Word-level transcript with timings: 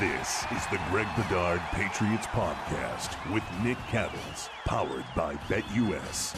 This 0.00 0.44
is 0.50 0.66
the 0.72 0.80
Greg 0.90 1.06
Bedard 1.14 1.60
Patriots 1.70 2.26
Podcast 2.26 3.14
with 3.32 3.44
Nick 3.62 3.78
Cattles, 3.90 4.50
powered 4.64 5.04
by 5.14 5.36
BetUS. 5.46 6.34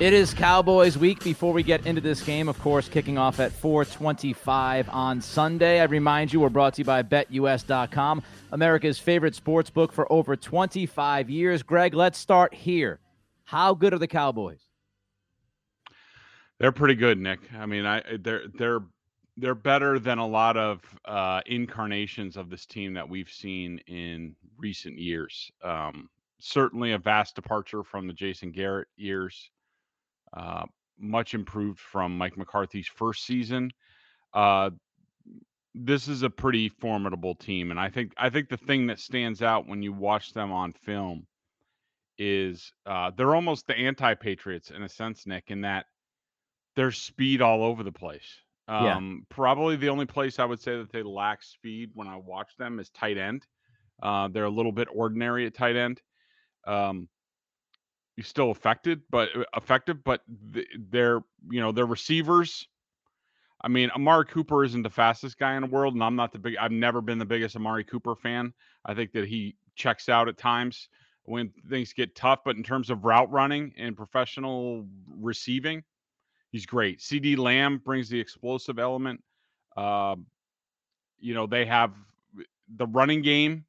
It 0.00 0.14
is 0.14 0.32
Cowboys 0.32 0.96
week 0.96 1.22
before 1.22 1.52
we 1.52 1.62
get 1.62 1.86
into 1.86 2.00
this 2.00 2.22
game, 2.22 2.48
of 2.48 2.58
course, 2.60 2.88
kicking 2.88 3.18
off 3.18 3.40
at 3.40 3.52
425 3.52 4.88
on 4.88 5.20
Sunday. 5.20 5.78
I 5.78 5.84
remind 5.84 6.32
you, 6.32 6.40
we're 6.40 6.48
brought 6.48 6.72
to 6.74 6.80
you 6.80 6.86
by 6.86 7.02
BetUS.com, 7.02 8.22
America's 8.52 8.98
favorite 8.98 9.34
sports 9.34 9.68
book 9.68 9.92
for 9.92 10.10
over 10.10 10.34
25 10.34 11.28
years. 11.28 11.62
Greg, 11.62 11.92
let's 11.92 12.18
start 12.18 12.54
here. 12.54 13.00
How 13.44 13.74
good 13.74 13.92
are 13.92 13.98
the 13.98 14.08
Cowboys? 14.08 14.71
They're 16.62 16.70
pretty 16.70 16.94
good, 16.94 17.18
Nick. 17.18 17.40
I 17.58 17.66
mean, 17.66 17.84
I 17.84 18.02
they're 18.20 18.44
they're 18.54 18.82
they're 19.36 19.56
better 19.56 19.98
than 19.98 20.18
a 20.18 20.26
lot 20.26 20.56
of 20.56 20.80
uh, 21.04 21.40
incarnations 21.46 22.36
of 22.36 22.50
this 22.50 22.66
team 22.66 22.94
that 22.94 23.08
we've 23.08 23.28
seen 23.28 23.78
in 23.88 24.36
recent 24.58 24.96
years. 24.96 25.50
Um, 25.64 26.08
certainly 26.38 26.92
a 26.92 26.98
vast 26.98 27.34
departure 27.34 27.82
from 27.82 28.06
the 28.06 28.12
Jason 28.12 28.52
Garrett 28.52 28.86
years. 28.96 29.50
Uh, 30.36 30.62
much 31.00 31.34
improved 31.34 31.80
from 31.80 32.16
Mike 32.16 32.38
McCarthy's 32.38 32.86
first 32.86 33.26
season. 33.26 33.72
Uh, 34.32 34.70
this 35.74 36.06
is 36.06 36.22
a 36.22 36.30
pretty 36.30 36.68
formidable 36.68 37.34
team, 37.34 37.72
and 37.72 37.80
I 37.80 37.88
think 37.88 38.12
I 38.16 38.30
think 38.30 38.48
the 38.48 38.56
thing 38.56 38.86
that 38.86 39.00
stands 39.00 39.42
out 39.42 39.66
when 39.66 39.82
you 39.82 39.92
watch 39.92 40.32
them 40.32 40.52
on 40.52 40.74
film 40.74 41.26
is 42.18 42.72
uh, 42.86 43.10
they're 43.16 43.34
almost 43.34 43.66
the 43.66 43.76
anti-Patriots 43.76 44.70
in 44.70 44.84
a 44.84 44.88
sense, 44.88 45.26
Nick, 45.26 45.46
in 45.48 45.62
that 45.62 45.86
there's 46.76 46.98
speed 46.98 47.42
all 47.42 47.62
over 47.62 47.82
the 47.82 47.92
place. 47.92 48.40
Yeah. 48.68 48.96
Um, 48.96 49.26
Probably 49.28 49.76
the 49.76 49.88
only 49.88 50.06
place 50.06 50.38
I 50.38 50.44
would 50.44 50.60
say 50.60 50.76
that 50.76 50.92
they 50.92 51.02
lack 51.02 51.42
speed 51.42 51.90
when 51.94 52.08
I 52.08 52.16
watch 52.16 52.56
them 52.56 52.78
is 52.78 52.90
tight 52.90 53.18
end. 53.18 53.46
Uh, 54.02 54.28
they're 54.28 54.44
a 54.44 54.50
little 54.50 54.72
bit 54.72 54.88
ordinary 54.92 55.46
at 55.46 55.54
tight 55.54 55.76
end. 55.76 56.00
Um, 56.66 57.08
you're 58.16 58.24
still 58.24 58.50
affected, 58.50 59.02
but 59.10 59.30
uh, 59.36 59.44
effective, 59.56 60.04
but 60.04 60.22
th- 60.52 60.66
they're 60.90 61.20
you 61.50 61.60
know 61.60 61.72
their 61.72 61.86
receivers. 61.86 62.66
I 63.64 63.68
mean, 63.68 63.90
Amari 63.90 64.26
Cooper 64.26 64.64
isn't 64.64 64.82
the 64.82 64.90
fastest 64.90 65.38
guy 65.38 65.54
in 65.54 65.62
the 65.62 65.68
world, 65.68 65.94
and 65.94 66.02
I'm 66.02 66.16
not 66.16 66.32
the 66.32 66.38
big. 66.38 66.56
I've 66.56 66.72
never 66.72 67.00
been 67.00 67.18
the 67.18 67.24
biggest 67.24 67.56
Amari 67.56 67.84
Cooper 67.84 68.14
fan. 68.14 68.52
I 68.84 68.94
think 68.94 69.12
that 69.12 69.28
he 69.28 69.56
checks 69.76 70.08
out 70.08 70.28
at 70.28 70.36
times 70.36 70.88
when 71.24 71.52
things 71.70 71.92
get 71.92 72.14
tough, 72.14 72.40
but 72.44 72.56
in 72.56 72.62
terms 72.62 72.90
of 72.90 73.04
route 73.04 73.30
running 73.30 73.72
and 73.78 73.96
professional 73.96 74.86
receiving, 75.08 75.82
he's 76.52 76.66
great. 76.66 77.00
CeeDee 77.00 77.36
Lamb 77.36 77.78
brings 77.78 78.08
the 78.08 78.20
explosive 78.20 78.78
element. 78.78 79.22
Uh, 79.76 80.16
you 81.18 81.34
know, 81.34 81.46
they 81.46 81.64
have 81.64 81.92
the 82.76 82.86
running 82.86 83.22
game. 83.22 83.64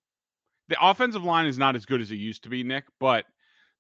The 0.70 0.78
offensive 0.82 1.24
line 1.24 1.46
is 1.46 1.58
not 1.58 1.76
as 1.76 1.86
good 1.86 2.02
as 2.02 2.12
it 2.12 2.16
used 2.16 2.44
to 2.44 2.50
be, 2.50 2.64
Nick, 2.64 2.86
but 3.00 3.26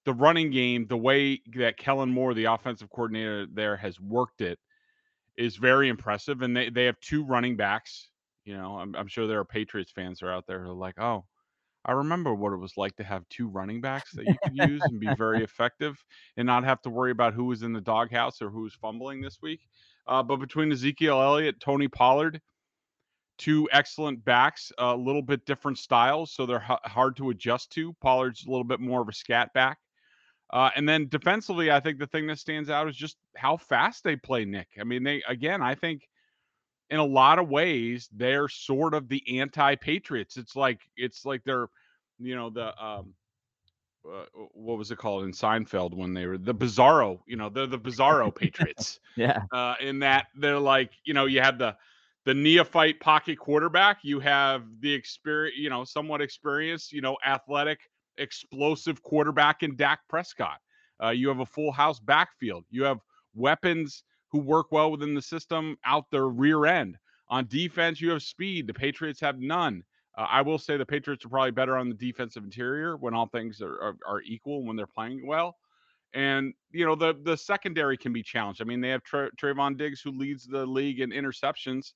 the 0.05 0.13
running 0.13 0.51
game, 0.51 0.85
the 0.87 0.97
way 0.97 1.41
that 1.55 1.77
Kellen 1.77 2.09
Moore, 2.09 2.33
the 2.33 2.45
offensive 2.45 2.89
coordinator 2.89 3.45
there, 3.45 3.77
has 3.77 3.99
worked 3.99 4.41
it 4.41 4.59
is 5.37 5.55
very 5.55 5.89
impressive. 5.89 6.41
And 6.41 6.55
they, 6.55 6.69
they 6.69 6.85
have 6.85 6.99
two 6.99 7.23
running 7.23 7.55
backs. 7.55 8.09
You 8.45 8.57
know, 8.57 8.77
I'm, 8.77 8.95
I'm 8.95 9.07
sure 9.07 9.27
there 9.27 9.39
are 9.39 9.45
Patriots 9.45 9.91
fans 9.91 10.19
who 10.19 10.27
are 10.27 10.33
out 10.33 10.45
there 10.45 10.61
who 10.61 10.71
are 10.71 10.75
like, 10.75 10.99
oh, 10.99 11.25
I 11.85 11.91
remember 11.91 12.33
what 12.33 12.53
it 12.53 12.57
was 12.57 12.77
like 12.77 12.95
to 12.97 13.03
have 13.03 13.27
two 13.29 13.47
running 13.49 13.81
backs 13.81 14.11
that 14.13 14.25
you 14.25 14.35
could 14.43 14.57
use 14.69 14.81
and 14.83 14.99
be 14.99 15.13
very 15.15 15.43
effective 15.43 16.01
and 16.37 16.45
not 16.45 16.63
have 16.63 16.81
to 16.83 16.89
worry 16.89 17.11
about 17.11 17.33
who 17.33 17.45
was 17.45 17.63
in 17.63 17.73
the 17.73 17.81
doghouse 17.81 18.41
or 18.41 18.49
who 18.49 18.61
was 18.61 18.73
fumbling 18.73 19.21
this 19.21 19.39
week. 19.41 19.61
Uh, 20.07 20.23
but 20.23 20.37
between 20.37 20.71
Ezekiel 20.71 21.21
Elliott, 21.21 21.59
Tony 21.59 21.87
Pollard, 21.87 22.41
two 23.37 23.67
excellent 23.71 24.23
backs, 24.23 24.71
a 24.77 24.95
little 24.95 25.21
bit 25.21 25.45
different 25.45 25.77
styles, 25.77 26.31
so 26.31 26.45
they're 26.45 26.65
h- 26.69 26.77
hard 26.85 27.17
to 27.17 27.29
adjust 27.29 27.71
to. 27.71 27.93
Pollard's 28.01 28.45
a 28.45 28.49
little 28.49 28.63
bit 28.63 28.79
more 28.79 29.01
of 29.01 29.09
a 29.09 29.13
scat 29.13 29.51
back. 29.53 29.77
Uh, 30.51 30.69
and 30.75 30.87
then 30.87 31.07
defensively, 31.09 31.71
I 31.71 31.79
think 31.79 31.99
the 31.99 32.07
thing 32.07 32.27
that 32.27 32.37
stands 32.37 32.69
out 32.69 32.87
is 32.87 32.95
just 32.95 33.17
how 33.35 33.57
fast 33.57 34.03
they 34.03 34.15
play, 34.15 34.45
Nick. 34.45 34.67
I 34.79 34.83
mean, 34.83 35.03
they, 35.03 35.23
again, 35.27 35.61
I 35.61 35.73
think 35.73 36.07
in 36.93 36.99
a 36.99 37.03
lot 37.03 37.39
of 37.39 37.49
ways 37.49 38.07
they're 38.13 38.47
sort 38.47 38.93
of 38.93 39.09
the 39.09 39.39
anti-patriots 39.39 40.37
it's 40.37 40.55
like 40.55 40.79
it's 40.95 41.25
like 41.25 41.43
they're 41.43 41.67
you 42.19 42.35
know 42.35 42.51
the 42.51 42.67
um 42.83 43.15
uh, 44.07 44.25
what 44.53 44.77
was 44.77 44.91
it 44.91 44.97
called 44.97 45.23
in 45.23 45.31
Seinfeld 45.31 45.95
when 45.95 46.13
they 46.13 46.27
were 46.27 46.37
the 46.37 46.53
bizarro 46.53 47.19
you 47.25 47.35
know 47.35 47.49
they're 47.49 47.65
the 47.65 47.79
bizarro 47.79 48.33
patriots 48.33 48.99
Yeah. 49.15 49.41
uh 49.51 49.73
in 49.81 49.97
that 49.99 50.27
they're 50.35 50.59
like 50.59 50.91
you 51.03 51.15
know 51.15 51.25
you 51.25 51.41
have 51.41 51.57
the 51.57 51.75
the 52.25 52.33
neophyte 52.35 52.99
pocket 52.99 53.39
quarterback 53.39 53.97
you 54.03 54.19
have 54.19 54.63
the 54.81 54.93
experience 54.93 55.57
you 55.57 55.71
know 55.71 55.83
somewhat 55.83 56.21
experienced 56.21 56.91
you 56.91 57.01
know 57.01 57.17
athletic 57.25 57.79
explosive 58.19 59.01
quarterback 59.01 59.63
in 59.63 59.75
Dak 59.75 60.01
Prescott 60.07 60.59
uh, 61.03 61.09
you 61.09 61.27
have 61.27 61.39
a 61.39 61.45
full 61.45 61.71
house 61.71 61.99
backfield 61.99 62.65
you 62.69 62.83
have 62.83 62.99
weapons 63.33 64.03
who 64.33 64.39
work 64.39 64.71
well 64.71 64.91
within 64.91 65.13
the 65.13 65.21
system 65.21 65.77
out 65.85 66.09
their 66.11 66.27
rear 66.27 66.65
end. 66.65 66.97
On 67.29 67.45
defense, 67.47 68.01
you 68.01 68.09
have 68.09 68.23
speed. 68.23 68.67
The 68.67 68.73
Patriots 68.73 69.21
have 69.21 69.39
none. 69.39 69.83
Uh, 70.17 70.25
I 70.29 70.41
will 70.41 70.57
say 70.57 70.75
the 70.75 70.85
Patriots 70.85 71.23
are 71.23 71.29
probably 71.29 71.51
better 71.51 71.77
on 71.77 71.87
the 71.87 71.95
defensive 71.95 72.43
interior 72.43 72.97
when 72.97 73.13
all 73.13 73.27
things 73.27 73.61
are, 73.61 73.79
are, 73.79 73.95
are 74.07 74.21
equal 74.23 74.65
when 74.65 74.75
they're 74.75 74.87
playing 74.87 75.25
well. 75.25 75.55
And 76.15 76.53
you 76.71 76.85
know 76.85 76.93
the 76.93 77.15
the 77.23 77.35
secondary 77.35 77.97
can 77.97 78.13
be 78.13 78.21
challenged. 78.21 78.61
I 78.61 78.65
mean, 78.65 78.81
they 78.81 78.89
have 78.89 79.03
Tra- 79.03 79.31
Trevon 79.35 79.77
Diggs 79.77 80.01
who 80.01 80.11
leads 80.11 80.45
the 80.45 80.63
league 80.65 80.99
in 80.99 81.09
interceptions 81.09 81.93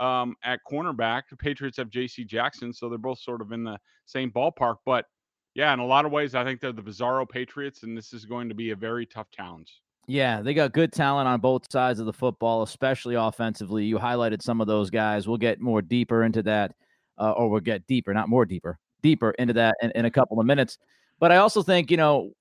um, 0.00 0.34
at 0.42 0.58
cornerback. 0.68 1.22
The 1.30 1.36
Patriots 1.36 1.76
have 1.76 1.90
J.C. 1.90 2.24
Jackson, 2.24 2.72
so 2.72 2.88
they're 2.88 2.98
both 2.98 3.20
sort 3.20 3.40
of 3.40 3.52
in 3.52 3.62
the 3.62 3.78
same 4.06 4.30
ballpark. 4.32 4.76
But 4.84 5.06
yeah, 5.54 5.72
in 5.72 5.78
a 5.78 5.86
lot 5.86 6.04
of 6.04 6.10
ways, 6.10 6.34
I 6.34 6.42
think 6.42 6.60
they're 6.60 6.72
the 6.72 6.82
bizarro 6.82 7.28
Patriots, 7.28 7.84
and 7.84 7.96
this 7.96 8.12
is 8.12 8.24
going 8.24 8.48
to 8.48 8.56
be 8.56 8.70
a 8.70 8.76
very 8.76 9.06
tough 9.06 9.30
challenge. 9.30 9.80
Yeah, 10.06 10.42
they 10.42 10.52
got 10.52 10.72
good 10.72 10.92
talent 10.92 11.28
on 11.28 11.40
both 11.40 11.70
sides 11.72 11.98
of 11.98 12.06
the 12.06 12.12
football, 12.12 12.62
especially 12.62 13.14
offensively. 13.14 13.84
You 13.84 13.98
highlighted 13.98 14.42
some 14.42 14.60
of 14.60 14.66
those 14.66 14.90
guys. 14.90 15.26
We'll 15.26 15.38
get 15.38 15.60
more 15.60 15.80
deeper 15.80 16.24
into 16.24 16.42
that, 16.42 16.72
uh, 17.18 17.32
or 17.32 17.48
we'll 17.48 17.60
get 17.60 17.86
deeper, 17.86 18.12
not 18.12 18.28
more 18.28 18.44
deeper, 18.44 18.78
deeper 19.02 19.30
into 19.32 19.54
that 19.54 19.76
in, 19.80 19.90
in 19.92 20.04
a 20.04 20.10
couple 20.10 20.38
of 20.38 20.46
minutes. 20.46 20.78
But 21.20 21.32
I 21.32 21.36
also 21.38 21.62
think, 21.62 21.90
you 21.90 21.96
know, 21.96 22.32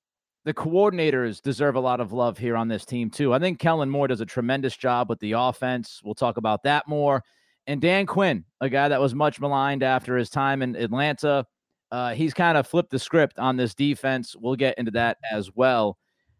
the 0.44 0.54
coordinators 0.54 1.42
deserve 1.42 1.76
a 1.76 1.80
lot 1.80 2.02
of 2.02 2.12
love 2.12 2.38
here 2.38 2.58
on 2.58 2.68
this 2.68 2.84
team, 2.84 3.10
too. 3.10 3.34
I 3.34 3.40
think 3.40 3.60
Kellen 3.60 3.90
Moore 3.90 4.10
does 4.10 4.20
a 4.20 4.26
tremendous 4.26 4.76
job 4.76 5.10
with 5.10 5.20
the 5.20 5.32
offense. 5.32 6.02
We'll 6.04 6.16
talk 6.16 6.36
about 6.36 6.64
that 6.64 6.86
more. 6.86 7.24
And 7.66 7.80
Dan 7.82 8.06
Quinn, 8.06 8.44
a 8.60 8.68
guy 8.68 8.90
that 8.90 9.00
was 9.00 9.16
much 9.16 9.40
maligned 9.40 9.84
after 9.84 10.18
his 10.18 10.30
time 10.30 10.62
in 10.62 10.76
Atlanta, 10.76 11.46
uh, 11.94 12.14
he's 12.14 12.34
kind 12.34 12.58
of 12.58 12.68
flipped 12.68 12.90
the 12.92 13.00
script 13.00 13.40
on 13.40 13.56
this 13.56 13.74
defense. 13.74 14.36
We'll 14.38 14.58
get 14.58 14.78
into 14.78 14.92
that 14.92 15.18
as 15.32 15.50
well. 15.56 15.98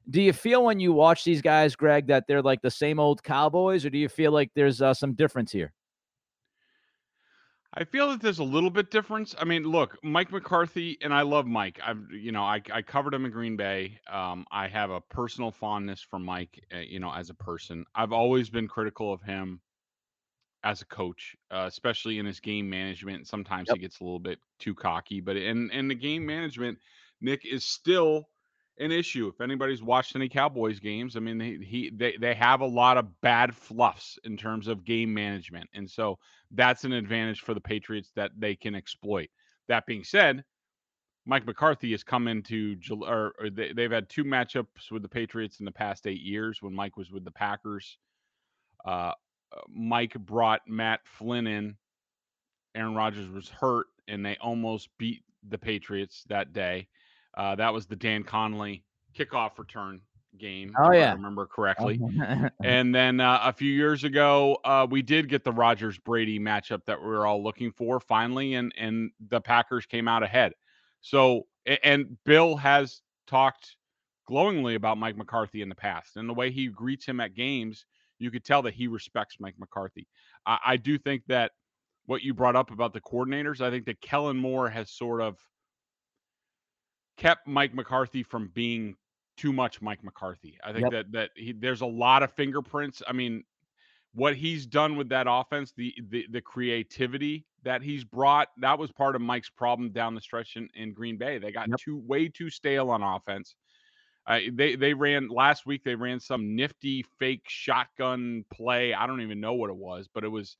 Do 0.10 0.22
you 0.22 0.34
feel 0.34 0.66
when 0.66 0.80
you 0.80 0.92
watch 0.94 1.24
these 1.24 1.42
guys, 1.42 1.76
Greg, 1.76 2.08
that 2.08 2.28
they're 2.28 2.42
like 2.42 2.62
the 2.62 2.72
same 2.72 3.00
old 3.00 3.24
Cowboys, 3.24 3.86
or 3.86 3.90
do 3.90 3.98
you 3.98 4.10
feel 4.10 4.32
like 4.32 4.52
there's 4.54 4.82
uh, 4.82 4.94
some 4.94 5.14
difference 5.14 5.52
here? 5.52 5.74
I 7.76 7.86
feel 7.86 8.10
that 8.10 8.22
there's 8.22 8.40
a 8.40 8.44
little 8.44 8.70
bit 8.70 8.92
difference. 8.92 9.34
I 9.40 9.46
mean, 9.46 9.64
look, 9.64 9.98
Mike 10.04 10.32
McCarthy, 10.32 10.98
and 11.02 11.12
I 11.12 11.24
love 11.24 11.48
Mike. 11.48 11.80
I've, 11.84 12.06
you 12.12 12.32
know, 12.32 12.44
I, 12.44 12.62
I 12.72 12.84
covered 12.84 13.16
him 13.16 13.26
in 13.26 13.32
Green 13.32 13.58
Bay. 13.58 14.00
Um, 14.12 14.46
I 14.52 14.68
have 14.68 14.92
a 14.92 15.02
personal 15.02 15.52
fondness 15.52 16.02
for 16.02 16.20
Mike, 16.20 16.64
uh, 16.74 16.80
you 16.80 17.00
know, 17.00 17.12
as 17.12 17.32
a 17.32 17.34
person. 17.34 17.84
I've 17.96 18.14
always 18.14 18.52
been 18.52 18.68
critical 18.68 19.12
of 19.12 19.24
him 19.24 19.60
as 20.64 20.82
a 20.82 20.86
coach, 20.86 21.36
uh, 21.50 21.66
especially 21.68 22.20
in 22.20 22.28
his 22.28 22.40
game 22.40 22.70
management. 22.70 23.28
Sometimes 23.28 23.70
Yep. 23.70 23.78
he 23.78 23.82
gets 23.82 24.00
a 24.02 24.04
little 24.04 24.20
bit 24.20 24.40
too 24.60 24.76
cocky, 24.76 25.20
but 25.20 25.36
in 25.36 25.72
in 25.72 25.88
the 25.88 25.96
game 25.96 26.26
management, 26.26 26.78
Nick 27.22 27.44
is 27.44 27.66
still 27.66 28.30
an 28.80 28.92
issue. 28.92 29.28
If 29.28 29.42
anybody's 29.42 29.84
watched 29.84 30.16
any 30.16 30.28
Cowboys 30.30 30.80
games, 30.80 31.16
I 31.16 31.20
mean, 31.20 31.40
he, 31.40 31.58
he 31.64 31.90
they 31.96 32.18
they 32.20 32.34
have 32.34 32.62
a 32.62 32.66
lot 32.66 32.98
of 32.98 33.22
bad 33.22 33.56
fluffs 33.56 34.18
in 34.24 34.38
terms 34.38 34.68
of 34.68 34.86
game 34.86 35.14
management, 35.14 35.70
and 35.74 35.90
so 35.90 36.18
that's 36.52 36.84
an 36.84 36.94
advantage 36.94 37.42
for 37.42 37.54
the 37.54 37.62
Patriots 37.62 38.12
that 38.16 38.32
they 38.38 38.56
can 38.56 38.76
exploit. 38.76 39.30
That 39.68 39.86
being 39.86 40.04
said, 40.04 40.44
Mike 41.26 41.46
McCarthy 41.46 41.92
has 41.92 42.04
come 42.04 42.28
into 42.28 42.76
or, 42.92 43.34
or 43.40 43.50
they, 43.50 43.72
they've 43.74 43.92
had 43.92 44.10
two 44.10 44.24
matchups 44.24 44.92
with 44.92 45.02
the 45.02 45.10
Patriots 45.10 45.60
in 45.60 45.66
the 45.66 45.72
past 45.72 46.08
eight 46.08 46.22
years 46.22 46.62
when 46.62 46.74
Mike 46.74 46.98
was 46.98 47.12
with 47.12 47.24
the 47.24 47.32
Packers. 47.32 47.98
Uh, 48.86 49.12
uh, 49.56 49.62
Mike 49.70 50.14
brought 50.14 50.62
Matt 50.68 51.02
Flynn 51.06 51.48
in. 51.48 51.78
Aaron 52.76 52.96
Rodgers 52.96 53.30
was 53.30 53.50
hurt, 53.50 53.88
and 54.08 54.26
they 54.26 54.36
almost 54.38 54.90
beat 54.98 55.24
the 55.48 55.58
Patriots 55.58 56.24
that 56.28 56.54
day. 56.54 56.88
Uh, 57.36 57.56
that 57.56 57.74
was 57.74 57.86
the 57.86 57.96
Dan 57.96 58.24
Connolly 58.24 58.84
kickoff 59.18 59.58
return 59.58 60.02
game. 60.38 60.74
Oh, 60.78 60.92
if 60.92 61.00
yeah. 61.00 61.12
I 61.12 61.14
remember 61.14 61.46
correctly. 61.46 62.00
And 62.64 62.94
then 62.94 63.20
uh, 63.20 63.40
a 63.44 63.54
few 63.54 63.72
years 63.72 64.04
ago, 64.04 64.58
uh, 64.64 64.88
we 64.90 65.02
did 65.02 65.30
get 65.30 65.44
the 65.44 65.52
Rodgers 65.52 65.98
Brady 65.98 66.40
matchup 66.40 66.86
that 66.86 67.00
we 67.00 67.08
were 67.08 67.26
all 67.26 67.44
looking 67.44 67.72
for 67.72 68.00
finally, 68.00 68.56
and 68.56 68.74
and 68.78 69.12
the 69.30 69.42
Packers 69.42 69.86
came 69.86 70.08
out 70.08 70.24
ahead. 70.24 70.54
So 71.02 71.48
and 71.84 72.18
Bill 72.26 72.56
has 72.56 73.02
talked 73.28 73.76
glowingly 74.28 74.76
about 74.76 74.98
Mike 74.98 75.18
McCarthy 75.18 75.62
in 75.62 75.70
the 75.70 75.76
past, 75.76 76.16
and 76.16 76.28
the 76.28 76.34
way 76.34 76.52
he 76.52 76.68
greets 76.68 77.06
him 77.06 77.20
at 77.20 77.34
games, 77.34 77.86
you 78.20 78.32
could 78.32 78.44
tell 78.44 78.62
that 78.62 78.74
he 78.74 78.88
respects 78.88 79.38
Mike 79.40 79.56
McCarthy. 79.58 80.08
I, 80.46 80.60
I 80.66 80.78
do 80.78 80.98
think 80.98 81.24
that 81.28 81.52
what 82.06 82.22
you 82.22 82.34
brought 82.34 82.56
up 82.56 82.72
about 82.72 82.94
the 82.94 83.02
coordinators, 83.02 83.62
I 83.62 83.70
think 83.70 83.86
that 83.86 84.02
Kellen 84.02 84.38
Moore 84.38 84.70
has 84.70 84.92
sort 84.92 85.22
of 85.22 85.38
kept 87.18 87.48
Mike 87.48 87.74
McCarthy 87.74 88.24
from 88.24 88.50
being 88.50 88.96
too 89.38 89.54
much 89.54 89.82
Mike 89.82 90.04
McCarthy. 90.04 90.58
I 90.64 90.74
think 90.74 90.92
Yep. 90.92 90.92
that 90.92 91.12
that 91.12 91.30
he, 91.36 91.52
there's 91.54 91.82
a 91.82 91.86
lot 91.86 92.24
of 92.24 92.32
fingerprints. 92.34 93.02
I 93.08 93.14
mean, 93.14 93.44
what 94.14 94.36
he's 94.36 94.66
done 94.66 94.96
with 94.96 95.10
that 95.10 95.28
offense, 95.30 95.74
the 95.76 95.94
the 96.10 96.28
the 96.30 96.42
creativity 96.42 97.46
that 97.64 97.82
he's 97.82 98.04
brought, 98.04 98.50
that 98.58 98.78
was 98.78 98.92
part 98.92 99.16
of 99.16 99.22
Mike's 99.22 99.50
problem 99.50 99.92
down 99.92 100.16
the 100.16 100.22
stretch 100.22 100.56
in, 100.56 100.70
in 100.76 100.94
Green 100.94 101.18
Bay. 101.18 101.38
They 101.38 101.52
got 101.52 101.70
Yep. 101.70 101.78
too 101.78 101.98
way 101.98 102.28
too 102.28 102.50
stale 102.50 102.90
on 102.90 103.02
offense. 103.02 103.56
Uh, 104.26 104.40
they 104.54 104.76
they 104.76 104.94
ran 104.94 105.28
last 105.28 105.66
week. 105.66 105.84
They 105.84 105.96
ran 105.96 106.20
some 106.20 106.56
nifty 106.56 107.04
fake 107.20 107.44
shotgun 107.48 108.46
play. 108.52 108.94
I 108.94 109.06
don't 109.08 109.22
even 109.22 109.40
know 109.40 109.54
what 109.54 109.70
it 109.70 109.76
was, 109.76 110.08
but 110.14 110.24
it 110.24 110.30
was 110.30 110.58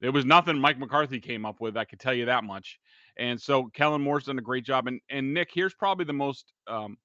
it 0.00 0.10
was 0.10 0.24
nothing 0.24 0.58
Mike 0.58 0.78
McCarthy 0.78 1.20
came 1.20 1.44
up 1.44 1.60
with. 1.60 1.76
I 1.76 1.84
could 1.84 2.00
tell 2.00 2.14
you 2.14 2.26
that 2.26 2.44
much. 2.44 2.80
And 3.18 3.40
so 3.40 3.66
Kellen 3.74 4.00
Moore's 4.00 4.24
done 4.24 4.38
a 4.38 4.42
great 4.42 4.64
job. 4.64 4.86
And 4.86 5.00
and 5.10 5.34
Nick, 5.34 5.50
here's 5.52 5.74
probably 5.74 6.04
the 6.04 6.12
most 6.12 6.52
um, 6.66 6.96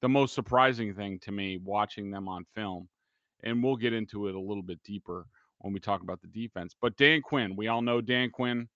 the 0.00 0.08
most 0.08 0.34
surprising 0.34 0.94
thing 0.94 1.18
to 1.20 1.32
me 1.32 1.58
watching 1.62 2.10
them 2.10 2.28
on 2.28 2.44
film, 2.54 2.88
and 3.42 3.62
we'll 3.62 3.76
get 3.76 3.92
into 3.92 4.28
it 4.28 4.34
a 4.34 4.40
little 4.40 4.62
bit 4.62 4.82
deeper 4.84 5.26
when 5.58 5.72
we 5.72 5.80
talk 5.80 6.02
about 6.02 6.20
the 6.20 6.28
defense. 6.28 6.74
But 6.80 6.96
Dan 6.96 7.22
Quinn, 7.22 7.56
we 7.56 7.68
all 7.68 7.82
know 7.82 8.00
Dan 8.00 8.30
Quinn, 8.30 8.68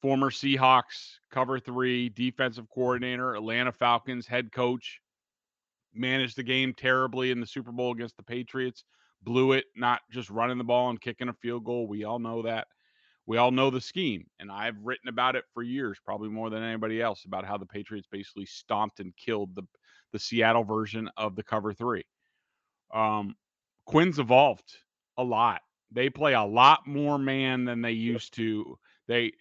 former 0.00 0.30
Seahawks 0.30 1.16
cover 1.30 1.58
three 1.58 2.08
defensive 2.10 2.66
coordinator, 2.72 3.34
Atlanta 3.34 3.72
Falcons 3.72 4.26
head 4.26 4.52
coach, 4.52 5.00
managed 5.94 6.36
the 6.36 6.42
game 6.42 6.74
terribly 6.74 7.30
in 7.30 7.40
the 7.40 7.46
Super 7.46 7.72
Bowl 7.72 7.92
against 7.92 8.16
the 8.16 8.22
Patriots, 8.22 8.84
blew 9.22 9.52
it, 9.52 9.64
not 9.76 10.00
just 10.10 10.30
running 10.30 10.58
the 10.58 10.64
ball 10.64 10.90
and 10.90 11.00
kicking 11.00 11.28
a 11.28 11.34
field 11.34 11.64
goal. 11.64 11.86
We 11.86 12.04
all 12.04 12.18
know 12.18 12.42
that. 12.42 12.66
We 13.26 13.36
all 13.38 13.52
know 13.52 13.70
the 13.70 13.80
scheme, 13.80 14.26
and 14.40 14.50
I've 14.50 14.76
written 14.82 15.08
about 15.08 15.36
it 15.36 15.44
for 15.54 15.62
years, 15.62 15.98
probably 16.04 16.28
more 16.28 16.50
than 16.50 16.62
anybody 16.62 17.00
else, 17.00 17.24
about 17.24 17.44
how 17.46 17.56
the 17.56 17.66
Patriots 17.66 18.08
basically 18.10 18.46
stomped 18.46 19.00
and 19.00 19.16
killed 19.16 19.54
the 19.54 19.62
the 20.12 20.18
Seattle 20.18 20.64
version 20.64 21.08
of 21.16 21.36
the 21.36 21.42
cover 21.42 21.72
three. 21.72 22.04
Um, 22.92 23.34
Quinn's 23.86 24.18
evolved 24.18 24.76
a 25.16 25.24
lot. 25.24 25.62
They 25.90 26.10
play 26.10 26.34
a 26.34 26.42
lot 26.42 26.86
more 26.86 27.18
man 27.18 27.64
than 27.64 27.80
they 27.80 27.92
used 27.92 28.34
to. 28.34 28.78
They 29.06 29.32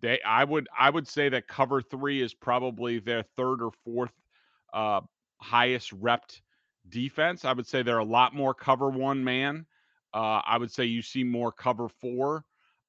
they 0.00 0.20
I 0.22 0.44
would 0.44 0.68
I 0.78 0.90
would 0.90 1.06
say 1.08 1.28
that 1.30 1.48
cover 1.48 1.80
three 1.82 2.22
is 2.22 2.34
probably 2.34 2.98
their 2.98 3.22
third 3.36 3.62
or 3.62 3.70
fourth 3.84 4.12
uh 4.72 5.00
highest 5.40 5.98
repped 6.00 6.40
defense. 6.88 7.44
I 7.44 7.52
would 7.52 7.66
say 7.66 7.82
they're 7.82 7.98
a 7.98 8.04
lot 8.04 8.34
more 8.34 8.54
cover 8.54 8.88
one 8.90 9.22
man. 9.24 9.66
Uh 10.12 10.40
I 10.44 10.58
would 10.58 10.70
say 10.70 10.84
you 10.84 11.02
see 11.02 11.24
more 11.24 11.52
cover 11.52 11.88
four 11.88 12.44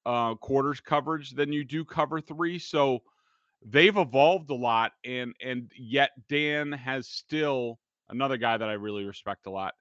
uh 0.06 0.34
quarters 0.36 0.80
coverage 0.80 1.30
than 1.30 1.52
you 1.52 1.64
do 1.64 1.84
cover 1.84 2.20
three. 2.20 2.58
So 2.58 3.02
they've 3.64 3.96
evolved 3.96 4.50
a 4.50 4.54
lot 4.54 4.92
and 5.04 5.34
and 5.44 5.70
yet 5.76 6.10
Dan 6.28 6.72
has 6.72 7.08
still 7.08 7.78
another 8.08 8.36
guy 8.36 8.56
that 8.56 8.68
I 8.68 8.74
really 8.74 9.04
respect 9.04 9.46
a 9.46 9.50
lot. 9.50 9.74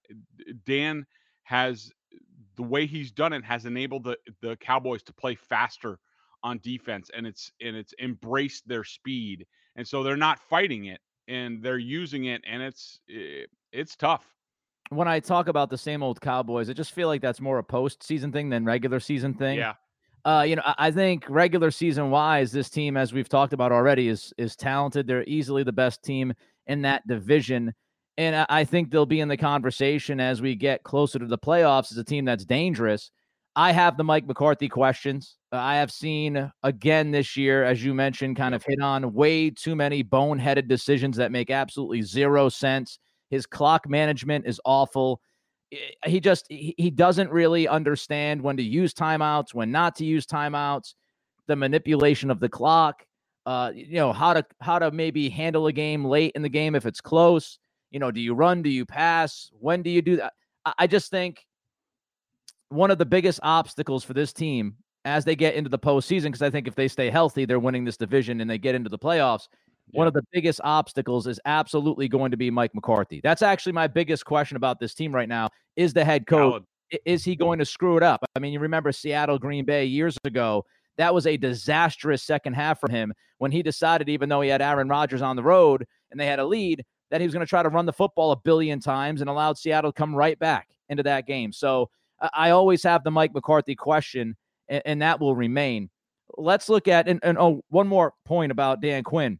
Dan 0.65 1.05
has 1.43 1.91
the 2.55 2.63
way 2.63 2.85
he's 2.85 3.11
done 3.11 3.33
it 3.33 3.43
has 3.43 3.65
enabled 3.65 4.03
the 4.03 4.17
the 4.41 4.55
Cowboys 4.57 5.03
to 5.03 5.13
play 5.13 5.35
faster 5.35 5.99
on 6.43 6.59
defense 6.59 7.09
and 7.15 7.25
it's 7.25 7.51
and 7.61 7.75
it's 7.75 7.93
embraced 8.01 8.67
their 8.67 8.83
speed 8.83 9.45
and 9.75 9.87
so 9.87 10.03
they're 10.03 10.17
not 10.17 10.39
fighting 10.39 10.85
it 10.85 10.99
and 11.27 11.61
they're 11.61 11.77
using 11.77 12.25
it 12.25 12.41
and 12.47 12.61
it's 12.61 12.99
eh, 13.09 13.45
it's 13.71 13.95
tough 13.95 14.25
when 14.89 15.07
I 15.07 15.19
talk 15.19 15.47
about 15.47 15.69
the 15.69 15.77
same 15.77 16.01
old 16.01 16.19
Cowboys, 16.19 16.67
I 16.67 16.73
just 16.73 16.93
feel 16.93 17.07
like 17.07 17.21
that's 17.21 17.39
more 17.39 17.59
a 17.59 17.63
postseason 17.63 18.33
thing 18.33 18.49
than 18.49 18.65
regular 18.65 18.99
season 18.99 19.35
thing. 19.35 19.57
yeah 19.57 19.75
Uh, 20.25 20.45
you 20.47 20.55
know, 20.55 20.61
I, 20.77 20.91
think 20.91 21.25
regular 21.29 21.71
season 21.71 22.11
wise, 22.11 22.51
this 22.51 22.69
team, 22.69 22.97
as 22.97 23.13
we've 23.13 23.29
talked 23.29 23.53
about 23.53 23.71
already, 23.71 24.09
is 24.09 24.33
is 24.37 24.55
talented. 24.55 25.07
They're 25.07 25.23
easily 25.23 25.63
the 25.63 25.71
best 25.71 26.03
team 26.03 26.33
in 26.67 26.81
that 26.81 27.07
division, 27.07 27.73
and 28.17 28.35
I, 28.35 28.45
I 28.49 28.63
think 28.65 28.91
they'll 28.91 29.05
be 29.05 29.21
in 29.21 29.29
the 29.29 29.37
conversation 29.37 30.19
as 30.19 30.41
we 30.41 30.55
get 30.55 30.83
closer 30.83 31.19
to 31.19 31.25
the 31.25 31.37
playoffs 31.37 31.91
as 31.91 31.97
a 31.97 32.03
team 32.03 32.25
that's 32.25 32.45
dangerous. 32.45 33.11
I 33.55 33.71
have 33.71 33.97
the 33.97 34.03
Mike 34.03 34.27
McCarthy 34.27 34.69
questions. 34.69 35.37
Uh, 35.51 35.57
I 35.57 35.75
have 35.75 35.91
seen 35.91 36.51
again 36.63 37.11
this 37.11 37.35
year, 37.35 37.63
as 37.63 37.83
you 37.83 37.93
mentioned, 37.93 38.37
kind 38.37 38.53
of 38.53 38.63
hit 38.63 38.81
on 38.81 39.13
way 39.13 39.49
too 39.49 39.75
many 39.75 40.03
boneheaded 40.03 40.67
decisions 40.67 41.17
that 41.17 41.31
make 41.31 41.49
absolutely 41.49 42.01
zero 42.01 42.49
sense. 42.49 42.99
His 43.29 43.45
clock 43.45 43.87
management 43.89 44.45
is 44.47 44.61
awful. 44.65 45.21
I- 45.73 46.09
He 46.09 46.19
just 46.19 46.45
he, 46.49 46.89
doesn't 46.89 47.29
really 47.31 47.67
understand 47.67 48.41
when 48.41 48.57
to 48.57 48.63
use 48.63 48.93
timeouts, 48.93 49.53
when 49.53 49.71
not 49.71 49.95
to 49.97 50.05
use 50.05 50.25
timeouts, 50.25 50.93
the 51.47 51.55
manipulation 51.55 52.31
of 52.31 52.39
the 52.39 52.49
clock, 52.49 53.05
uh, 53.45 53.71
you 53.73 53.95
know, 53.95 54.13
how 54.13 54.33
to 54.33 54.45
how 54.61 54.79
to 54.79 54.91
maybe 54.91 55.29
handle 55.29 55.67
a 55.67 55.73
game 55.73 56.05
late 56.05 56.33
in 56.35 56.41
the 56.41 56.49
game 56.49 56.75
if 56.75 56.85
it's 56.85 57.01
close. 57.01 57.59
You 57.91 57.99
know, 57.99 58.11
do 58.11 58.19
you 58.19 58.33
run? 58.33 58.61
Do 58.61 58.69
you 58.69 58.85
pass? 58.85 59.49
When 59.59 59.81
do 59.81 59.89
you 59.89 60.01
do 60.01 60.17
that? 60.17 60.33
I 60.77 60.87
just 60.87 61.09
think 61.09 61.45
one 62.69 62.91
of 62.91 62.97
the 62.99 63.05
biggest 63.05 63.39
obstacles 63.41 64.03
for 64.03 64.13
this 64.13 64.31
team 64.33 64.75
as 65.05 65.25
they 65.25 65.35
get 65.35 65.55
into 65.55 65.69
the 65.69 65.79
postseason, 65.79 66.25
because 66.25 66.41
I 66.43 66.49
think 66.49 66.67
if 66.67 66.75
they 66.75 66.87
stay 66.87 67.09
healthy, 67.09 67.45
they're 67.45 67.59
winning 67.59 67.85
this 67.85 67.97
division 67.97 68.41
and 68.41 68.49
they 68.49 68.57
get 68.59 68.75
into 68.75 68.89
the 68.89 68.99
playoffs. 68.99 69.47
One 69.91 70.07
of 70.07 70.13
the 70.13 70.23
biggest 70.31 70.61
obstacles 70.63 71.27
is 71.27 71.39
absolutely 71.45 72.07
going 72.07 72.31
to 72.31 72.37
be 72.37 72.51
Mike 72.51 72.75
McCarthy. 72.75 73.21
That's 73.23 73.41
actually 73.41 73.73
my 73.73 73.87
biggest 73.87 74.25
question 74.25 74.55
about 74.55 74.79
this 74.79 74.93
team 74.93 75.13
right 75.13 75.29
now. 75.29 75.49
Is 75.75 75.93
the 75.93 76.05
head 76.05 76.27
coach 76.27 76.63
is 77.05 77.23
he 77.23 77.35
going 77.35 77.59
to 77.59 77.65
screw 77.65 77.97
it 77.97 78.03
up? 78.03 78.23
I 78.35 78.39
mean, 78.39 78.53
you 78.53 78.59
remember 78.59 78.91
Seattle 78.91 79.39
Green 79.39 79.65
Bay 79.65 79.85
years 79.85 80.17
ago. 80.23 80.65
That 80.97 81.13
was 81.13 81.27
a 81.27 81.37
disastrous 81.37 82.23
second 82.23 82.53
half 82.53 82.79
for 82.79 82.91
him 82.91 83.13
when 83.37 83.51
he 83.51 83.63
decided, 83.63 84.09
even 84.09 84.27
though 84.27 84.41
he 84.41 84.49
had 84.49 84.61
Aaron 84.61 84.89
Rodgers 84.89 85.21
on 85.21 85.35
the 85.35 85.43
road 85.43 85.85
and 86.11 86.19
they 86.19 86.25
had 86.25 86.39
a 86.39 86.45
lead, 86.45 86.83
that 87.09 87.21
he 87.21 87.27
was 87.27 87.33
going 87.33 87.45
to 87.45 87.49
try 87.49 87.63
to 87.63 87.69
run 87.69 87.85
the 87.85 87.93
football 87.93 88.31
a 88.31 88.37
billion 88.37 88.79
times 88.79 89.21
and 89.21 89.29
allowed 89.29 89.57
Seattle 89.57 89.91
to 89.91 89.97
come 89.97 90.13
right 90.13 90.37
back 90.39 90.67
into 90.89 91.03
that 91.03 91.25
game. 91.25 91.51
So 91.51 91.89
I 92.21 92.29
I 92.33 92.49
always 92.51 92.83
have 92.83 93.03
the 93.03 93.11
Mike 93.11 93.33
McCarthy 93.33 93.75
question, 93.75 94.35
and, 94.67 94.81
and 94.85 95.01
that 95.01 95.19
will 95.19 95.35
remain. 95.35 95.89
Let's 96.37 96.69
look 96.69 96.87
at 96.87 97.07
and, 97.07 97.19
and 97.23 97.37
oh, 97.37 97.63
one 97.69 97.87
more 97.87 98.13
point 98.25 98.51
about 98.51 98.81
Dan 98.81 99.03
Quinn. 99.03 99.39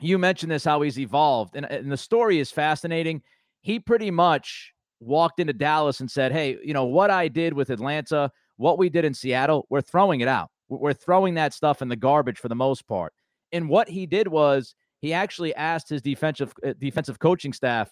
You 0.00 0.18
mentioned 0.18 0.52
this 0.52 0.64
how 0.64 0.80
he's 0.82 0.98
evolved, 0.98 1.56
and, 1.56 1.66
and 1.66 1.90
the 1.90 1.96
story 1.96 2.38
is 2.38 2.50
fascinating. 2.50 3.22
He 3.62 3.78
pretty 3.80 4.10
much 4.10 4.72
walked 5.00 5.40
into 5.40 5.52
Dallas 5.52 6.00
and 6.00 6.10
said, 6.10 6.32
Hey, 6.32 6.56
you 6.62 6.72
know, 6.74 6.84
what 6.84 7.10
I 7.10 7.28
did 7.28 7.52
with 7.54 7.70
Atlanta, 7.70 8.30
what 8.56 8.78
we 8.78 8.88
did 8.88 9.04
in 9.04 9.14
Seattle, 9.14 9.66
we're 9.70 9.80
throwing 9.80 10.20
it 10.20 10.28
out. 10.28 10.50
We're 10.68 10.92
throwing 10.92 11.34
that 11.34 11.52
stuff 11.52 11.82
in 11.82 11.88
the 11.88 11.96
garbage 11.96 12.38
for 12.38 12.48
the 12.48 12.54
most 12.54 12.86
part. 12.86 13.12
And 13.52 13.68
what 13.68 13.88
he 13.88 14.06
did 14.06 14.28
was 14.28 14.74
he 15.00 15.12
actually 15.12 15.54
asked 15.54 15.88
his 15.88 16.02
defensive 16.02 16.52
uh, 16.64 16.74
defensive 16.78 17.18
coaching 17.18 17.52
staff 17.52 17.90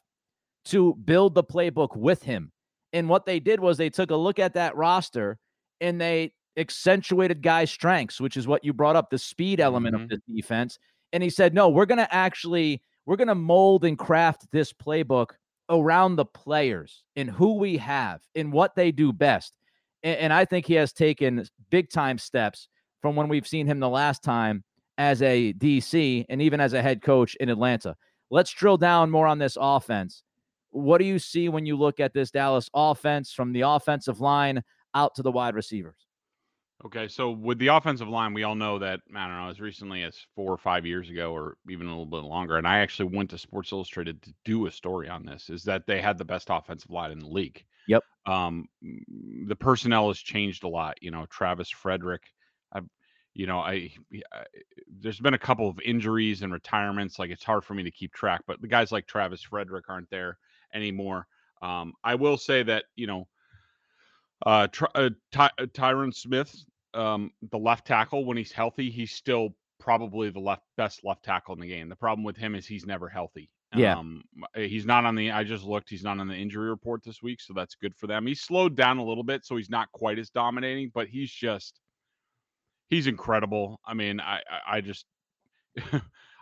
to 0.66 0.94
build 1.04 1.34
the 1.34 1.42
playbook 1.42 1.96
with 1.96 2.22
him. 2.22 2.52
And 2.92 3.08
what 3.08 3.26
they 3.26 3.40
did 3.40 3.58
was 3.60 3.76
they 3.76 3.90
took 3.90 4.10
a 4.10 4.16
look 4.16 4.38
at 4.38 4.54
that 4.54 4.76
roster 4.76 5.38
and 5.80 6.00
they 6.00 6.32
accentuated 6.56 7.42
guys' 7.42 7.70
strengths, 7.70 8.20
which 8.20 8.36
is 8.36 8.46
what 8.46 8.64
you 8.64 8.72
brought 8.72 8.96
up, 8.96 9.10
the 9.10 9.18
speed 9.18 9.60
element 9.60 9.96
Mhm. 9.96 10.04
of 10.04 10.08
the 10.10 10.20
defense. 10.34 10.78
And 11.12 11.22
he 11.22 11.30
said, 11.30 11.54
no, 11.54 11.68
we're 11.68 11.86
going 11.86 11.98
to 11.98 12.14
actually 12.14 12.82
we're 13.06 13.16
going 13.16 13.28
to 13.28 13.34
mold 13.34 13.84
and 13.84 13.98
craft 13.98 14.46
this 14.52 14.72
playbook 14.72 15.30
around 15.70 16.16
the 16.16 16.26
players 16.26 17.04
and 17.16 17.30
who 17.30 17.54
we 17.54 17.78
have 17.78 18.20
and 18.34 18.52
what 18.52 18.74
they 18.74 18.92
do 18.92 19.12
best. 19.12 19.54
And, 20.02 20.18
and 20.18 20.32
I 20.32 20.44
think 20.44 20.66
he 20.66 20.74
has 20.74 20.92
taken 20.92 21.46
big 21.70 21.90
time 21.90 22.18
steps 22.18 22.68
from 23.00 23.16
when 23.16 23.28
we've 23.28 23.46
seen 23.46 23.66
him 23.66 23.80
the 23.80 23.88
last 23.88 24.22
time 24.22 24.62
as 24.98 25.22
a 25.22 25.52
DC 25.54 26.26
and 26.28 26.42
even 26.42 26.60
as 26.60 26.72
a 26.72 26.82
head 26.82 27.00
coach 27.00 27.34
in 27.36 27.48
Atlanta. 27.48 27.96
Let's 28.30 28.52
drill 28.52 28.76
down 28.76 29.10
more 29.10 29.26
on 29.26 29.38
this 29.38 29.56
offense. 29.58 30.22
What 30.70 30.98
do 30.98 31.04
you 31.04 31.18
see 31.18 31.48
when 31.48 31.64
you 31.64 31.76
look 31.76 32.00
at 32.00 32.12
this 32.12 32.30
Dallas 32.30 32.68
offense 32.74 33.32
from 33.32 33.52
the 33.52 33.62
offensive 33.62 34.20
line 34.20 34.62
out 34.94 35.14
to 35.14 35.22
the 35.22 35.32
wide 35.32 35.54
receivers? 35.54 36.07
Okay, 36.86 37.08
so 37.08 37.30
with 37.30 37.58
the 37.58 37.68
offensive 37.68 38.08
line, 38.08 38.32
we 38.32 38.44
all 38.44 38.54
know 38.54 38.78
that 38.78 39.00
I 39.14 39.26
don't 39.26 39.36
know 39.36 39.48
as 39.48 39.60
recently 39.60 40.04
as 40.04 40.16
four 40.36 40.52
or 40.52 40.58
five 40.58 40.86
years 40.86 41.10
ago, 41.10 41.32
or 41.32 41.56
even 41.68 41.86
a 41.88 41.90
little 41.90 42.06
bit 42.06 42.22
longer. 42.22 42.56
And 42.56 42.68
I 42.68 42.78
actually 42.78 43.16
went 43.16 43.30
to 43.30 43.38
Sports 43.38 43.72
Illustrated 43.72 44.22
to 44.22 44.34
do 44.44 44.66
a 44.66 44.70
story 44.70 45.08
on 45.08 45.26
this. 45.26 45.50
Is 45.50 45.64
that 45.64 45.86
they 45.86 46.00
had 46.00 46.18
the 46.18 46.24
best 46.24 46.48
offensive 46.50 46.90
line 46.90 47.10
in 47.10 47.18
the 47.18 47.26
league. 47.26 47.64
Yep. 47.88 48.04
Um, 48.26 48.68
the 49.46 49.56
personnel 49.56 50.06
has 50.06 50.18
changed 50.18 50.62
a 50.62 50.68
lot. 50.68 50.98
You 51.02 51.10
know, 51.10 51.26
Travis 51.30 51.68
Frederick. 51.68 52.22
I, 52.72 52.82
you 53.34 53.46
know, 53.46 53.58
I, 53.58 53.90
I 54.32 54.44
there's 55.00 55.18
been 55.18 55.34
a 55.34 55.38
couple 55.38 55.68
of 55.68 55.80
injuries 55.80 56.42
and 56.42 56.52
retirements. 56.52 57.18
Like 57.18 57.30
it's 57.30 57.44
hard 57.44 57.64
for 57.64 57.74
me 57.74 57.82
to 57.82 57.90
keep 57.90 58.12
track. 58.12 58.42
But 58.46 58.60
the 58.60 58.68
guys 58.68 58.92
like 58.92 59.08
Travis 59.08 59.42
Frederick 59.42 59.86
aren't 59.88 60.10
there 60.10 60.38
anymore. 60.72 61.26
Um, 61.60 61.94
I 62.04 62.14
will 62.14 62.36
say 62.36 62.62
that 62.62 62.84
you 62.94 63.08
know 63.08 63.26
uh, 64.46 64.68
Ty- 64.68 64.86
uh, 64.94 65.10
Ty- 65.32 65.50
uh, 65.58 65.66
Tyron 65.66 66.14
Smith, 66.14 66.54
um, 66.94 67.30
the 67.50 67.58
left 67.58 67.86
tackle, 67.86 68.24
when 68.24 68.36
he's 68.36 68.52
healthy, 68.52 68.90
he's 68.90 69.12
still 69.12 69.54
probably 69.78 70.30
the 70.30 70.40
left 70.40 70.62
best 70.76 71.04
left 71.04 71.24
tackle 71.24 71.54
in 71.54 71.60
the 71.60 71.68
game. 71.68 71.88
The 71.88 71.96
problem 71.96 72.24
with 72.24 72.36
him 72.36 72.54
is 72.54 72.66
he's 72.66 72.86
never 72.86 73.08
healthy. 73.08 73.50
Yeah. 73.76 73.98
Um, 73.98 74.22
uh, 74.56 74.60
he's 74.60 74.86
not 74.86 75.04
on 75.04 75.14
the. 75.14 75.30
I 75.30 75.44
just 75.44 75.64
looked. 75.64 75.90
He's 75.90 76.04
not 76.04 76.18
on 76.18 76.28
the 76.28 76.34
injury 76.34 76.70
report 76.70 77.02
this 77.04 77.22
week, 77.22 77.40
so 77.40 77.52
that's 77.52 77.74
good 77.74 77.94
for 77.96 78.06
them. 78.06 78.26
He's 78.26 78.40
slowed 78.40 78.76
down 78.76 78.98
a 78.98 79.04
little 79.04 79.24
bit, 79.24 79.44
so 79.44 79.56
he's 79.56 79.70
not 79.70 79.92
quite 79.92 80.18
as 80.18 80.30
dominating, 80.30 80.90
but 80.94 81.08
he's 81.08 81.30
just 81.30 81.80
he's 82.88 83.06
incredible. 83.06 83.80
I 83.84 83.94
mean, 83.94 84.20
I 84.20 84.40
I, 84.50 84.76
I 84.76 84.80
just 84.80 85.04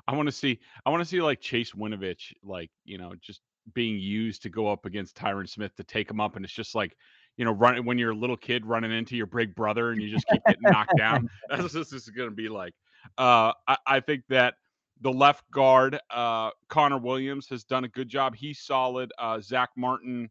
I 0.08 0.14
want 0.14 0.26
to 0.28 0.32
see 0.32 0.60
I 0.84 0.90
want 0.90 1.00
to 1.00 1.08
see 1.08 1.20
like 1.20 1.40
Chase 1.40 1.72
Winovich, 1.72 2.32
like 2.44 2.70
you 2.84 2.98
know, 2.98 3.14
just 3.20 3.40
being 3.74 3.98
used 3.98 4.42
to 4.42 4.48
go 4.48 4.68
up 4.68 4.86
against 4.86 5.16
Tyron 5.16 5.48
Smith 5.48 5.74
to 5.76 5.84
take 5.84 6.08
him 6.08 6.20
up, 6.20 6.36
and 6.36 6.44
it's 6.44 6.54
just 6.54 6.76
like 6.76 6.96
you 7.36 7.44
know, 7.44 7.52
running 7.52 7.84
when 7.84 7.98
you're 7.98 8.12
a 8.12 8.16
little 8.16 8.36
kid 8.36 8.64
running 8.64 8.92
into 8.92 9.16
your 9.16 9.26
big 9.26 9.54
brother 9.54 9.90
and 9.90 10.00
you 10.00 10.08
just 10.08 10.26
keep 10.28 10.42
getting 10.46 10.62
knocked 10.62 10.96
down. 10.96 11.28
That's 11.50 11.62
what 11.62 11.72
this 11.72 11.92
is 11.92 12.08
going 12.08 12.30
to 12.30 12.34
be 12.34 12.48
like. 12.48 12.74
Uh, 13.18 13.52
I, 13.68 13.76
I 13.86 14.00
think 14.00 14.24
that 14.28 14.54
the 15.00 15.12
left 15.12 15.50
guard, 15.50 15.98
uh, 16.10 16.50
Connor 16.68 16.98
Williams, 16.98 17.48
has 17.48 17.64
done 17.64 17.84
a 17.84 17.88
good 17.88 18.08
job. 18.08 18.34
He's 18.34 18.60
solid. 18.60 19.12
Uh, 19.18 19.40
Zack 19.40 19.70
Martin, 19.76 20.30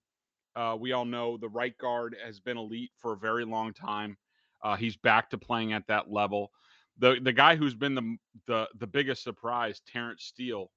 uh, 0.55 0.75
we 0.79 0.91
all 0.91 1.05
know 1.05 1.37
the 1.37 1.49
right 1.49 1.77
guard 1.77 2.15
has 2.23 2.39
been 2.39 2.57
elite 2.57 2.91
for 2.97 3.13
a 3.13 3.17
very 3.17 3.45
long 3.45 3.73
time. 3.73 4.17
Uh, 4.63 4.75
he's 4.75 4.97
back 4.97 5.29
to 5.29 5.37
playing 5.37 5.73
at 5.73 5.85
that 5.87 6.11
level. 6.11 6.51
The 6.97 7.19
the 7.21 7.33
guy 7.33 7.55
who's 7.55 7.75
been 7.75 7.93
the 7.93 8.15
the 8.47 8.67
the 8.79 8.87
biggest 8.87 9.21
surprise, 9.21 9.81
Terence 9.85 10.23
Steele, 10.23 10.71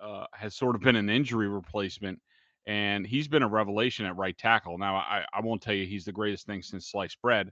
uh, 0.00 0.26
has 0.34 0.54
sort 0.54 0.76
of 0.76 0.82
been 0.82 0.96
an 0.96 1.08
injury 1.08 1.48
replacement, 1.48 2.20
and 2.66 3.06
he's 3.06 3.28
been 3.28 3.42
a 3.42 3.48
revelation 3.48 4.06
at 4.06 4.16
right 4.16 4.36
tackle. 4.36 4.78
Now, 4.78 4.96
I 4.96 5.24
I 5.32 5.40
won't 5.40 5.62
tell 5.62 5.74
you 5.74 5.86
he's 5.86 6.04
the 6.04 6.12
greatest 6.12 6.46
thing 6.46 6.62
since 6.62 6.90
sliced 6.90 7.20
bread, 7.22 7.50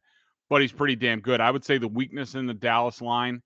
but 0.49 0.61
he's 0.61 0.73
pretty 0.73 0.97
damn 0.97 1.21
good. 1.21 1.40
I 1.40 1.50
would 1.50 1.64
say 1.64 1.79
the 1.79 1.88
weakness 1.88 2.35
in 2.35 2.47
the 2.47 2.55
Dallas 2.55 3.00
line, 3.00 3.43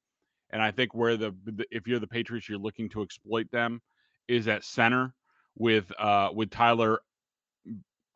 and 0.50 0.62
I 0.62 0.70
think 0.70 0.94
where 0.94 1.16
the, 1.16 1.34
the 1.44 1.64
if 1.70 1.86
you're 1.86 1.98
the 1.98 2.06
Patriots, 2.06 2.48
you're 2.48 2.58
looking 2.58 2.88
to 2.90 3.02
exploit 3.02 3.50
them, 3.50 3.80
is 4.28 4.48
at 4.48 4.64
center 4.64 5.14
with 5.56 5.90
uh 5.98 6.30
with 6.34 6.50
Tyler. 6.50 7.00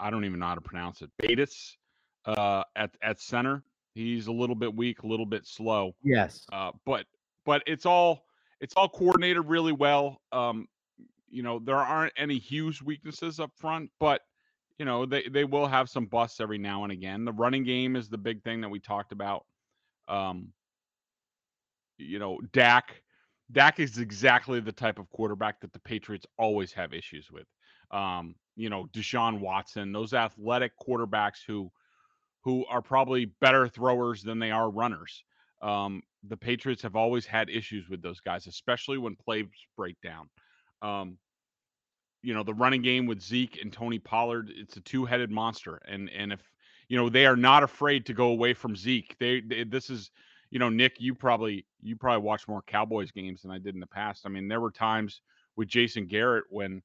I 0.01 0.11
don't 0.11 0.25
even 0.25 0.39
know 0.39 0.47
how 0.47 0.55
to 0.55 0.61
pronounce 0.61 1.03
it. 1.03 1.11
Bates 1.19 1.77
uh, 2.27 2.63
at 2.77 2.91
at 3.03 3.21
center. 3.21 3.63
He's 3.95 4.27
a 4.29 4.33
little 4.33 4.55
bit 4.55 4.75
weak, 4.75 5.03
a 5.03 5.07
little 5.07 5.27
bit 5.27 5.47
slow. 5.47 5.95
Yes. 6.05 6.47
Uh, 6.53 6.73
but 6.85 7.07
but 7.45 7.63
it's 7.67 7.87
all 7.87 8.25
it's 8.61 8.75
all 8.77 8.89
coordinated 8.89 9.47
really 9.47 9.73
well. 9.73 10.21
Um, 10.33 10.69
you 11.31 11.43
know, 11.43 11.59
there 11.59 11.77
aren't 11.77 12.13
any 12.17 12.39
huge 12.39 12.83
weaknesses 12.83 13.41
up 13.41 13.51
front, 13.57 13.91
but 14.01 14.23
you 14.79 14.85
know, 14.85 15.07
they 15.07 15.29
they 15.29 15.45
will 15.45 15.67
have 15.67 15.89
some 15.89 16.07
busts 16.07 16.41
every 16.41 16.59
now 16.59 16.85
and 16.85 16.93
again. 16.93 17.25
The 17.25 17.33
running 17.33 17.65
game 17.65 17.97
is 17.97 18.09
the 18.09 18.19
big 18.19 18.43
thing 18.43 18.61
that 18.61 18.69
we 18.69 18.79
talked 18.79 19.13
about. 19.13 19.45
Um, 20.07 20.53
you 21.99 22.19
know, 22.19 22.41
Dak 22.53 23.03
Dak 23.51 23.81
is 23.81 23.99
exactly 23.99 24.61
the 24.61 24.73
type 24.73 24.99
of 24.99 25.11
quarterback 25.11 25.61
that 25.61 25.73
the 25.73 25.81
Patriots 25.81 26.27
always 26.39 26.73
have 26.73 26.93
issues 26.93 27.31
with. 27.31 27.47
Um, 27.91 28.35
you 28.57 28.71
know, 28.71 28.87
Deshaun 28.93 29.41
Watson, 29.41 29.93
those 29.93 30.13
athletic 30.15 30.73
quarterbacks 30.79 31.39
who 31.47 31.71
who 32.45 32.65
are 32.67 32.83
probably 32.83 33.27
better 33.41 33.69
throwers 33.69 34.23
than 34.23 34.39
they 34.39 34.51
are 34.51 34.71
runners. 34.71 35.25
Um, 35.61 36.03
the 36.29 36.37
Patriots 36.37 36.83
have 36.83 36.97
always 36.97 37.27
had 37.27 37.51
issues 37.51 37.89
with 37.89 38.01
those 38.01 38.21
guys, 38.21 38.47
especially 38.47 38.99
when 38.99 39.17
plays 39.17 39.47
break 39.77 39.97
down. 40.03 40.29
Um, 40.83 41.19
you 42.23 42.35
know, 42.35 42.43
the 42.43 42.55
running 42.55 42.83
game 42.83 43.07
with 43.07 43.21
Zeke 43.21 43.61
and 43.63 43.73
Tony 43.73 43.99
Pollard, 43.99 44.51
it's 44.55 44.77
a 44.77 44.81
two-headed 44.81 45.31
monster. 45.31 45.81
And 45.87 46.11
and 46.11 46.33
if 46.33 46.41
you 46.89 46.97
know, 46.97 47.09
they 47.09 47.27
are 47.27 47.37
not 47.37 47.63
afraid 47.63 48.07
to 48.07 48.15
go 48.15 48.29
away 48.29 48.55
from 48.55 48.75
Zeke. 48.75 49.17
They, 49.21 49.41
they 49.41 49.65
this 49.65 49.91
is, 49.91 50.11
you 50.51 50.59
know, 50.59 50.69
Nick, 50.69 50.97
you 50.99 51.15
probably 51.15 51.67
you 51.81 51.97
probably 51.97 52.23
watch 52.25 52.49
more 52.49 52.63
Cowboys 52.63 53.11
games 53.11 53.43
than 53.43 53.51
I 53.51 53.59
did 53.59 53.75
in 53.75 53.81
the 53.81 53.87
past. 53.87 54.23
I 54.25 54.29
mean, 54.31 54.49
there 54.49 54.61
were 54.61 54.71
times 54.71 55.21
with 55.57 55.69
Jason 55.69 56.07
Garrett 56.07 56.45
when 56.51 56.83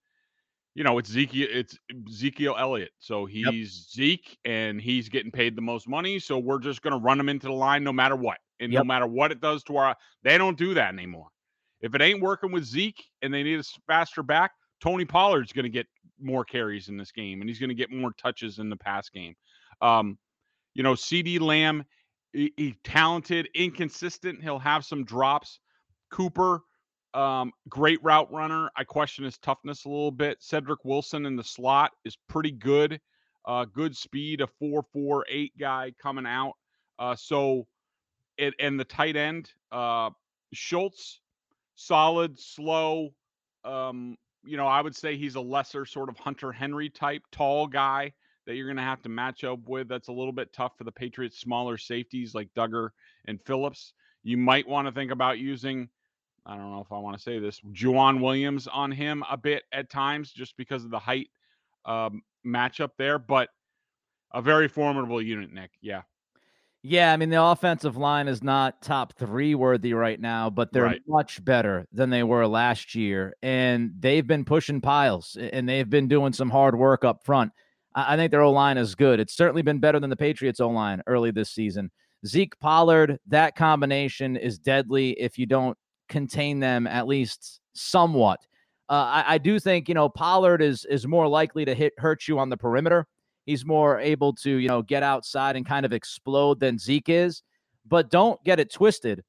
you 0.76 0.84
know, 0.84 0.98
it's 0.98 1.10
Zeke, 1.10 1.36
it's 1.36 1.78
Ezekiel 2.08 2.56
Elliott. 2.58 2.92
So 2.98 3.26
he's 3.26 3.46
Yep. 3.46 3.94
Zeke 3.94 4.38
and 4.44 4.82
he's 4.82 5.08
getting 5.08 5.32
paid 5.32 5.56
the 5.56 5.62
most 5.62 5.88
money. 5.88 6.18
So 6.18 6.40
we're 6.40 6.60
just 6.60 6.82
going 6.82 6.94
to 6.94 7.00
run 7.00 7.20
him 7.20 7.30
into 7.30 7.48
the 7.48 7.54
line 7.54 7.84
no 7.84 7.94
matter 7.94 8.16
what. 8.16 8.38
And 8.60 8.72
no 8.72 8.84
matter 8.84 9.06
what 9.06 9.32
it 9.32 9.42
does 9.42 9.64
to 9.66 9.78
our, 9.78 9.96
they 10.24 10.38
don't 10.38 10.58
do 10.58 10.74
that 10.74 10.94
anymore. 10.94 11.28
If 11.84 11.94
it 11.94 12.02
ain't 12.02 12.22
working 12.22 12.52
with 12.52 12.64
Zeke 12.64 13.04
and 13.22 13.32
they 13.32 13.44
need 13.44 13.60
a 13.60 13.64
faster 13.86 14.24
back, 14.24 14.52
Tony 14.82 15.06
Pollard's 15.06 15.54
going 15.54 15.64
to 15.64 15.70
get 15.70 15.86
more 16.20 16.46
carries 16.46 16.90
in 16.90 16.98
this 16.98 17.12
game 17.12 17.42
and 17.42 17.50
he's 17.50 17.60
going 17.60 17.70
to 17.70 17.76
get 17.76 17.92
more 17.92 18.14
touches 18.14 18.58
in 18.60 18.70
the 18.70 18.76
pass 18.76 19.10
game. 19.10 19.36
Um, 19.82 20.18
you 20.74 20.82
know, 20.82 20.94
CeeDee 20.94 21.40
Lamb, 21.42 21.84
he, 22.32 22.54
he 22.58 22.76
talented, 22.84 23.50
inconsistent. 23.54 24.42
He'll 24.42 24.60
have 24.60 24.86
some 24.86 25.04
drops. 25.04 25.60
Cooper, 26.10 26.62
um, 27.14 27.52
great 27.70 28.02
route 28.04 28.32
runner. 28.32 28.70
I 28.76 28.84
question 28.84 29.26
his 29.26 29.38
toughness 29.38 29.86
a 29.86 29.90
little 29.90 30.12
bit. 30.12 30.38
Cedric 30.42 30.86
Wilson 30.86 31.26
in 31.26 31.36
the 31.36 31.44
slot 31.44 31.92
is 32.06 32.18
pretty 32.30 32.52
good. 32.52 33.00
Uh, 33.46 33.66
good 33.66 33.96
speed, 33.96 34.40
a 34.40 34.48
four 34.48 34.84
four 34.94 35.26
eight 35.30 35.52
guy 35.60 35.92
coming 36.02 36.26
out. 36.26 36.54
Uh, 36.98 37.16
so, 37.16 37.68
it 38.38 38.54
and 38.60 38.80
the 38.80 38.86
tight 38.86 39.16
end, 39.16 39.52
uh, 39.72 40.10
Schultz, 40.54 41.20
solid, 41.76 42.40
slow. 42.40 43.10
Um, 43.64 44.18
you 44.44 44.58
know, 44.58 44.68
I 44.68 44.82
would 44.82 44.96
say 44.96 45.16
he's 45.16 45.36
a 45.36 45.42
lesser 45.42 45.86
sort 45.86 46.10
of 46.10 46.18
Hunter 46.18 46.52
Henry 46.52 46.90
type, 46.90 47.24
tall 47.32 47.68
guy 47.68 48.14
that 48.46 48.56
you're 48.56 48.68
going 48.68 48.78
to 48.78 48.84
have 48.84 49.02
to 49.04 49.10
match 49.10 49.44
up 49.44 49.60
with. 49.68 49.88
That's 49.88 50.10
a 50.10 50.14
little 50.14 50.34
bit 50.34 50.52
tough 50.52 50.78
for 50.78 50.84
the 50.84 50.92
Patriots' 50.92 51.40
smaller 51.40 51.78
safeties 51.78 52.36
like 52.36 52.50
Dugger 52.56 52.90
and 53.26 53.42
Phillips. 53.42 53.94
You 54.24 54.38
might 54.38 54.68
want 54.68 54.88
to 54.88 54.94
think 54.94 55.12
about 55.12 55.40
using 55.40 55.90
I 56.46 56.58
don't 56.58 56.72
know 56.72 56.82
if 56.82 56.92
I 56.92 56.98
want 56.98 57.16
to 57.16 57.24
say 57.24 57.40
this, 57.40 57.62
Joejuan 57.72 58.22
Williams 58.22 58.68
on 58.68 58.92
him 58.92 59.24
a 59.30 59.38
bit 59.38 59.64
at 59.72 59.90
times 59.90 60.32
just 60.32 60.58
because 60.58 60.84
of 60.84 60.92
the 60.92 61.00
height 61.00 61.30
um, 61.86 62.22
matchup 62.46 62.92
there, 62.98 63.18
but 63.18 63.50
a 64.34 64.42
very 64.42 64.68
formidable 64.68 65.22
unit, 65.22 65.54
Nick. 65.54 65.72
Yeah. 65.82 66.02
Yeah, 66.86 67.14
I 67.14 67.18
mean 67.18 67.30
the 67.30 67.42
offensive 67.42 67.96
line 67.96 68.28
is 68.28 68.44
not 68.44 68.82
top 68.82 69.14
three 69.18 69.56
worthy 69.56 69.94
right 69.94 70.20
now, 70.20 70.50
but 70.50 70.74
they're 70.74 70.84
Right. 70.84 71.02
much 71.08 71.44
better 71.44 71.88
than 71.94 72.10
they 72.10 72.24
were 72.24 72.46
last 72.46 72.94
year, 72.94 73.34
and 73.42 73.92
they've 74.00 74.28
been 74.28 74.44
pushing 74.44 74.82
piles 74.82 75.38
and 75.40 75.68
they've 75.68 75.90
been 75.90 76.10
doing 76.10 76.34
some 76.34 76.50
hard 76.50 76.78
work 76.78 77.06
up 77.06 77.24
front. 77.24 77.54
I, 77.96 78.14
I 78.14 78.18
think 78.18 78.32
their 78.32 78.42
O 78.42 78.52
line 78.52 78.78
is 78.78 78.96
good. 78.96 79.22
It's 79.22 79.34
certainly 79.36 79.62
been 79.62 79.80
better 79.80 79.98
than 80.00 80.10
the 80.10 80.18
Patriots 80.18 80.60
O 80.60 80.70
line 80.70 81.02
early 81.08 81.32
this 81.32 81.52
season. 81.52 81.90
Zeke 82.26 82.60
Pollard, 82.60 83.18
that 83.28 83.56
combination 83.56 84.36
is 84.36 84.60
deadly 84.60 85.12
if 85.12 85.38
you 85.38 85.46
don't 85.46 85.78
contain 86.10 86.60
them 86.60 86.86
at 86.86 87.08
least 87.08 87.62
somewhat. 87.74 88.42
Uh, 88.90 89.24
I, 89.26 89.36
I 89.36 89.38
do 89.38 89.58
think 89.58 89.88
you 89.88 89.96
know 89.96 90.10
Pollard 90.10 90.62
is 90.62 90.84
is 90.86 91.08
more 91.08 91.30
likely 91.30 91.64
to 91.64 91.74
hit 91.74 91.94
hurt 91.98 92.28
you 92.28 92.40
on 92.40 92.50
the 92.50 92.58
perimeter. 92.58 93.08
He's 93.46 93.66
more 93.66 94.00
able 94.00 94.34
to, 94.36 94.52
you 94.52 94.68
know, 94.68 94.82
get 94.82 95.04
outside 95.04 95.56
and 95.56 95.66
kind 95.66 95.86
of 95.86 95.94
explode 95.94 96.60
than 96.60 96.78
Zeke 96.78 97.10
is. 97.10 97.44
But 97.86 98.10
don't 98.10 98.42
get 98.44 98.60
it 98.60 98.72
twisted. 98.72 99.24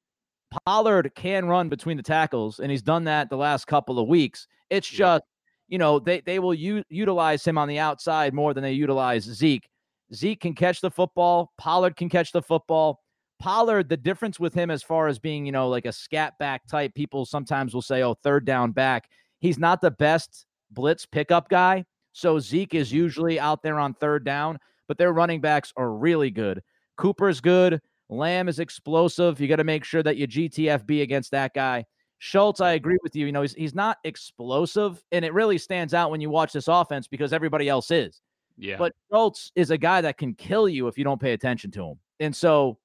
Pollard 0.66 1.11
can 1.16 1.47
run 1.47 1.68
between 1.68 1.97
the 1.97 2.02
tackles, 2.02 2.61
and 2.61 2.71
he's 2.71 2.83
done 2.83 3.04
that 3.04 3.28
the 3.28 3.37
last 3.37 3.66
couple 3.66 3.99
of 3.99 4.06
weeks. 4.06 4.47
It's 4.71 4.88
just, 4.88 5.25
you 5.68 5.78
know, 5.78 5.99
they 5.99 6.21
they 6.21 6.38
will 6.38 6.54
u- 6.54 6.85
utilize 6.88 7.44
him 7.44 7.59
on 7.59 7.68
the 7.68 7.78
outside 7.78 8.33
more 8.33 8.54
than 8.54 8.62
they 8.62 8.73
utilize 8.73 9.25
Zeke. 9.25 9.68
Zeke 10.14 10.40
can 10.40 10.54
catch 10.54 10.80
the 10.80 10.90
football. 10.90 11.52
Pollard 11.59 11.97
can 11.97 12.09
catch 12.09 12.30
the 12.30 12.42
football. 12.42 13.00
Pollard, 13.40 13.88
the 13.88 13.97
difference 13.97 14.38
with 14.38 14.54
him 14.54 14.71
as 14.71 14.83
far 14.83 15.09
as 15.09 15.18
being, 15.18 15.44
you 15.44 15.52
know, 15.52 15.68
like 15.68 15.87
a 15.87 15.92
scat 15.92 16.35
back 16.38 16.66
type, 16.68 16.94
people 16.94 17.26
sometimes 17.26 17.75
will 17.75 17.83
say, 17.83 18.02
oh, 18.02 18.14
third 18.23 18.44
down 18.44 18.71
back. 18.71 19.11
He's 19.40 19.59
not 19.59 19.80
the 19.80 19.90
best 19.90 20.47
blitz 20.71 21.04
pickup 21.04 21.49
guy. 21.49 21.85
So 22.14 22.38
Zeke 22.38 22.75
is 22.75 22.92
usually 22.92 23.40
out 23.40 23.62
there 23.62 23.78
on 23.78 23.92
third 23.92 24.25
down, 24.25 24.59
but 24.87 24.99
their 24.99 25.12
running 25.12 25.40
backs 25.40 25.73
are 25.76 25.92
really 25.92 26.30
good. 26.30 26.62
Cooper's 26.97 27.40
good. 27.40 27.80
Lamb 28.09 28.49
is 28.49 28.61
explosive. 28.61 29.40
You 29.40 29.49
got 29.49 29.56
to 29.56 29.64
make 29.64 29.85
sure 29.85 30.02
that 30.02 30.16
you 30.16 30.28
GTFB 30.28 31.02
against 31.02 31.33
that 31.33 31.54
guy. 31.54 31.85
Schultz, 32.18 32.61
I 32.61 32.73
agree 32.73 32.99
with 33.02 33.16
you. 33.16 33.26
You 33.26 33.33
know, 33.33 33.42
he's, 33.42 33.54
he's 33.54 33.75
not 33.75 33.99
explosive, 34.04 35.02
and 35.11 35.25
it 35.25 35.35
really 35.35 35.59
stands 35.59 35.92
out 35.92 36.12
when 36.12 36.21
you 36.21 36.30
watch 36.30 36.52
this 36.52 36.68
offense 36.68 37.09
because 37.09 37.33
everybody 37.33 37.68
else 37.68 37.90
is. 37.90 38.23
Yeah. 38.56 38.76
But 38.76 38.92
Schultz 39.11 39.50
is 39.56 39.73
a 39.73 39.76
guy 39.76 40.00
that 40.00 40.16
can 40.16 40.35
kill 40.35 40.68
you 40.68 40.87
if 40.87 40.97
you 40.97 41.02
don't 41.02 41.21
pay 41.21 41.33
attention 41.33 41.73
to 41.73 41.85
him. 41.85 41.99
And 42.21 42.35
so 42.35 42.78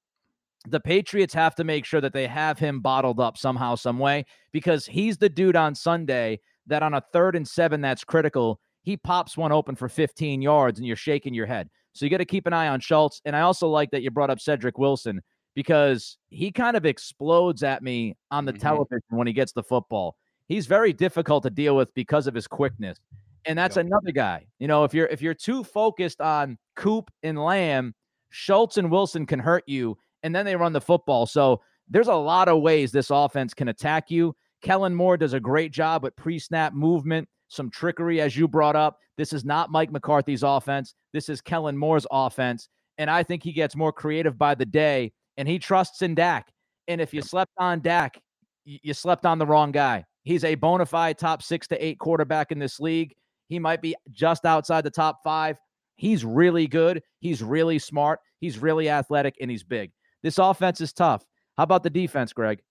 the 0.68 0.80
Patriots 0.80 1.36
have 1.36 1.54
to 1.56 1.64
make 1.64 1.86
sure 1.86 2.02
that 2.02 2.14
they 2.14 2.26
have 2.26 2.58
him 2.58 2.80
bottled 2.80 3.20
up 3.20 3.38
somehow, 3.38 3.76
some 3.76 4.00
way, 4.00 4.26
because 4.52 4.88
he's 4.88 5.18
the 5.18 5.30
dude 5.30 5.56
on 5.56 5.76
Sunday 5.76 6.40
that 6.66 6.82
on 6.82 6.96
a 6.96 7.04
third 7.14 7.36
and 7.36 7.48
seven 7.48 7.82
that's 7.82 8.04
critical, 8.04 8.60
he 8.90 8.98
pops 8.98 9.38
one 9.38 9.52
open 9.52 9.76
for 9.76 9.88
15 9.88 10.42
yards 10.42 10.80
and 10.80 10.88
you're 10.88 10.96
shaking 10.96 11.32
your 11.32 11.46
head. 11.46 11.70
So 11.94 12.06
you 12.06 12.10
got 12.10 12.18
to 12.18 12.26
keep 12.26 12.48
an 12.48 12.54
eye 12.54 12.70
on 12.70 12.80
Schultz. 12.80 13.22
And 13.24 13.36
I 13.36 13.42
also 13.42 13.68
like 13.68 13.92
that 13.92 14.02
you 14.02 14.10
brought 14.10 14.32
up 14.32 14.40
Cedric 14.40 14.80
Wilson 14.80 15.22
because 15.54 16.18
he 16.30 16.52
kind 16.52 16.76
of 16.76 16.88
explodes 16.88 17.62
at 17.62 17.84
me 17.84 18.18
on 18.32 18.46
the 18.46 18.54
Mhm. 18.54 18.60
television 18.60 19.04
when 19.10 19.28
he 19.28 19.34
gets 19.34 19.52
the 19.52 19.62
football. 19.62 20.16
He's 20.48 20.66
very 20.66 20.92
difficult 20.92 21.44
to 21.44 21.52
deal 21.52 21.76
with 21.76 21.94
because 21.94 22.26
of 22.26 22.34
his 22.34 22.48
quickness. 22.48 22.98
And 23.46 23.60
that's 23.60 23.76
Yep. 23.76 23.86
another 23.86 24.12
guy. 24.12 24.48
You 24.58 24.68
know, 24.68 24.84
if 24.86 24.94
you're 24.96 25.06
if 25.08 25.22
you're 25.22 25.36
too 25.36 25.64
focused 25.64 26.20
on 26.20 26.58
Coop 26.76 27.12
and 27.22 27.38
Lamb, 27.38 27.94
Schultz 28.30 28.78
and 28.78 28.90
Wilson 28.90 29.28
can 29.28 29.40
hurt 29.40 29.66
you, 29.68 30.00
and 30.24 30.34
then 30.34 30.46
they 30.46 30.56
run 30.56 30.74
the 30.74 30.82
football. 30.82 31.28
So 31.28 31.62
there's 31.88 32.08
a 32.08 32.16
lot 32.16 32.48
of 32.48 32.62
ways 32.64 32.92
this 32.92 33.12
offense 33.12 33.54
can 33.54 33.68
attack 33.68 34.10
you. 34.10 34.36
Kellen 34.64 34.96
Moore 34.96 35.16
does 35.18 35.34
a 35.34 35.40
great 35.40 35.72
job 35.72 36.02
with 36.04 36.16
pre-snap 36.16 36.74
movement, 36.74 37.30
some 37.50 37.70
trickery, 37.70 38.22
as 38.22 38.38
you 38.38 38.48
brought 38.48 38.76
up. 38.76 38.98
This 39.18 39.34
is 39.34 39.44
not 39.44 39.72
Mike 39.72 39.92
McCarthy's 39.92 40.44
offense. 40.44 40.96
This 41.12 41.28
is 41.28 41.42
Kellen 41.42 41.78
Moore's 41.78 42.08
offense. 42.10 42.70
And 42.98 43.10
I 43.10 43.24
think 43.24 43.44
he 43.44 43.52
gets 43.52 43.76
more 43.76 43.92
creative 43.92 44.38
by 44.38 44.56
the 44.56 44.66
day, 44.66 45.12
and 45.38 45.48
he 45.48 45.60
trusts 45.60 46.02
in 46.02 46.16
Dak. 46.16 46.52
And 46.88 47.02
if 47.02 47.14
you 47.14 47.22
slept 47.22 47.52
on 47.58 47.82
Dak, 47.82 48.22
you 48.66 48.94
slept 48.94 49.26
on 49.26 49.40
the 49.40 49.46
wrong 49.46 49.72
guy. 49.72 50.06
He's 50.24 50.44
a 50.44 50.56
bona 50.56 50.86
fide 50.86 51.18
top 51.18 51.42
six 51.42 51.68
to 51.68 51.86
eight 51.86 52.00
quarterback 52.00 52.52
in 52.52 52.60
this 52.60 52.80
league. 52.80 53.14
He 53.48 53.58
might 53.58 53.82
be 53.82 53.96
just 54.12 54.46
outside 54.46 54.84
the 54.84 54.92
top 54.92 55.20
five. 55.24 55.58
He's 55.96 56.24
really 56.24 56.68
good. 56.68 57.02
He's 57.20 57.42
really 57.42 57.80
smart. 57.80 58.20
He's 58.40 58.60
really 58.60 58.90
athletic, 58.90 59.36
and 59.42 59.50
he's 59.50 59.64
big. 59.64 59.92
This 60.24 60.38
offense 60.38 60.82
is 60.82 60.94
tough. 60.94 61.26
How 61.58 61.64
about 61.64 61.84
the 61.84 61.90
defense, 61.90 62.32
Greg? 62.32 62.62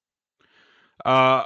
Uh, 1.05 1.45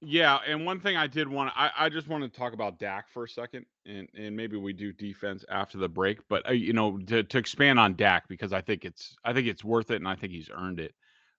yeah, 0.00 0.38
and 0.46 0.64
one 0.64 0.78
thing 0.78 0.96
I 0.96 1.08
did 1.08 1.28
want 1.28 1.52
I, 1.56 1.70
I 1.76 1.88
just 1.88 2.06
want 2.06 2.22
to 2.22 2.28
talk 2.28 2.52
about 2.52 2.78
Dak 2.78 3.10
for 3.10 3.24
a 3.24 3.28
second, 3.28 3.66
and 3.84 4.08
and 4.16 4.36
maybe 4.36 4.56
we 4.56 4.72
do 4.72 4.92
defense 4.92 5.44
after 5.50 5.76
the 5.78 5.88
break. 5.88 6.20
But 6.28 6.48
uh, 6.48 6.52
you 6.52 6.72
know, 6.72 6.98
to, 6.98 7.24
to 7.24 7.38
expand 7.38 7.80
on 7.80 7.96
Dak 7.96 8.28
because 8.28 8.52
I 8.52 8.60
think 8.60 8.84
it's 8.84 9.16
I 9.24 9.32
think 9.32 9.48
it's 9.48 9.64
worth 9.64 9.90
it, 9.90 9.96
and 9.96 10.06
I 10.06 10.14
think 10.14 10.32
he's 10.32 10.50
earned 10.54 10.78
it. 10.78 10.94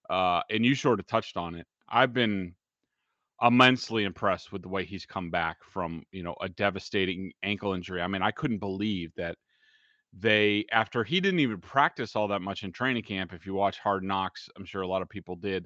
Uh, 0.10 0.42
and 0.50 0.66
you 0.66 0.75
sort 0.75 1.00
of 1.00 1.08
touched 1.08 1.38
on 1.38 1.56
it. 1.56 1.68
I've 1.88 2.13
been 2.13 2.54
immensely 3.42 4.04
impressed 4.04 4.51
with 4.51 4.62
the 4.62 4.70
way 4.70 4.84
he's 4.84 5.06
come 5.06 5.30
back 5.30 5.58
from 5.63 6.04
you 6.12 6.24
know 6.24 6.36
a 6.42 6.50
devastating 6.50 7.32
ankle 7.44 7.74
injury. 7.74 8.01
I 8.01 8.08
mean, 8.08 8.22
I 8.22 8.32
couldn't 8.32 8.60
believe 8.60 9.13
that 9.16 9.38
they 10.12 10.66
after 10.72 11.06
he 11.06 11.22
didn't 11.22 11.39
even 11.39 11.62
practice 11.62 12.16
all 12.16 12.28
that 12.30 12.42
much 12.42 12.63
in 12.63 12.74
training 12.74 13.04
camp. 13.04 13.32
If 13.32 13.46
you 13.46 13.54
watch 13.54 13.80
Hard 13.80 14.04
Knocks, 14.04 14.50
I'm 14.58 14.66
sure 14.66 14.82
a 14.82 14.88
lot 14.88 15.01
of 15.01 15.08
people 15.08 15.38
did 15.38 15.66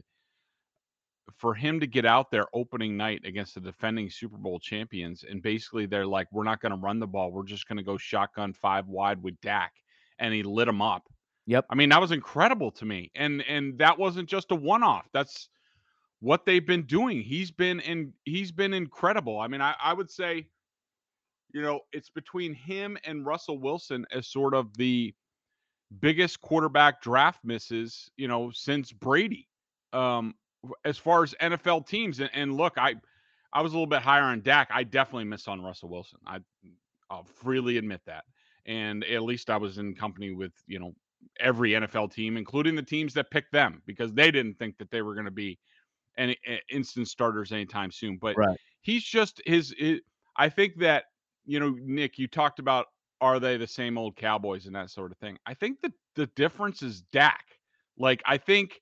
for 1.38 1.53
him 1.53 1.80
to 1.80 1.88
get 1.88 2.06
out 2.06 2.32
there 2.32 2.46
opening 2.53 2.98
night 2.98 3.22
against 3.25 3.56
the 3.56 3.62
defending 3.62 4.10
Super 4.10 4.38
Bowl 4.38 4.60
champions, 4.60 5.24
and 5.30 5.42
basically 5.42 5.86
they're 5.86 6.06
like, 6.06 6.27
we're 6.32 6.44
not 6.44 6.62
going 6.62 6.72
to 6.72 6.77
run 6.77 7.00
the 7.00 7.08
ball. 7.08 7.32
We're 7.32 7.44
just 7.44 7.68
going 7.68 7.77
to 7.77 7.84
go 7.84 7.98
shotgun 7.98 8.53
five 8.53 8.88
wide 8.88 9.22
with 9.22 9.39
Dak, 9.42 9.74
and 10.20 10.34
he 10.34 10.44
lit 10.44 10.68
him 10.68 10.82
up. 10.82 11.03
Yep. 11.46 11.65
I 11.70 11.75
mean, 11.75 11.89
that 11.89 12.01
was 12.01 12.12
incredible 12.12 12.72
to 12.72 12.86
me, 12.86 13.12
and 13.15 13.42
and 13.44 13.77
that 13.77 13.98
wasn't 13.98 14.30
just 14.30 14.52
a 14.52 14.56
one 14.56 14.84
off. 14.84 15.08
That's 15.13 15.50
what 16.19 16.45
they've 16.45 16.65
been 16.65 16.84
doing. 16.84 17.21
He's 17.21 17.52
been 17.52 17.80
in. 17.82 18.13
He's 18.24 18.52
been 18.52 18.74
incredible. 18.74 19.39
I 19.39 19.48
mean, 19.48 19.62
I, 19.62 19.76
I 19.84 19.93
would 19.93 20.10
say, 20.10 20.48
you 21.54 21.62
know, 21.62 21.82
it's 21.91 22.10
between 22.10 22.54
him 22.54 22.98
and 23.04 23.26
Russell 23.26 23.58
Wilson 23.58 24.06
as 24.12 24.28
sort 24.28 24.54
of 24.54 24.76
the 24.78 25.13
biggest 26.00 26.41
quarterback 26.41 27.02
draft 27.02 27.39
misses, 27.43 28.10
you 28.17 28.28
know, 28.28 28.52
since 28.52 28.91
Brady. 28.91 29.48
Um, 29.91 30.34
as 30.86 30.97
far 30.97 31.23
as 31.23 31.34
NFL 31.41 31.88
teams, 31.88 32.19
and, 32.19 32.30
and 32.34 32.56
look, 32.56 32.78
I 32.78 32.95
I 33.52 33.62
was 33.62 33.71
a 33.71 33.76
little 33.76 33.88
bit 33.88 34.02
higher 34.02 34.23
on 34.23 34.41
Dak. 34.41 34.69
I 34.71 34.84
definitely 34.84 35.26
missed 35.26 35.47
on 35.47 35.62
Russell 35.62 35.89
Wilson. 35.89 36.19
I 36.26 36.39
I'll 37.10 37.23
freely 37.23 37.78
admit 37.78 38.02
that. 38.06 38.26
And 38.65 39.04
at 39.04 39.23
least 39.23 39.49
I 39.49 39.58
was 39.58 39.78
in 39.78 39.93
company 39.93 40.32
with, 40.32 40.54
you 40.67 40.80
know, 40.80 40.93
every 41.39 41.71
NFL 41.71 42.13
team, 42.13 42.38
including 42.38 42.76
the 42.76 42.82
teams 42.82 43.13
that 43.13 43.30
picked 43.30 43.52
them, 43.52 43.82
because 43.86 44.13
they 44.13 44.32
didn't 44.32 44.56
think 44.56 44.78
that 44.78 44.89
they 44.89 45.02
were 45.02 45.13
going 45.13 45.26
to 45.26 45.32
be 45.32 45.60
any 46.17 46.38
instant 46.71 47.08
starters 47.08 47.52
anytime 47.52 47.91
soon. 47.91 48.17
But 48.17 48.38
Right. 48.38 48.58
he's 48.82 49.04
just 49.04 49.41
his, 49.45 49.73
his. 49.78 49.99
I 50.38 50.49
think 50.49 50.78
that 50.80 51.06
you 51.45 51.60
know, 51.60 51.76
Nick, 51.82 52.17
you 52.17 52.28
talked 52.28 52.60
about 52.60 52.88
are 53.21 53.39
they 53.39 53.58
the 53.58 53.67
same 53.67 53.97
old 53.97 54.15
Cowboys 54.15 54.65
and 54.65 54.76
that 54.76 54.89
sort 54.89 55.12
of 55.12 55.17
thing. 55.17 55.38
I 55.45 55.54
think 55.54 55.82
that 55.82 55.93
the 56.15 56.28
difference 56.28 56.82
is 56.82 57.02
Dak. 57.12 57.45
Like 57.97 58.21
I 58.26 58.38
think 58.38 58.80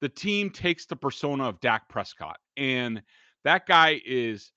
the 0.00 0.08
team 0.08 0.50
takes 0.50 0.86
the 0.86 0.96
persona 0.96 1.48
of 1.48 1.60
Dak 1.60 1.88
Prescott, 1.88 2.38
and 2.56 3.02
that 3.44 3.66
guy 3.66 4.00
is 4.04 4.52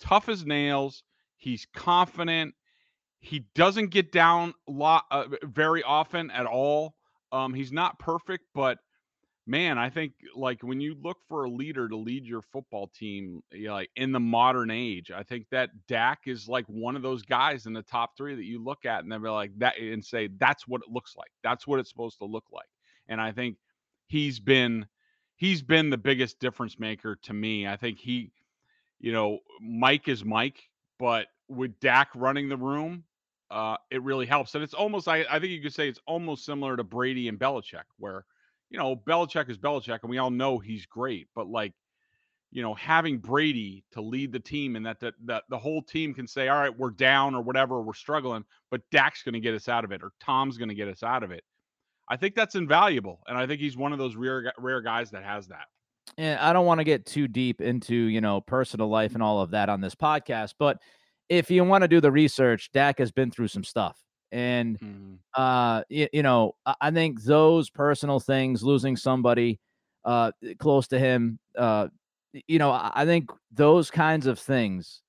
tough 0.00 0.28
as 0.28 0.44
nails. 0.44 1.02
He's 1.36 1.66
confident. 1.74 2.54
He 3.20 3.46
doesn't 3.54 3.90
get 3.90 4.10
down 4.12 4.54
lot 4.66 5.04
uh, 5.10 5.26
very 5.44 5.82
often 5.82 6.30
at 6.30 6.46
all. 6.46 6.94
Um, 7.30 7.54
he's 7.54 7.72
not 7.72 7.98
perfect, 7.98 8.44
but 8.54 8.78
man, 9.46 9.78
I 9.78 9.90
think 9.90 10.12
like 10.34 10.62
when 10.62 10.80
you 10.80 10.96
look 11.02 11.18
for 11.28 11.44
a 11.44 11.50
leader 11.50 11.88
to 11.88 11.96
lead 11.96 12.26
your 12.26 12.42
football 12.42 12.90
team, 12.94 13.42
you 13.52 13.68
know, 13.68 13.74
like 13.74 13.90
in 13.96 14.12
the 14.12 14.20
modern 14.20 14.70
age, 14.70 15.10
I 15.10 15.22
think 15.22 15.46
that 15.50 15.70
Dak 15.88 16.20
is 16.26 16.48
like 16.48 16.66
one 16.66 16.96
of 16.96 17.02
those 17.02 17.22
guys 17.22 17.66
in 17.66 17.72
the 17.72 17.82
top 17.82 18.16
three 18.16 18.34
that 18.34 18.44
you 18.44 18.62
look 18.62 18.84
at 18.84 19.02
and 19.02 19.10
then 19.10 19.22
be 19.22 19.28
like 19.28 19.52
that 19.58 19.78
and 19.78 20.04
say 20.04 20.28
that's 20.38 20.68
what 20.68 20.82
it 20.86 20.92
looks 20.92 21.16
like. 21.16 21.30
That's 21.42 21.66
what 21.66 21.80
it's 21.80 21.90
supposed 21.90 22.18
to 22.18 22.24
look 22.24 22.44
like. 22.52 22.68
And 23.08 23.20
I 23.20 23.32
think 23.32 23.56
he's 24.12 24.38
been 24.38 24.86
he's 25.36 25.62
been 25.62 25.88
the 25.88 25.96
biggest 25.96 26.38
difference 26.38 26.78
maker 26.78 27.16
to 27.22 27.32
me. 27.32 27.66
I 27.66 27.76
think 27.76 27.98
he, 27.98 28.30
you 29.00 29.10
know, 29.10 29.38
Mike 29.60 30.06
is 30.06 30.22
Mike, 30.22 30.68
but 30.98 31.28
with 31.48 31.80
Dak 31.80 32.10
running 32.14 32.50
the 32.50 32.56
room, 32.58 33.04
uh, 33.50 33.76
it 33.90 34.02
really 34.02 34.26
helps. 34.26 34.54
And 34.54 34.62
it's 34.62 34.74
almost 34.74 35.08
I, 35.08 35.24
I 35.30 35.40
think 35.40 35.52
you 35.52 35.62
could 35.62 35.72
say 35.72 35.88
it's 35.88 36.00
almost 36.06 36.44
similar 36.44 36.76
to 36.76 36.84
Brady 36.84 37.28
and 37.28 37.38
Belichick, 37.38 37.84
where 37.96 38.26
you 38.68 38.78
know, 38.78 38.96
Belichick 38.96 39.48
is 39.48 39.58
Belichick, 39.58 40.00
and 40.02 40.10
we 40.10 40.18
all 40.18 40.30
know 40.30 40.58
he's 40.58 40.86
great. 40.86 41.28
But 41.34 41.46
like, 41.46 41.72
you 42.50 42.62
know, 42.62 42.74
having 42.74 43.18
Brady 43.18 43.82
to 43.92 44.02
lead 44.02 44.30
the 44.30 44.40
team, 44.40 44.76
and 44.76 44.84
that 44.84 45.00
that, 45.00 45.14
that 45.24 45.44
the 45.48 45.58
whole 45.58 45.80
team 45.80 46.12
can 46.12 46.26
say, 46.26 46.48
"All 46.48 46.58
right, 46.58 46.78
we're 46.78 46.90
down 46.90 47.34
or 47.34 47.40
whatever, 47.40 47.80
we're 47.80 47.94
struggling," 47.94 48.44
but 48.70 48.82
Dak's 48.90 49.22
going 49.22 49.34
to 49.34 49.40
get 49.40 49.54
us 49.54 49.68
out 49.70 49.84
of 49.84 49.92
it, 49.92 50.02
or 50.02 50.12
Tom's 50.20 50.58
going 50.58 50.68
to 50.68 50.74
get 50.74 50.88
us 50.88 51.02
out 51.02 51.22
of 51.22 51.30
it. 51.30 51.44
I 52.08 52.16
think 52.16 52.34
that's 52.34 52.54
invaluable, 52.54 53.20
and 53.26 53.38
I 53.38 53.46
think 53.46 53.60
he's 53.60 53.76
one 53.76 53.92
of 53.92 53.98
those 53.98 54.16
rare 54.16 54.52
rare 54.58 54.80
guys 54.82 55.10
that 55.12 55.24
has 55.24 55.46
that. 55.48 55.66
and 56.18 56.38
I 56.40 56.52
don't 56.52 56.66
want 56.66 56.78
to 56.80 56.84
get 56.84 57.06
too 57.06 57.28
deep 57.28 57.60
into, 57.60 57.94
you 57.94 58.20
know, 58.20 58.40
personal 58.40 58.88
life 58.88 59.14
and 59.14 59.22
all 59.22 59.40
of 59.40 59.50
that 59.52 59.68
on 59.68 59.80
this 59.80 59.94
podcast, 59.94 60.54
but 60.58 60.78
if 61.28 61.50
you 61.50 61.64
want 61.64 61.82
to 61.82 61.88
do 61.88 62.00
the 62.00 62.10
research, 62.12 62.70
Dak 62.72 62.98
has 62.98 63.12
been 63.12 63.30
through 63.30 63.48
some 63.48 63.64
stuff. 63.64 63.98
And 64.32 64.78
Mhm. 64.80 65.18
uh 65.34 65.84
you, 65.88 66.08
you 66.12 66.22
know, 66.22 66.54
I, 66.66 66.90
think 66.90 67.22
those 67.22 67.70
personal 67.70 68.18
things, 68.20 68.62
losing 68.62 68.96
somebody 68.96 69.60
uh 70.04 70.32
close 70.58 70.88
to 70.88 70.98
him, 70.98 71.38
uh 71.56 71.88
you 72.48 72.58
know, 72.58 72.72
I 72.72 73.04
think 73.04 73.30
those 73.52 73.90
kinds 73.90 74.26
of 74.26 74.38
things 74.38 75.02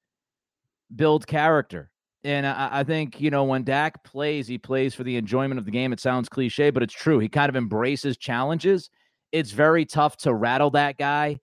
build 0.95 1.25
character. 1.27 1.89
And 2.23 2.47
I, 2.47 2.69
I 2.79 2.83
think, 2.83 3.19
you 3.19 3.29
know, 3.29 3.43
when 3.43 3.63
Dak 3.63 4.03
plays, 4.03 4.47
he 4.47 4.57
plays 4.57 4.95
for 4.95 5.03
the 5.03 5.17
enjoyment 5.17 5.59
of 5.59 5.65
the 5.65 5.71
game. 5.71 5.91
It 5.91 5.99
sounds 5.99 6.29
cliche, 6.29 6.69
but 6.69 6.81
it's 6.83 6.93
true. 6.93 7.19
He 7.19 7.27
kind 7.27 7.49
of 7.49 7.55
embraces 7.55 8.15
challenges. 8.17 8.89
It's 9.33 9.51
very 9.51 9.85
tough 9.85 10.15
to 10.17 10.33
rattle 10.33 10.69
that 10.71 10.97
guy. 10.97 11.39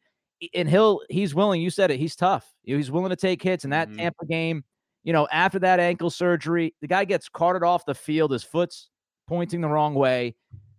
And 0.55 0.69
he'll 0.69 1.03
he's 1.11 1.35
willing, 1.35 1.61
you 1.61 1.69
said 1.69 1.91
it, 1.91 1.99
he's 1.99 2.17
tough. 2.17 2.51
He's 2.63 2.91
willing 2.91 3.11
to 3.11 3.17
take 3.17 3.43
hits 3.43 3.65
in 3.65 3.71
that 3.71 3.91
Mhm. 3.91 3.97
Tampa 3.99 4.25
game. 4.27 4.65
You 5.05 5.13
know, 5.13 5.29
after 5.31 5.59
that 5.59 5.81
ankle 5.81 6.09
surgery, 6.11 6.75
the 6.81 6.87
guy 6.87 7.05
gets 7.05 7.29
carted 7.29 7.63
off 7.63 7.85
the 7.85 7.95
field, 7.95 8.31
his 8.33 8.43
foot's 8.45 8.89
pointing 9.29 9.61
the 9.61 9.69
wrong 9.69 9.95
way. 9.95 10.35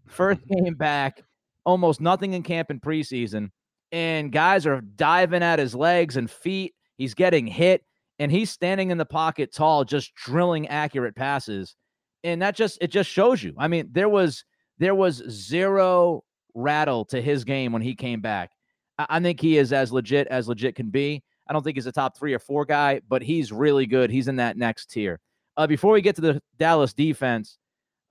First 0.07 0.41
game 0.47 0.73
back, 0.75 1.21
almost 1.63 2.01
nothing 2.01 2.33
in 2.33 2.41
camp 2.43 2.71
and 2.71 2.81
preseason. 2.81 3.49
And 3.91 4.31
guys 4.31 4.65
are 4.65 4.81
diving 4.81 5.43
at 5.43 5.59
his 5.59 5.75
legs 5.75 6.17
and 6.17 6.29
feet. 6.29 6.73
He's 6.97 7.13
getting 7.13 7.45
hit 7.45 7.83
and 8.21 8.31
he's 8.31 8.51
standing 8.51 8.91
in 8.91 8.99
the 8.99 9.05
pocket 9.05 9.51
tall, 9.51 9.83
just 9.83 10.13
drilling 10.13 10.67
accurate 10.67 11.15
passes. 11.15 11.75
And 12.23 12.39
that 12.43 12.55
just 12.55 12.77
it 12.79 12.91
just 12.91 13.09
shows 13.09 13.41
you. 13.41 13.55
I 13.57 13.67
mean, 13.67 13.89
there 13.91 14.09
was 14.09 14.45
there 14.77 14.93
was 14.93 15.23
zero 15.27 16.23
rattle 16.53 17.03
to 17.05 17.19
his 17.19 17.43
game 17.43 17.73
when 17.73 17.81
he 17.81 17.95
came 17.95 18.21
back. 18.21 18.51
I, 18.99 19.07
I 19.09 19.19
think 19.19 19.41
he 19.41 19.57
is 19.57 19.73
as 19.73 19.91
legit 19.91 20.27
as 20.27 20.47
legit 20.47 20.75
can 20.75 20.91
be. 20.91 21.23
I 21.49 21.53
don't 21.53 21.63
think 21.63 21.75
he's 21.75 21.87
a 21.87 21.91
top 21.91 22.15
three 22.15 22.33
or 22.33 22.39
four 22.39 22.63
guy, 22.63 23.01
but 23.09 23.23
he's 23.23 23.51
really 23.51 23.87
good. 23.87 24.11
He's 24.11 24.27
in 24.27 24.35
that 24.35 24.55
next 24.55 24.91
tier. 24.91 25.19
Uh, 25.57 25.65
before 25.65 25.93
we 25.93 26.01
get 26.01 26.15
to 26.15 26.21
the 26.21 26.41
Dallas 26.59 26.93
defense, 26.93 27.57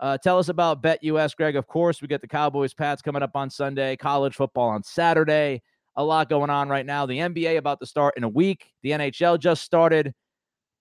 uh, 0.01 0.19
tell 0.19 0.41
us 0.41 0.49
about 0.49 0.83
Bet 0.83 1.05
US, 1.05 1.35
Greg. 1.35 1.55
Of 1.55 1.69
course, 1.69 2.03
we 2.03 2.09
get 2.09 2.21
the 2.21 2.27
Cowboys 2.27 2.75
Pats 2.75 3.01
coming 3.01 3.23
up 3.23 3.37
on 3.37 3.49
Sunday, 3.49 3.97
college 3.97 4.35
football 4.35 4.71
on 4.71 4.83
Saturday. 4.83 5.63
A 5.97 6.05
lot 6.05 6.29
going 6.29 6.51
on 6.51 6.69
right 6.69 6.87
now. 6.87 7.07
The 7.07 7.19
NBA 7.19 7.57
about 7.57 7.81
to 7.81 7.87
start 7.87 8.15
in 8.17 8.25
a 8.25 8.29
week. 8.29 8.73
The 8.83 8.91
NHL 8.91 9.39
just 9.39 9.63
started. 9.63 10.15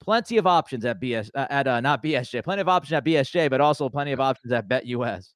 Plenty 0.02 0.38
of 0.38 0.48
options 0.48 0.86
at 0.86 1.02
BS 1.02 1.30
uh, 1.36 1.48
at 1.50 1.68
uh, 1.68 1.82
not 1.82 2.02
BSJ. 2.02 2.44
Plenty 2.44 2.62
of 2.62 2.70
options 2.70 2.94
at 2.94 3.06
BSJ, 3.06 3.50
but 3.50 3.60
also 3.60 3.90
plenty 3.90 4.14
of 4.14 4.20
options 4.20 4.54
at 4.54 4.68
Bet 4.68 4.86
US. 4.86 5.34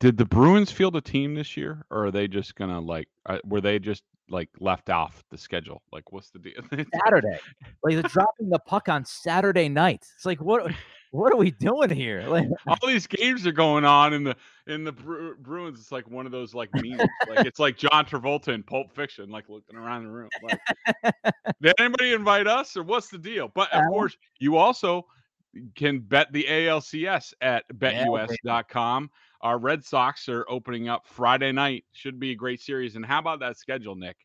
Did 0.00 0.16
the 0.16 0.24
Bruins 0.24 0.72
field 0.72 0.96
a 0.96 1.00
team 1.00 1.34
this 1.34 1.56
year, 1.56 1.84
or 1.90 2.06
are 2.06 2.10
they 2.10 2.26
just 2.26 2.54
gonna 2.54 2.80
like? 2.80 3.08
Uh, 3.26 3.38
were 3.44 3.60
they 3.60 3.78
just 3.78 4.02
like 4.28 4.48
left 4.58 4.90
off 4.90 5.22
the 5.30 5.38
schedule? 5.38 5.82
Like, 5.92 6.12
what's 6.12 6.30
the 6.30 6.38
deal? 6.38 6.54
Saturday, 7.04 7.38
like 7.82 7.94
they're 7.94 8.02
dropping 8.02 8.48
the 8.48 8.58
puck 8.58 8.88
on 8.88 9.04
Saturday 9.04 9.68
night. 9.68 10.06
It's 10.16 10.26
like 10.26 10.40
what? 10.40 10.72
what 11.16 11.32
are 11.32 11.36
we 11.36 11.50
doing 11.50 11.90
here? 11.90 12.24
Like 12.36 12.48
all 12.66 12.88
these 12.88 13.06
games 13.06 13.46
are 13.46 13.52
going 13.52 13.84
on 13.84 14.12
in 14.12 14.24
the 14.24 14.36
in 14.66 14.84
the 14.84 14.92
Bru- 14.92 15.36
Bruins. 15.36 15.80
It's 15.80 15.92
like 15.92 16.08
one 16.10 16.26
of 16.26 16.32
those 16.32 16.54
like 16.54 16.68
memes. 16.74 17.00
like 17.28 17.46
it's 17.46 17.58
like 17.58 17.78
John 17.78 18.04
Travolta 18.04 18.48
in 18.48 18.62
Pulp 18.62 18.92
Fiction, 18.92 19.30
like 19.30 19.48
looking 19.48 19.76
around 19.76 20.04
the 20.04 20.10
room. 20.10 20.28
Like, 20.42 20.60
did 21.62 21.72
anybody 21.78 22.12
invite 22.12 22.46
us, 22.46 22.76
or 22.76 22.82
what's 22.82 23.08
the 23.08 23.18
deal? 23.18 23.50
But 23.54 23.72
of 23.72 23.86
course, 23.88 24.16
you 24.38 24.56
also 24.56 25.06
can 25.76 26.00
bet 26.00 26.32
the 26.32 26.44
ALCS 26.44 27.32
at 27.40 27.64
betus.com. 27.78 29.10
Our 29.40 29.58
Red 29.58 29.84
Sox 29.84 30.28
are 30.28 30.44
opening 30.48 30.88
up 30.88 31.06
Friday 31.06 31.52
night. 31.52 31.84
Should 31.92 32.18
be 32.18 32.32
a 32.32 32.36
great 32.36 32.60
series. 32.60 32.96
And 32.96 33.06
how 33.06 33.20
about 33.20 33.40
that 33.40 33.56
schedule, 33.56 33.94
Nick? 33.94 34.16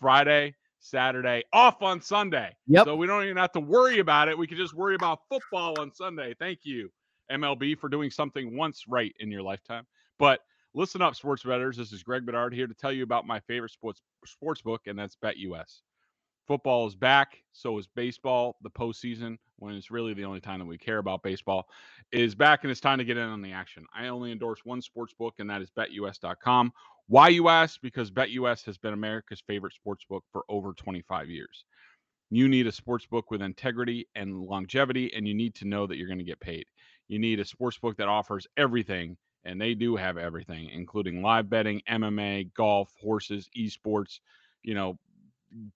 Friday, 0.00 0.54
Saturday, 0.82 1.44
off 1.52 1.80
on 1.80 2.00
Sunday. 2.00 2.54
Yep. 2.66 2.84
So 2.84 2.96
we 2.96 3.06
don't 3.06 3.24
even 3.24 3.36
have 3.36 3.52
to 3.52 3.60
worry 3.60 4.00
about 4.00 4.28
it. 4.28 4.36
We 4.36 4.46
can 4.46 4.58
just 4.58 4.74
worry 4.74 4.94
about 4.94 5.20
football 5.28 5.80
on 5.80 5.92
Sunday. 5.94 6.34
Thank 6.38 6.60
you, 6.64 6.90
MLB, 7.30 7.78
for 7.78 7.88
doing 7.88 8.10
something 8.10 8.56
once 8.56 8.84
right 8.88 9.14
in 9.20 9.30
your 9.30 9.42
lifetime. 9.42 9.86
But 10.18 10.40
listen 10.74 11.00
up, 11.00 11.14
sports 11.14 11.44
bettors. 11.44 11.76
This 11.76 11.92
is 11.92 12.02
Greg 12.02 12.26
Bedard 12.26 12.52
here 12.52 12.66
to 12.66 12.74
tell 12.74 12.92
you 12.92 13.04
about 13.04 13.26
my 13.26 13.40
favorite 13.40 13.70
sports 13.70 14.02
sports 14.26 14.60
book, 14.60 14.82
and 14.86 14.98
that's 14.98 15.16
Bet 15.16 15.36
US. 15.38 15.82
Football 16.52 16.86
is 16.86 16.94
back, 16.94 17.42
so 17.54 17.78
is 17.78 17.86
baseball. 17.86 18.56
The 18.60 18.68
postseason, 18.68 19.38
when 19.56 19.74
it's 19.74 19.90
really 19.90 20.12
the 20.12 20.26
only 20.26 20.38
time 20.38 20.58
that 20.58 20.66
we 20.66 20.76
care 20.76 20.98
about 20.98 21.22
baseball, 21.22 21.66
is 22.12 22.34
back, 22.34 22.62
and 22.62 22.70
it's 22.70 22.78
time 22.78 22.98
to 22.98 23.04
get 23.04 23.16
in 23.16 23.26
on 23.26 23.40
the 23.40 23.52
action. 23.52 23.86
I 23.94 24.08
only 24.08 24.32
endorse 24.32 24.62
one 24.62 24.82
sports 24.82 25.14
book, 25.14 25.36
and 25.38 25.48
that 25.48 25.62
is 25.62 25.70
BetUS.com. 25.70 26.70
Why 27.06 27.28
you 27.28 27.48
ask? 27.48 27.80
Because 27.80 28.10
BetUS 28.10 28.66
has 28.66 28.76
been 28.76 28.92
America's 28.92 29.42
favorite 29.46 29.72
sports 29.72 30.04
book 30.06 30.24
for 30.30 30.44
over 30.50 30.74
25 30.74 31.30
years. 31.30 31.64
You 32.28 32.50
need 32.50 32.66
a 32.66 32.72
sports 32.72 33.06
book 33.06 33.30
with 33.30 33.40
integrity 33.40 34.06
and 34.14 34.42
longevity, 34.42 35.10
and 35.14 35.26
you 35.26 35.32
need 35.32 35.54
to 35.54 35.64
know 35.64 35.86
that 35.86 35.96
you're 35.96 36.06
going 36.06 36.18
to 36.18 36.22
get 36.22 36.38
paid. 36.38 36.66
You 37.08 37.18
need 37.18 37.40
a 37.40 37.46
sports 37.46 37.78
book 37.78 37.96
that 37.96 38.08
offers 38.08 38.46
everything, 38.58 39.16
and 39.46 39.58
they 39.58 39.72
do 39.72 39.96
have 39.96 40.18
everything, 40.18 40.68
including 40.68 41.22
live 41.22 41.48
betting, 41.48 41.80
MMA, 41.88 42.52
golf, 42.52 42.92
horses, 43.00 43.48
esports, 43.56 44.20
you 44.62 44.74
know, 44.74 44.98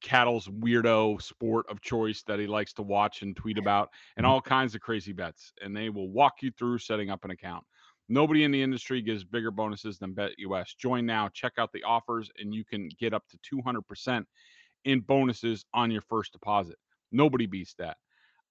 Cattle's 0.01 0.49
weirdo 0.49 1.21
sport 1.21 1.67
of 1.69 1.81
choice 1.81 2.23
that 2.27 2.39
he 2.39 2.47
likes 2.47 2.73
to 2.75 2.83
watch 2.83 3.23
and 3.23 3.37
tweet 3.37 3.59
about, 3.59 3.91
and 4.17 4.25
mm-hmm. 4.25 4.33
all 4.33 4.41
kinds 4.41 4.75
of 4.75 4.81
crazy 4.81 5.12
bets. 5.12 5.53
And 5.62 5.77
they 5.77 5.89
will 5.89 6.09
walk 6.09 6.43
you 6.43 6.51
through 6.51 6.79
setting 6.79 7.11
up 7.11 7.25
an 7.25 7.31
account. 7.31 7.65
Nobody 8.09 8.45
in 8.45 8.53
the 8.53 8.62
industry 8.62 9.03
gives 9.03 9.25
bigger 9.25 9.51
bonuses 9.51 9.99
than 9.99 10.15
BetUS. 10.15 10.77
Join 10.79 11.07
now, 11.07 11.29
check 11.29 11.55
out 11.59 11.73
the 11.73 11.83
offers, 11.83 12.31
and 12.39 12.55
you 12.55 12.65
can 12.65 12.89
get 13.01 13.12
up 13.12 13.25
to 13.29 13.57
200% 13.57 14.25
in 14.85 15.01
bonuses 15.01 15.65
on 15.75 15.91
your 15.91 16.03
first 16.03 16.33
deposit. 16.33 16.77
Nobody 17.11 17.47
beats 17.47 17.75
that. 17.79 17.97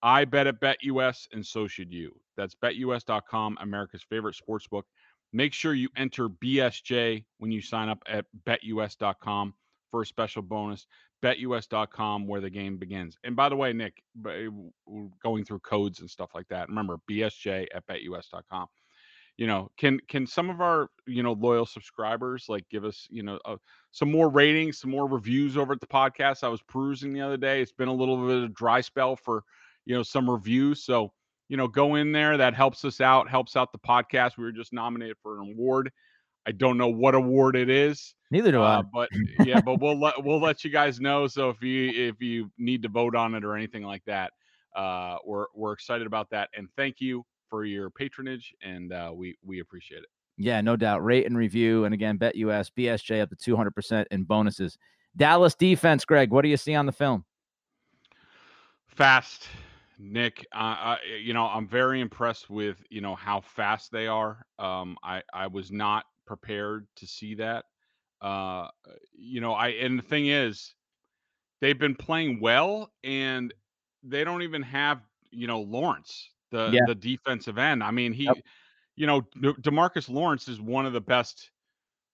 I 0.02 0.26
bet 0.26 0.48
at 0.48 0.60
BetUS, 0.60 1.28
and 1.32 1.46
so 1.46 1.68
should 1.68 1.92
you. 1.92 2.12
That's 2.36 2.56
betus.com, 2.56 3.58
America's 3.62 4.04
favorite 4.04 4.36
sports 4.36 4.68
book. 4.68 4.86
Make 5.32 5.54
sure 5.54 5.74
you 5.74 5.90
enter 5.96 6.30
BSJ 6.30 7.24
when 7.40 7.52
you 7.52 7.62
sign 7.62 7.90
up 7.90 8.04
at 8.08 8.26
betus.com 8.46 9.54
for 9.92 10.02
a 10.02 10.06
special 10.06 10.42
bonus. 10.42 10.86
BetUS.com, 11.26 12.28
where 12.28 12.42
the 12.42 12.50
game 12.50 12.78
begins. 12.78 13.18
And 13.24 13.36
by 13.36 13.50
the 13.50 13.56
way, 13.56 13.74
Nick, 13.74 14.04
going 14.24 15.46
through 15.46 15.60
codes 15.60 16.00
and 16.00 16.10
stuff 16.10 16.32
like 16.36 16.48
that, 16.50 16.70
remember 16.70 16.98
BSJ 17.10 17.68
at 17.74 17.86
betus.com 17.88 18.68
you 19.38 19.48
know 19.48 19.70
can 19.78 20.00
can 20.08 20.26
some 20.26 20.50
of 20.50 20.62
our 20.62 20.88
you 21.08 21.22
know 21.22 21.34
loyal 21.34 21.66
subscribers 21.66 22.46
like 22.48 22.64
give 22.70 22.86
us 22.86 23.08
you 23.10 23.24
know 23.24 23.40
uh, 23.46 23.58
some 23.92 24.10
more 24.10 24.30
ratings 24.30 24.80
some 24.80 24.92
more 24.92 25.08
reviews 25.08 25.58
over 25.58 25.74
at 25.74 25.82
the 25.82 25.88
podcast? 25.88 26.44
I 26.44 26.48
was 26.48 26.62
perusing 26.62 27.14
the 27.14 27.22
other 27.22 27.38
day. 27.38 27.62
It's 27.62 27.72
been 27.72 27.88
a 27.88 27.94
little 27.94 28.26
bit 28.26 28.44
of 28.44 28.54
dry 28.54 28.82
spell 28.82 29.16
for 29.16 29.44
you 29.86 29.96
know 29.96 30.04
some 30.04 30.30
reviews. 30.30 30.84
So 30.84 31.12
you 31.50 31.58
know 31.58 31.68
go 31.68 31.96
in 31.96 32.12
there. 32.12 32.38
That 32.38 32.54
helps 32.54 32.86
us 32.86 33.02
out 33.02 33.30
helps 33.30 33.56
out 33.56 33.72
the 33.72 33.80
podcast. 33.80 34.38
We 34.38 34.46
were 34.46 34.52
just 34.52 34.74
nominated 34.74 35.18
for 35.22 35.42
an 35.42 35.52
award 35.54 35.92
i 36.46 36.52
don't 36.52 36.78
know 36.78 36.88
what 36.88 37.16
award 37.16 37.56
it 37.56 37.70
is 37.70 38.16
neither 38.32 38.52
do 38.52 38.62
uh, 38.62 38.80
i 38.80 38.82
but 38.94 39.10
yeah 39.46 39.62
but 39.62 39.80
we'll 39.80 40.00
let 40.00 40.24
we'll 40.24 40.42
let 40.42 40.64
you 40.64 40.70
guys 40.70 41.00
know 41.00 41.28
so 41.28 41.50
if 41.50 41.62
you 41.62 41.90
if 41.90 42.22
you 42.22 42.52
need 42.58 42.82
to 42.82 42.90
vote 42.90 43.16
on 43.16 43.36
it 43.36 43.44
or 43.44 43.56
anything 43.56 43.84
like 43.84 44.04
that 44.06 44.32
uh 44.76 45.18
we're 45.26 45.46
we're 45.56 45.74
excited 45.74 46.08
about 46.08 46.30
that 46.30 46.50
and 46.56 46.68
thank 46.76 47.00
you 47.00 47.26
for 47.50 47.64
your 47.64 47.90
patronage, 47.90 48.54
and 48.62 48.92
uh, 48.92 49.12
we 49.14 49.38
we 49.44 49.60
appreciate 49.60 50.00
it. 50.00 50.10
Yeah, 50.38 50.62
no 50.62 50.76
doubt. 50.76 51.04
Rate 51.04 51.26
and 51.26 51.38
review, 51.38 51.86
and 51.86 51.94
again, 51.94 52.18
Bet 52.18 52.36
US 52.36 52.70
BSJ 52.70 53.22
up 53.22 53.30
to 53.30 53.36
two 53.36 53.56
hundred 53.56 53.72
percent 53.72 54.08
in 54.12 54.24
bonuses. 54.24 54.78
Dallas 55.16 55.56
defense, 55.56 56.04
Greg. 56.04 56.32
What 56.32 56.42
do 56.42 56.50
you 56.50 56.58
see 56.58 56.76
on 56.76 56.86
the 56.86 56.92
film? 56.92 57.24
Fast, 58.88 59.48
Nick. 59.98 60.46
Uh, 60.54 60.58
I, 60.58 60.98
you 61.22 61.34
know, 61.34 61.46
I'm 61.46 61.68
very 61.68 62.02
impressed 62.02 62.50
with 62.50 62.78
you 62.90 63.02
know 63.02 63.16
how 63.16 63.42
fast 63.42 63.92
they 63.92 64.08
are. 64.08 64.46
Um, 64.60 64.98
I 65.04 65.22
I 65.34 65.48
was 65.48 65.72
not 65.72 66.06
prepared 66.26 66.88
to 66.98 67.08
see 67.08 67.36
that. 67.36 67.66
Uh, 68.22 68.70
you 69.14 69.42
know, 69.42 69.54
I 69.54 69.70
and 69.70 70.00
the 70.00 70.04
thing 70.04 70.28
is, 70.28 70.74
they've 71.62 71.78
been 71.78 71.96
playing 71.96 72.40
well, 72.40 72.92
and 73.04 73.54
they 74.04 74.24
don't 74.24 74.42
even 74.42 74.62
have 74.64 75.02
you 75.32 75.48
know 75.48 75.62
Lawrence 75.62 76.30
the 76.52 76.70
Yeah. 76.74 76.82
the 76.88 76.96
defensive 76.96 77.58
end. 77.58 77.84
I 77.84 77.92
mean, 77.92 78.14
he, 78.14 78.24
Yep. 78.26 78.38
you 78.96 79.08
know, 79.08 79.22
De- 79.42 79.54
Demarcus 79.56 80.10
Lawrence 80.10 80.48
is 80.48 80.62
one 80.62 80.86
of 80.86 80.94
the 80.94 81.02
best 81.02 81.52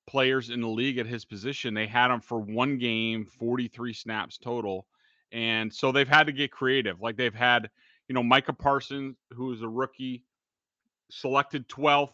players 0.08 0.50
in 0.50 0.62
the 0.62 0.67
league 0.67 0.97
at 0.97 1.06
his 1.06 1.26
position. 1.26 1.74
They 1.74 1.86
had 1.88 2.12
him 2.12 2.21
for 2.21 2.39
one 2.39 2.78
game, 2.78 3.26
43 3.26 3.93
snaps 3.93 4.38
total. 4.38 4.88
And 5.32 5.71
so 5.74 5.91
they've 5.91 6.08
had 6.08 6.26
to 6.26 6.34
get 6.34 6.52
creative. 6.52 7.00
Like 7.02 7.15
they've 7.17 7.34
had, 7.34 7.69
you 8.08 8.15
know, 8.15 8.24
Micah 8.24 8.54
Parsons, 8.54 9.15
who 9.34 9.54
is 9.54 9.62
a 9.62 9.69
rookie, 9.69 10.24
selected 11.10 11.67
12th. 11.69 12.13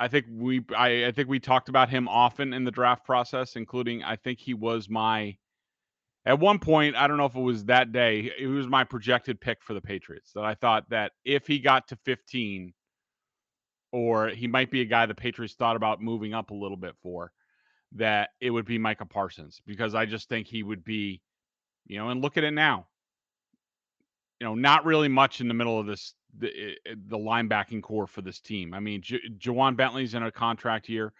I 0.00 0.08
think 0.08 0.26
we 0.32 0.64
I, 0.76 1.06
I 1.06 1.12
think 1.12 1.28
we 1.28 1.38
talked 1.38 1.68
about 1.68 1.90
him 1.90 2.08
often 2.08 2.54
in 2.54 2.64
the 2.64 2.70
draft 2.70 3.04
process, 3.04 3.54
including 3.54 4.02
I 4.02 4.16
think 4.16 4.40
he 4.40 4.54
was 4.54 4.88
my 4.88 5.36
at 6.26 6.38
one 6.38 6.58
point, 6.58 6.96
I 6.96 7.06
don't 7.06 7.16
know 7.16 7.26
if 7.26 7.34
it 7.34 7.40
was 7.40 7.64
that 7.66 7.92
day, 7.92 8.30
it 8.38 8.46
was 8.46 8.66
my 8.66 8.84
projected 8.84 9.40
pick 9.40 9.62
for 9.62 9.72
the 9.74 9.80
Patriots 9.80 10.32
that 10.34 10.44
I 10.44 10.54
thought 10.54 10.88
that 10.90 11.12
if 11.24 11.46
he 11.46 11.58
got 11.58 11.88
to 11.88 11.96
15, 11.96 12.74
or 13.92 14.28
he 14.28 14.46
might 14.46 14.70
be 14.70 14.82
a 14.82 14.84
guy 14.84 15.06
the 15.06 15.14
Patriots 15.14 15.54
thought 15.54 15.76
about 15.76 16.02
moving 16.02 16.34
up 16.34 16.50
a 16.50 16.54
little 16.54 16.76
bit 16.76 16.94
for, 17.02 17.32
that 17.92 18.30
it 18.40 18.50
would 18.50 18.66
be 18.66 18.78
Micah 18.78 19.06
Parsons 19.06 19.60
because 19.66 19.94
I 19.94 20.06
just 20.06 20.28
think 20.28 20.46
he 20.46 20.62
would 20.62 20.84
be, 20.84 21.20
you 21.86 21.98
know, 21.98 22.10
and 22.10 22.22
look 22.22 22.36
at 22.36 22.44
it 22.44 22.52
now. 22.52 22.86
You 24.40 24.46
know, 24.46 24.54
not 24.54 24.84
really 24.84 25.08
much 25.08 25.40
in 25.40 25.48
the 25.48 25.54
middle 25.54 25.78
of 25.78 25.86
this 25.86 26.14
the 26.38 26.48
eh, 26.48 26.74
eh, 26.86 26.94
the 27.06 27.18
linebacking 27.18 27.82
corps 27.82 28.06
for 28.06 28.22
this 28.22 28.40
team. 28.40 28.74
I 28.74 28.80
mean, 28.80 29.02
Ja'Whaun 29.02 29.76
Bentley's 29.76 30.14
in 30.14 30.22
a 30.22 30.32
contract 30.32 30.88
year. 30.88 31.12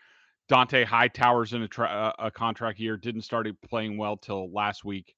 Dont'a 0.51 0.85
Hightower's 0.85 1.53
in 1.53 1.63
a, 1.63 1.69
tra- 1.69 1.87
uh, 2.19 2.27
a 2.27 2.31
contract 2.31 2.81
year. 2.81 2.97
Didn't 2.97 3.23
start 3.23 3.47
playing 3.69 3.97
well 3.97 4.17
till 4.17 4.51
last 4.53 4.85
week. 4.85 5.15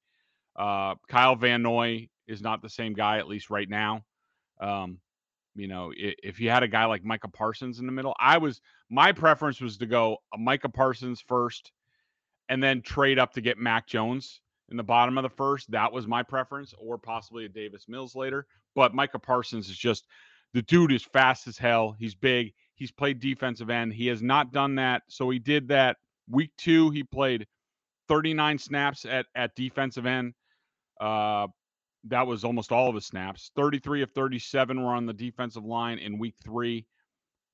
Uh, 0.57 0.95
Kyle 1.09 1.37
Van 1.37 1.62
Noy 1.62 2.09
is 2.29 2.43
not 2.43 2.61
the 2.61 2.69
same 2.69 2.93
guy, 2.93 3.19
at 3.19 3.29
least 3.29 3.49
right 3.49 3.69
now. 3.69 4.05
Um, 4.61 4.99
you 5.55 5.69
know, 5.69 5.91
if, 5.97 6.15
if 6.23 6.41
you 6.41 6.51
had 6.51 6.62
a 6.62 6.69
guy 6.69 6.85
like 6.85 7.05
Micah 7.05 7.29
Parsons 7.29 7.79
in 7.79 7.87
the 7.87 7.93
middle, 7.93 8.15
I 8.21 8.38
was 8.38 8.61
my 8.91 9.12
preference 9.12 9.61
was 9.61 9.79
to 9.79 9.87
go 9.87 10.19
a 10.35 10.38
Micah 10.38 10.69
Parsons 10.69 11.23
first, 11.27 11.73
and 12.51 12.62
then 12.62 12.83
trade 12.83 13.19
up 13.19 13.33
to 13.33 13.41
get 13.41 13.57
Mac 13.57 13.87
Jones 13.87 14.41
in 14.72 14.76
the 14.76 14.82
bottom 14.82 15.16
of 15.16 15.22
the 15.22 15.30
first. 15.30 15.70
That 15.70 15.92
was 15.92 16.08
my 16.08 16.22
preference, 16.24 16.74
or 16.78 16.98
possibly 16.98 17.44
a 17.44 17.48
Davis 17.48 17.88
Mills 17.88 18.16
later. 18.16 18.46
But 18.74 18.94
Micah 18.94 19.20
Parsons 19.20 19.68
is 19.68 19.78
just 19.78 20.06
the 20.54 20.62
dude 20.62 20.92
is 20.92 21.04
fast 21.04 21.46
as 21.46 21.56
hell. 21.56 21.94
He's 21.98 22.14
big. 22.14 22.52
He's 22.74 22.90
played 22.90 23.20
defensive 23.20 23.70
end. 23.70 23.92
He 23.92 24.08
has 24.08 24.22
not 24.22 24.52
done 24.52 24.74
that. 24.76 25.02
So 25.08 25.30
he 25.30 25.38
did 25.38 25.68
that 25.68 25.98
week 26.28 26.50
two. 26.58 26.90
He 26.90 27.04
played 27.04 27.46
39 28.08 28.58
snaps 28.58 29.04
at 29.04 29.26
at 29.37 29.54
defensive 29.54 30.06
end. 30.06 30.35
Uh, 31.00 31.46
that 32.04 32.26
was 32.26 32.44
almost 32.44 32.72
all 32.72 32.88
of 32.88 32.94
his 32.96 33.06
snaps. 33.06 33.52
33 33.54 34.02
of 34.02 34.11
37 34.11 34.82
were 34.82 34.92
on 34.94 35.06
the 35.06 35.12
defensive 35.12 35.64
line 35.64 35.98
in 35.98 36.18
week 36.18 36.35
three. 36.42 36.87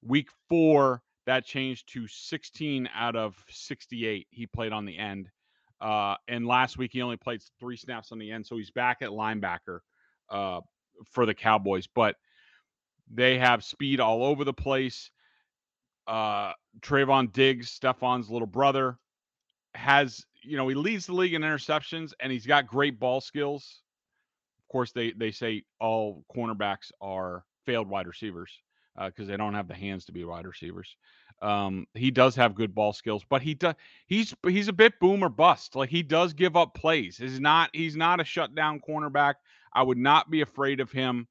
Week 0.02 0.28
four, 0.48 1.02
That 1.26 1.44
changed 1.44 1.92
to 1.92 2.06
16 2.08 2.88
out 2.94 3.16
of 3.16 3.36
68 3.50 4.26
he 4.30 4.46
played 4.46 4.72
on 4.72 4.86
the 4.86 4.96
end. 4.96 5.30
Uh, 5.80 6.16
and 6.26 6.46
last 6.46 6.78
week 6.78 6.92
he 6.92 7.02
only 7.02 7.16
played 7.16 7.40
three 7.60 7.76
snaps 7.76 8.12
on 8.12 8.18
the 8.18 8.30
end, 8.30 8.46
so 8.46 8.56
he's 8.56 8.70
back 8.70 8.98
at 9.00 9.10
linebacker 9.10 9.80
uh, 10.30 10.60
for 11.10 11.26
the 11.26 11.34
Cowboys. 11.34 11.86
But 11.86 12.16
they 13.10 13.38
have 13.38 13.64
speed 13.64 14.00
all 14.00 14.24
over 14.24 14.44
the 14.44 14.52
place. 14.52 15.10
Uh, 16.06 16.52
Trevon 16.80 17.32
Diggs, 17.32 17.78
Stefon's 17.78 18.30
little 18.30 18.46
brother, 18.46 18.98
has 19.74 20.24
you 20.42 20.56
know 20.56 20.66
he 20.66 20.74
leads 20.74 21.06
the 21.06 21.14
league 21.14 21.34
in 21.34 21.42
interceptions, 21.42 22.12
and 22.20 22.32
he's 22.32 22.46
got 22.46 22.66
great 22.66 22.98
ball 22.98 23.20
skills. 23.20 23.82
Of 24.62 24.72
course, 24.72 24.92
they 24.92 25.12
they 25.12 25.30
say 25.30 25.64
all 25.80 26.24
cornerbacks 26.34 26.90
are 27.00 27.44
failed 27.66 27.88
wide 27.88 28.06
receivers 28.06 28.52
because 28.96 29.28
uh, 29.28 29.30
they 29.30 29.36
don't 29.36 29.54
have 29.54 29.68
the 29.68 29.74
hands 29.74 30.04
to 30.06 30.12
be 30.12 30.24
wide 30.24 30.46
receivers. 30.46 30.96
Um, 31.40 31.86
he 31.94 32.10
does 32.10 32.34
have 32.36 32.54
good 32.54 32.74
ball 32.74 32.92
skills, 32.92 33.24
but 33.28 33.42
he 33.42 33.54
does 33.54 33.74
he's 34.06 34.34
he's 34.46 34.68
a 34.68 34.72
bit 34.72 34.98
boom 35.00 35.22
or 35.22 35.28
bust. 35.28 35.76
Like 35.76 35.88
he 35.88 36.02
does 36.02 36.32
give 36.32 36.56
up 36.56 36.74
plays. 36.74 37.16
He's 37.16 37.40
not 37.40 37.70
he's 37.72 37.96
not 37.96 38.20
a 38.20 38.24
shutdown 38.24 38.80
cornerback. 38.86 39.34
I 39.72 39.82
would 39.82 39.98
not 39.98 40.30
be 40.30 40.40
afraid 40.40 40.80
of 40.80 40.90
him. 40.90 41.28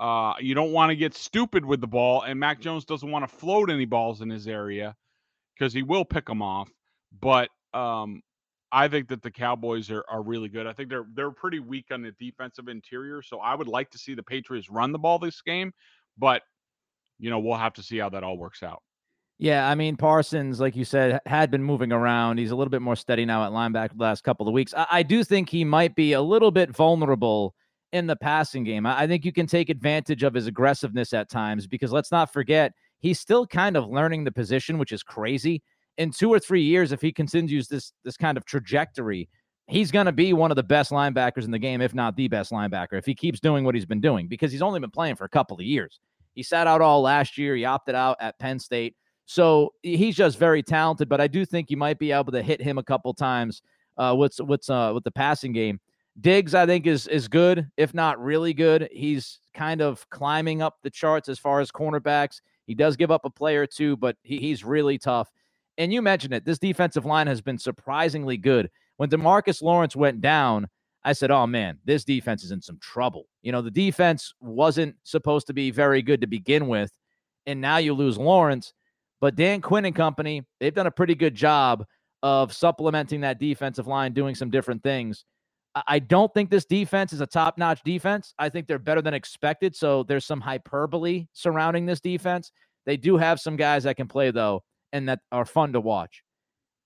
Uh, 0.00 0.34
you 0.40 0.54
don't 0.54 0.72
want 0.72 0.90
to 0.90 0.96
get 0.96 1.14
stupid 1.14 1.64
with 1.64 1.80
the 1.80 1.86
ball, 1.86 2.22
and 2.22 2.40
Mac 2.40 2.60
Jones 2.60 2.84
doesn't 2.84 3.10
want 3.10 3.28
to 3.28 3.36
float 3.36 3.70
any 3.70 3.84
balls 3.84 4.20
in 4.20 4.30
his 4.30 4.48
area 4.48 4.96
because 5.54 5.72
he 5.72 5.82
will 5.82 6.04
pick 6.04 6.26
them 6.26 6.42
off. 6.42 6.70
But 7.20 7.50
um, 7.74 8.22
I 8.72 8.88
think 8.88 9.08
that 9.08 9.22
the 9.22 9.30
Cowboys 9.30 9.90
are, 9.90 10.04
are 10.08 10.22
really 10.22 10.48
good. 10.48 10.66
I 10.66 10.72
think 10.72 10.88
they're 10.88 11.06
they're 11.14 11.30
pretty 11.30 11.60
weak 11.60 11.86
on 11.90 12.02
the 12.02 12.12
defensive 12.18 12.68
interior, 12.68 13.20
so 13.22 13.38
I 13.38 13.54
would 13.54 13.68
like 13.68 13.90
to 13.90 13.98
see 13.98 14.14
the 14.14 14.22
Patriots 14.22 14.70
run 14.70 14.92
the 14.92 14.98
ball 14.98 15.18
this 15.18 15.42
game, 15.42 15.72
but 16.16 16.42
you 17.18 17.28
know 17.28 17.38
we'll 17.38 17.58
have 17.58 17.74
to 17.74 17.82
see 17.82 17.98
how 17.98 18.08
that 18.08 18.24
all 18.24 18.38
works 18.38 18.62
out. 18.62 18.82
Yeah, 19.42 19.68
I 19.68 19.74
mean 19.74 19.96
Parsons, 19.96 20.60
like 20.60 20.76
you 20.76 20.84
said, 20.84 21.18
had 21.26 21.50
been 21.50 21.64
moving 21.64 21.90
around. 21.90 22.38
He's 22.38 22.52
a 22.52 22.56
little 22.56 22.70
bit 22.70 22.80
more 22.80 22.94
steady 22.94 23.24
now 23.24 23.44
at 23.44 23.50
linebacker 23.50 23.96
the 23.96 24.04
last 24.04 24.22
couple 24.22 24.46
of 24.46 24.54
weeks. 24.54 24.72
I, 24.76 24.86
I 24.90 25.02
do 25.02 25.24
think 25.24 25.48
he 25.48 25.64
might 25.64 25.96
be 25.96 26.12
a 26.12 26.22
little 26.22 26.52
bit 26.52 26.70
vulnerable 26.70 27.54
in 27.92 28.06
the 28.06 28.14
passing 28.14 28.62
game. 28.62 28.86
I, 28.86 29.00
I 29.02 29.06
think 29.08 29.24
you 29.24 29.32
can 29.32 29.48
take 29.48 29.68
advantage 29.68 30.22
of 30.22 30.32
his 30.32 30.46
aggressiveness 30.46 31.12
at 31.12 31.28
times 31.28 31.66
because 31.66 31.90
let's 31.90 32.12
not 32.12 32.32
forget 32.32 32.72
he's 33.00 33.18
still 33.18 33.44
kind 33.44 33.76
of 33.76 33.88
learning 33.88 34.22
the 34.22 34.30
position, 34.30 34.78
which 34.78 34.92
is 34.92 35.02
crazy 35.02 35.60
in 35.98 36.10
two 36.10 36.32
or 36.32 36.38
three 36.38 36.62
years, 36.62 36.92
if 36.92 37.00
he 37.00 37.12
continues 37.12 37.68
this 37.68 37.92
this 38.04 38.16
kind 38.16 38.36
of 38.38 38.44
trajectory, 38.44 39.28
he's 39.66 39.90
going 39.90 40.06
to 40.06 40.12
be 40.12 40.32
one 40.32 40.50
of 40.50 40.56
the 40.56 40.62
best 40.62 40.90
linebackers 40.90 41.44
in 41.44 41.50
the 41.50 41.58
game, 41.58 41.80
if 41.80 41.94
not 41.94 42.16
the 42.16 42.28
best 42.28 42.50
linebacker, 42.50 42.94
if 42.94 43.04
he 43.04 43.14
keeps 43.14 43.40
doing 43.40 43.64
what 43.64 43.74
he's 43.74 43.86
been 43.86 44.00
doing, 44.00 44.28
because 44.28 44.52
he's 44.52 44.62
only 44.62 44.80
been 44.80 44.90
playing 44.90 45.16
for 45.16 45.24
a 45.24 45.28
couple 45.28 45.56
of 45.56 45.64
years. 45.64 46.00
He 46.34 46.42
sat 46.42 46.66
out 46.66 46.80
all 46.80 47.02
last 47.02 47.36
year. 47.36 47.54
He 47.54 47.64
opted 47.64 47.94
out 47.94 48.16
at 48.20 48.38
Penn 48.38 48.58
State. 48.58 48.96
So 49.32 49.72
he's 49.82 50.16
just 50.16 50.38
very 50.38 50.62
talented, 50.62 51.08
but 51.08 51.20
I 51.20 51.26
do 51.26 51.44
think 51.44 51.70
you 51.70 51.76
might 51.76 51.98
be 51.98 52.12
able 52.12 52.32
to 52.32 52.42
hit 52.42 52.60
him 52.60 52.78
a 52.78 52.82
couple 52.82 53.14
times 53.14 53.62
uh, 53.96 54.14
with 54.16 54.38
with 54.40 54.68
uh, 54.68 54.92
with 54.94 55.04
the 55.04 55.10
passing 55.10 55.52
game. 55.52 55.80
Diggs, 56.20 56.54
I 56.54 56.66
think, 56.66 56.86
is 56.86 57.06
is 57.08 57.28
good, 57.28 57.70
if 57.76 57.94
not 57.94 58.22
really 58.22 58.52
good. 58.52 58.88
He's 58.92 59.40
kind 59.54 59.80
of 59.80 60.08
climbing 60.10 60.60
up 60.60 60.76
the 60.82 60.90
charts 60.90 61.28
as 61.28 61.38
far 61.38 61.60
as 61.60 61.70
cornerbacks. 61.70 62.40
He 62.66 62.74
does 62.74 62.96
give 62.96 63.10
up 63.10 63.24
a 63.24 63.30
play 63.30 63.56
or 63.56 63.66
two, 63.66 63.96
but 63.96 64.16
he, 64.22 64.38
he's 64.38 64.64
really 64.64 64.98
tough 64.98 65.32
and 65.78 65.92
you 65.92 66.02
mentioned 66.02 66.34
it, 66.34 66.44
this 66.44 66.58
defensive 66.58 67.04
line 67.04 67.26
has 67.26 67.40
been 67.40 67.58
surprisingly 67.58 68.36
good. 68.36 68.70
When 68.96 69.08
Demarcus 69.08 69.62
Lawrence 69.62 69.96
went 69.96 70.20
down, 70.20 70.68
I 71.04 71.12
said, 71.14 71.30
oh 71.30 71.46
man, 71.46 71.78
this 71.84 72.04
defense 72.04 72.44
is 72.44 72.52
in 72.52 72.60
some 72.60 72.78
trouble. 72.78 73.26
You 73.42 73.52
know, 73.52 73.62
the 73.62 73.70
defense 73.70 74.34
wasn't 74.40 74.96
supposed 75.02 75.46
to 75.48 75.52
be 75.52 75.70
very 75.70 76.02
good 76.02 76.20
to 76.20 76.26
begin 76.26 76.68
with. 76.68 76.92
And 77.46 77.60
now 77.60 77.78
you 77.78 77.94
lose 77.94 78.18
Lawrence. 78.18 78.72
But 79.22 79.36
Dan 79.36 79.62
Quinn 79.62 79.86
and 79.86 79.96
company, 79.96 80.44
they've 80.60 80.74
done 80.74 80.86
a 80.86 80.90
pretty 80.90 81.14
good 81.14 81.34
job 81.34 81.86
of 82.22 82.52
supplementing 82.52 83.22
that 83.22 83.40
defensive 83.40 83.86
line, 83.86 84.12
doing 84.12 84.34
some 84.34 84.50
different 84.50 84.82
things. 84.82 85.24
I 85.86 86.00
don't 86.00 86.32
think 86.34 86.50
this 86.50 86.66
defense 86.66 87.14
is 87.14 87.22
a 87.22 87.26
top 87.26 87.56
notch 87.56 87.82
defense. 87.82 88.34
I 88.38 88.50
think 88.50 88.66
they're 88.66 88.78
better 88.78 89.00
than 89.00 89.14
expected. 89.14 89.74
So 89.74 90.02
there's 90.02 90.26
some 90.26 90.42
hyperbole 90.42 91.28
surrounding 91.32 91.86
this 91.86 92.00
defense. 92.00 92.52
They 92.84 92.98
do 92.98 93.16
have 93.16 93.40
some 93.40 93.56
guys 93.56 93.84
that 93.84 93.96
can 93.96 94.06
play, 94.06 94.30
though 94.30 94.62
and 94.92 95.08
that 95.08 95.20
are 95.32 95.44
fun 95.44 95.72
to 95.72 95.80
watch. 95.80 96.22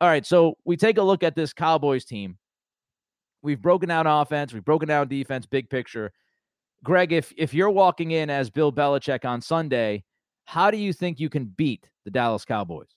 All 0.00 0.08
right, 0.08 0.24
so 0.24 0.56
we 0.64 0.76
take 0.76 0.98
a 0.98 1.02
look 1.02 1.22
at 1.22 1.34
this 1.34 1.52
Cowboys 1.52 2.04
team. 2.04 2.38
We've 3.42 3.60
broken 3.60 3.88
down 3.88 4.06
offense, 4.06 4.52
we've 4.52 4.64
broken 4.64 4.88
down 4.88 5.08
defense, 5.08 5.46
big 5.46 5.68
picture. 5.68 6.12
Greg, 6.84 7.12
if 7.12 7.32
if 7.36 7.54
you're 7.54 7.70
walking 7.70 8.12
in 8.12 8.30
as 8.30 8.50
Bill 8.50 8.72
Belichick 8.72 9.24
on 9.24 9.40
Sunday, 9.40 10.04
how 10.46 10.70
do 10.70 10.78
you 10.78 10.92
think 10.92 11.20
you 11.20 11.28
can 11.28 11.44
beat 11.44 11.88
the 12.04 12.10
Dallas 12.10 12.44
Cowboys? 12.44 12.88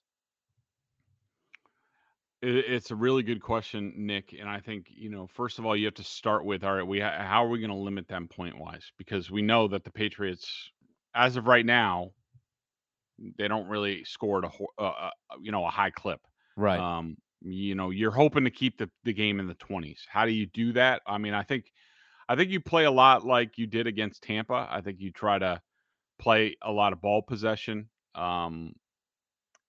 It's 2.41 2.89
a 2.89 2.95
really 2.95 3.23
good 3.23 3.41
question, 3.41 3.91
Nick. 3.97 4.33
And 4.39 4.47
I 4.47 4.61
think 4.61 4.85
you 4.89 5.09
know, 5.09 5.27
first 5.27 5.59
of 5.59 5.65
all, 5.65 5.75
you 5.75 5.85
have 5.85 5.95
to 5.95 6.03
start 6.05 6.45
with 6.45 6.63
all 6.63 6.75
right. 6.75 6.87
We 6.87 7.01
how 7.01 7.43
are 7.43 7.49
we 7.49 7.59
going 7.59 7.71
to 7.71 7.75
limit 7.75 8.07
them 8.07 8.29
point 8.29 8.57
wise? 8.57 8.93
Because 8.97 9.29
we 9.29 9.41
know 9.41 9.67
that 9.67 9.83
the 9.83 9.91
Patriots, 9.91 10.71
as 11.13 11.35
of 11.35 11.47
right 11.47 11.65
now, 11.65 12.11
they 13.37 13.49
don't 13.49 13.67
really 13.67 14.05
score 14.05 14.45
at 14.45 14.49
a 14.79 14.81
uh, 14.81 15.09
you 15.41 15.51
know 15.51 15.65
a 15.65 15.69
high 15.69 15.89
clip. 15.89 16.21
Right. 16.55 16.79
Um, 16.79 17.17
you 17.41 17.75
know, 17.75 17.89
you're 17.89 18.11
hoping 18.11 18.45
to 18.45 18.51
keep 18.51 18.77
the, 18.77 18.89
the 19.03 19.13
game 19.13 19.39
in 19.39 19.47
the 19.47 19.55
20s. 19.55 19.99
How 20.09 20.25
do 20.25 20.31
you 20.31 20.45
do 20.45 20.73
that? 20.73 21.01
I 21.07 21.17
mean, 21.17 21.33
I 21.33 21.43
think 21.43 21.71
I 22.29 22.35
think 22.35 22.51
you 22.51 22.61
play 22.61 22.85
a 22.85 22.91
lot 22.91 23.25
like 23.25 23.57
you 23.57 23.67
did 23.67 23.87
against 23.87 24.23
Tampa. 24.23 24.67
I 24.69 24.79
think 24.79 24.99
you 24.99 25.11
try 25.11 25.39
to 25.39 25.61
play 26.19 26.55
a 26.61 26.71
lot 26.71 26.93
of 26.93 27.01
ball 27.01 27.21
possession. 27.21 27.89
Um, 28.15 28.73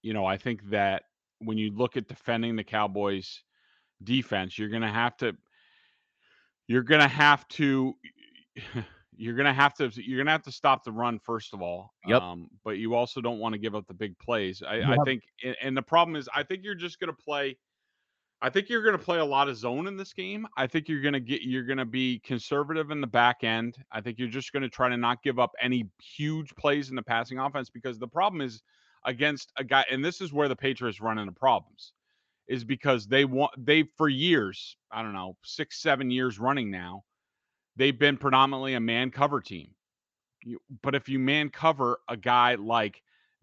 you 0.03 0.13
know, 0.13 0.27
I 0.27 0.37
think 0.37 0.69
that 0.71 1.05
when 1.39 1.57
you 1.57 1.73
look 1.75 1.97
at 1.97 2.09
defending 2.09 2.57
the 2.57 2.65
Cowboys 2.65 3.43
defense, 4.03 4.59
you're 4.59 4.69
going 4.69 4.83
to 4.83 4.89
have 4.89 5.17
to 5.19 5.33
you're 6.67 6.83
going 6.83 7.01
to 7.01 7.09
have 7.09 7.47
to 7.49 7.95
you're 9.21 9.35
gonna 9.35 9.53
have 9.53 9.75
to 9.75 9.91
you're 9.97 10.17
gonna 10.17 10.31
have 10.31 10.43
to 10.43 10.51
stop 10.51 10.83
the 10.83 10.91
run 10.91 11.19
first 11.19 11.53
of 11.53 11.61
all. 11.61 11.93
Yep. 12.07 12.23
Um, 12.23 12.49
but 12.65 12.79
you 12.79 12.95
also 12.95 13.21
don't 13.21 13.39
want 13.39 13.53
to 13.53 13.59
give 13.59 13.75
up 13.75 13.87
the 13.87 13.93
big 13.93 14.19
plays. 14.19 14.63
I, 14.67 14.77
yep. 14.77 14.89
I 14.89 14.97
think, 15.05 15.23
and 15.61 15.77
the 15.77 15.83
problem 15.83 16.17
is, 16.17 16.27
I 16.35 16.43
think 16.43 16.63
you're 16.65 16.75
just 16.75 16.99
gonna 16.99 17.13
play. 17.13 17.59
I 18.43 18.49
think 18.49 18.71
you're 18.71 18.83
going 18.83 18.97
to 18.97 19.05
play 19.05 19.19
a 19.19 19.25
lot 19.25 19.49
of 19.49 19.57
zone 19.57 19.87
in 19.87 19.97
this 19.97 20.15
game. 20.15 20.47
I 20.57 20.67
think 20.67 20.89
you're 20.89 21.03
going 21.03 21.13
to 21.13 21.21
get 21.21 21.43
you're 21.43 21.65
going 21.65 21.79
to 21.79 21.85
be 21.85 22.21
conservative 22.21 22.91
in 22.91 23.01
the 23.01 23.07
back 23.07 23.45
end. 23.45 23.77
I 23.93 24.01
think 24.01 24.19
you're 24.19 24.29
just 24.29 24.53
going 24.53 24.63
to 24.63 24.69
try 24.69 24.89
to 24.89 24.97
not 24.97 25.23
give 25.23 25.39
up 25.39 25.53
any 25.61 25.89
huge 26.01 26.55
plays 26.57 26.89
in 26.89 26.97
the 26.97 27.03
passing 27.03 27.39
offense 27.39 27.69
because 27.69 27.99
the 27.99 28.09
problem 28.09 28.41
is 28.41 28.63
against 29.05 29.53
a 29.57 29.65
guy 29.65 29.85
and 29.91 30.05
this 30.05 30.21
is 30.21 30.33
where 30.33 30.49
the 30.49 30.57
Patriots 30.57 31.01
run 31.01 31.19
into 31.19 31.33
problems 31.33 31.93
is 32.49 32.65
because 32.65 33.07
they 33.07 33.25
want 33.27 33.53
they 33.59 33.85
for 33.97 34.09
years, 34.09 34.77
I 34.91 35.03
don't 35.03 35.13
know, 35.13 35.37
6 35.45 35.81
7 35.81 36.11
years 36.11 36.39
running 36.39 36.71
now, 36.71 37.05
they've 37.77 37.99
been 37.99 38.17
predominantly 38.17 38.75
a 38.75 38.81
man 38.81 39.11
cover 39.11 39.41
team. 39.41 39.75
You, 40.45 40.61
but 40.83 40.95
if 40.95 41.11
you 41.11 41.19
man 41.19 41.51
cover 41.51 42.01
a 42.09 42.17
guy 42.17 42.55
like 42.55 43.03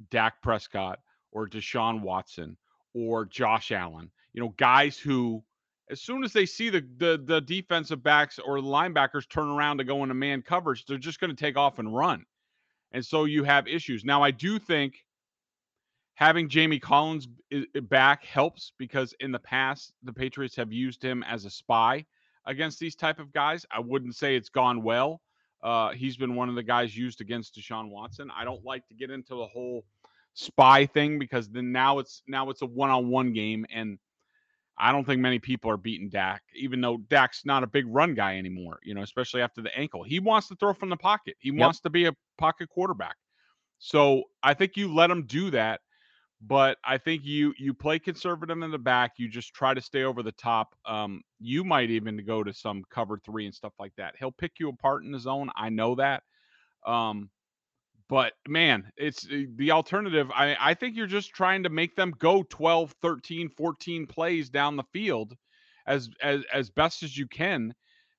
Dak 0.09 0.41
Prescott 0.41 0.99
or 1.31 1.47
Deshaun 1.47 2.01
Watson 2.01 2.57
or 2.95 3.25
Josh 3.25 3.71
Allen, 3.71 4.09
you 4.37 4.43
know, 4.43 4.53
guys 4.57 4.99
who, 4.99 5.43
as 5.89 5.99
soon 5.99 6.23
as 6.23 6.31
they 6.31 6.45
see 6.45 6.69
the 6.69 6.87
the, 6.97 7.19
the 7.25 7.41
defensive 7.41 8.03
backs 8.03 8.37
or 8.37 8.59
linebackers 8.59 9.27
turn 9.27 9.49
around 9.49 9.79
to 9.79 9.83
go 9.83 10.03
into 10.03 10.13
man 10.13 10.43
coverage, 10.43 10.85
they're 10.85 10.99
just 10.99 11.19
going 11.19 11.35
to 11.35 11.35
take 11.35 11.57
off 11.57 11.79
and 11.79 11.95
run. 11.95 12.23
And 12.91 13.03
so 13.03 13.25
you 13.25 13.43
have 13.45 13.67
issues. 13.67 14.05
Now, 14.05 14.21
I 14.21 14.29
do 14.29 14.59
think 14.59 15.03
having 16.13 16.49
Jamie 16.49 16.79
Collins 16.79 17.27
back 17.89 18.23
helps 18.25 18.73
because 18.77 19.15
in 19.21 19.31
the 19.31 19.39
past, 19.39 19.91
the 20.03 20.13
Patriots 20.13 20.55
have 20.55 20.71
used 20.71 21.01
him 21.01 21.23
as 21.23 21.45
a 21.45 21.49
spy 21.49 22.05
against 22.45 22.77
these 22.77 22.95
type 22.95 23.17
of 23.17 23.33
guys. 23.33 23.65
I 23.71 23.79
wouldn't 23.79 24.15
say 24.15 24.35
it's 24.35 24.49
gone 24.49 24.83
well. 24.83 25.19
Uh, 25.63 25.93
he's 25.93 26.15
been 26.15 26.35
one 26.35 26.47
of 26.47 26.53
the 26.53 26.61
guys 26.61 26.95
used 26.95 27.21
against 27.21 27.55
Deshaun 27.55 27.89
Watson. 27.89 28.29
I 28.37 28.45
don't 28.45 28.63
like 28.63 28.87
to 28.89 28.93
get 28.93 29.09
into 29.09 29.33
the 29.33 29.47
whole 29.47 29.83
spy 30.35 30.85
thing 30.85 31.17
because 31.17 31.49
then 31.49 31.71
now 31.71 31.97
it's 31.97 32.21
now 32.27 32.51
it's 32.51 32.61
a 32.61 32.67
one-on-one 32.67 33.33
game 33.33 33.65
and 33.73 33.97
I 34.79 34.91
don't 34.91 35.05
think 35.05 35.19
many 35.19 35.39
people 35.39 35.71
are 35.71 35.77
beating 35.77 36.09
Dak, 36.09 36.43
even 36.55 36.81
though 36.81 36.97
Dak's 37.09 37.45
not 37.45 37.63
a 37.63 37.67
big 37.67 37.85
run 37.87 38.13
guy 38.13 38.37
anymore, 38.37 38.79
you 38.83 38.93
know, 38.93 39.01
especially 39.01 39.41
after 39.41 39.61
the 39.61 39.75
ankle. 39.77 40.03
He 40.03 40.19
wants 40.19 40.47
to 40.49 40.55
throw 40.55 40.73
from 40.73 40.89
the 40.89 40.97
pocket. 40.97 41.35
He 41.39 41.49
yep. 41.49 41.59
wants 41.59 41.79
to 41.81 41.89
be 41.89 42.05
a 42.05 42.13
pocket 42.37 42.69
quarterback. 42.69 43.15
So 43.79 44.23
I 44.43 44.53
think 44.53 44.77
you 44.77 44.93
let 44.93 45.09
him 45.09 45.25
do 45.25 45.51
that 45.51 45.81
but 46.41 46.77
I 46.83 46.97
think 46.97 47.25
you 47.25 47.53
you 47.57 47.73
play 47.73 47.99
conservative 47.99 48.61
in 48.61 48.71
the 48.71 48.77
back. 48.77 49.13
You 49.17 49.27
just 49.27 49.53
try 49.53 49.73
to 49.73 49.81
stay 49.81 50.03
over 50.03 50.21
the 50.21 50.31
top. 50.33 50.75
Um, 50.85 51.21
you 51.39 51.63
might 51.63 51.89
even 51.89 52.23
go 52.25 52.43
to 52.43 52.53
some 52.53 52.83
cover 52.89 53.19
three 53.25 53.45
and 53.45 53.55
stuff 53.55 53.73
like 53.79 53.93
that. 53.97 54.15
He'll 54.19 54.31
pick 54.31 54.53
you 54.59 54.69
apart 54.69 55.03
in 55.03 55.11
the 55.11 55.19
zone. 55.19 55.49
I 55.55 55.69
know 55.69 55.95
that. 55.95 56.23
Um, 56.85 57.29
but 58.09 58.33
man, 58.47 58.91
it's 58.97 59.27
eh, 59.31 59.45
the 59.55 59.71
alternative. 59.71 60.29
I, 60.33 60.55
I 60.59 60.73
think 60.73 60.95
you're 60.95 61.07
just 61.07 61.31
trying 61.31 61.63
to 61.63 61.69
make 61.69 61.95
them 61.95 62.13
go 62.19 62.43
12, 62.43 62.95
13, 63.01 63.49
14 63.49 64.07
plays 64.07 64.49
down 64.49 64.75
the 64.75 64.83
field 64.93 65.35
as 65.85 66.09
as 66.21 66.43
as 66.53 66.69
best 66.69 67.03
as 67.03 67.17
you 67.17 67.27
can. 67.27 67.73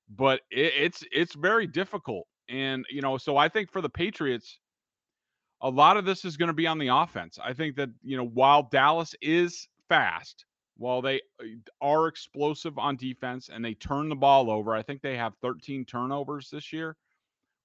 But 0.09 0.41
it, 0.51 0.73
it's 0.77 1.03
it's 1.11 1.35
very 1.35 1.67
difficult. 1.67 2.27
And 2.49 2.85
you 2.89 3.01
know, 3.01 3.17
so 3.17 3.37
I 3.37 3.49
think 3.49 3.71
for 3.71 3.81
the 3.81 3.89
Patriots, 3.89 4.59
a 5.61 5.69
lot 5.69 5.97
of 5.97 6.05
this 6.05 6.25
is 6.25 6.37
going 6.37 6.47
to 6.47 6.53
be 6.53 6.67
on 6.67 6.77
the 6.77 6.87
offense. 6.87 7.37
I 7.43 7.53
think 7.53 7.75
that, 7.75 7.89
you 8.03 8.17
know, 8.17 8.25
while 8.25 8.63
Dallas 8.63 9.13
is 9.21 9.67
fast, 9.89 10.45
while 10.77 11.01
they 11.01 11.21
uh, 11.41 11.45
are 11.81 12.07
explosive 12.07 12.77
on 12.77 12.95
defense 12.95 13.49
and 13.53 13.63
they 13.63 13.73
turn 13.73 14.09
the 14.09 14.15
ball 14.15 14.49
over, 14.49 14.73
I 14.73 14.81
think 14.81 15.01
they 15.01 15.17
have 15.17 15.33
13 15.41 15.85
turnovers 15.85 16.49
this 16.49 16.71
year, 16.71 16.95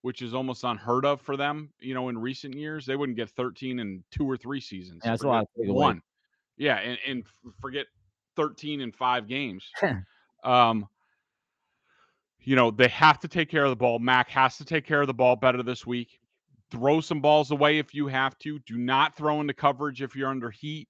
which 0.04 0.20
is 0.20 0.34
almost 0.34 0.64
unheard 0.64 1.06
of 1.06 1.18
for 1.22 1.34
them. 1.34 1.70
You 1.80 1.94
know, 1.94 2.10
in 2.10 2.18
recent 2.18 2.52
years, 2.52 2.84
they 2.84 2.94
wouldn't 2.94 3.16
get 3.16 3.30
13 3.30 3.78
in 3.78 4.04
two 4.10 4.30
or 4.30 4.36
three 4.36 4.60
seasons. 4.60 5.00
Yeah, 5.02 5.12
that's 5.12 5.22
a 5.22 5.28
lot. 5.28 5.48
One. 5.56 6.02
Yeah. 6.58 6.76
And, 6.76 6.98
and 7.08 7.24
forget 7.58 7.86
13 8.36 8.82
in 8.82 8.92
five 8.92 9.26
games. 9.26 9.64
um, 10.44 10.86
you 12.38 12.54
know, 12.54 12.70
they 12.70 12.88
have 12.88 13.18
to 13.20 13.28
take 13.28 13.48
care 13.48 13.64
of 13.64 13.70
the 13.70 13.76
ball. 13.76 13.98
Mac 13.98 14.28
has 14.28 14.58
to 14.58 14.66
take 14.66 14.86
care 14.86 15.00
of 15.00 15.06
the 15.06 15.14
ball 15.14 15.36
better 15.36 15.62
this 15.62 15.86
week. 15.86 16.20
Throw 16.70 17.00
some 17.00 17.22
balls 17.22 17.50
away 17.50 17.78
if 17.78 17.94
you 17.94 18.06
have 18.06 18.38
to. 18.40 18.58
Do 18.58 18.76
not 18.76 19.16
throw 19.16 19.40
into 19.40 19.54
coverage 19.54 20.02
if 20.02 20.14
you're 20.14 20.28
under 20.28 20.50
heat. 20.50 20.86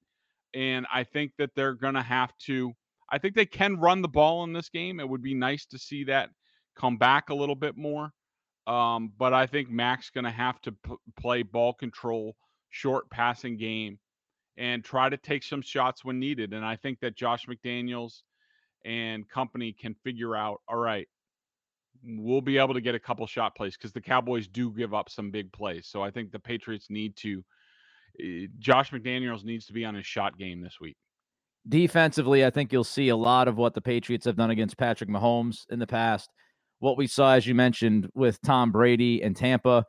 And 0.54 0.88
I 0.92 1.04
think 1.04 1.30
that 1.38 1.50
they're 1.54 1.74
going 1.74 1.94
to 1.94 2.02
have 2.02 2.36
to. 2.46 2.72
I 3.12 3.18
think 3.18 3.36
they 3.36 3.46
can 3.46 3.76
run 3.78 4.02
the 4.02 4.08
ball 4.08 4.42
in 4.42 4.52
this 4.52 4.70
game. 4.70 4.98
It 4.98 5.08
would 5.08 5.22
be 5.22 5.34
nice 5.34 5.66
to 5.66 5.78
see 5.78 6.02
that 6.02 6.30
come 6.74 6.96
back 6.96 7.30
a 7.30 7.34
little 7.34 7.54
bit 7.54 7.76
more. 7.76 8.10
Um, 8.66 9.12
but 9.18 9.34
I 9.34 9.46
think 9.46 9.70
Mac's 9.70 10.10
going 10.10 10.24
to 10.24 10.30
have 10.30 10.60
to 10.62 10.72
p- 10.72 10.94
play 11.20 11.42
ball 11.42 11.74
control, 11.74 12.34
short 12.70 13.10
passing 13.10 13.56
game, 13.56 13.98
and 14.56 14.82
try 14.82 15.08
to 15.08 15.16
take 15.16 15.42
some 15.42 15.60
shots 15.60 16.04
when 16.04 16.18
needed. 16.18 16.52
And 16.52 16.64
I 16.64 16.76
think 16.76 17.00
that 17.00 17.16
Josh 17.16 17.46
McDaniels 17.46 18.22
and 18.84 19.28
company 19.28 19.72
can 19.72 19.94
figure 20.04 20.36
out 20.36 20.60
all 20.68 20.76
right, 20.76 21.08
we'll 22.02 22.40
be 22.40 22.58
able 22.58 22.74
to 22.74 22.80
get 22.80 22.94
a 22.94 23.00
couple 23.00 23.26
shot 23.26 23.54
plays 23.54 23.76
because 23.76 23.92
the 23.92 24.00
Cowboys 24.00 24.46
do 24.48 24.70
give 24.70 24.94
up 24.94 25.10
some 25.10 25.30
big 25.30 25.52
plays. 25.52 25.86
So 25.88 26.02
I 26.02 26.10
think 26.10 26.32
the 26.32 26.38
Patriots 26.38 26.86
need 26.90 27.16
to. 27.16 27.44
Uh, 28.20 28.46
Josh 28.58 28.90
McDaniels 28.90 29.44
needs 29.44 29.66
to 29.66 29.72
be 29.72 29.84
on 29.84 29.94
his 29.94 30.06
shot 30.06 30.38
game 30.38 30.60
this 30.60 30.78
week. 30.80 30.96
Defensively, 31.68 32.44
I 32.44 32.50
think 32.50 32.72
you'll 32.72 32.84
see 32.84 33.08
a 33.08 33.16
lot 33.16 33.48
of 33.48 33.56
what 33.56 33.74
the 33.74 33.80
Patriots 33.80 34.26
have 34.26 34.36
done 34.36 34.50
against 34.50 34.76
Patrick 34.76 35.08
Mahomes 35.08 35.62
in 35.70 35.78
the 35.78 35.86
past. 35.86 36.30
What 36.84 36.98
we 36.98 37.06
saw, 37.06 37.32
as 37.32 37.46
you 37.46 37.54
mentioned, 37.54 38.10
with 38.14 38.40
Tom 38.42 38.70
Brady 38.70 39.22
and 39.22 39.34
Tampa. 39.34 39.84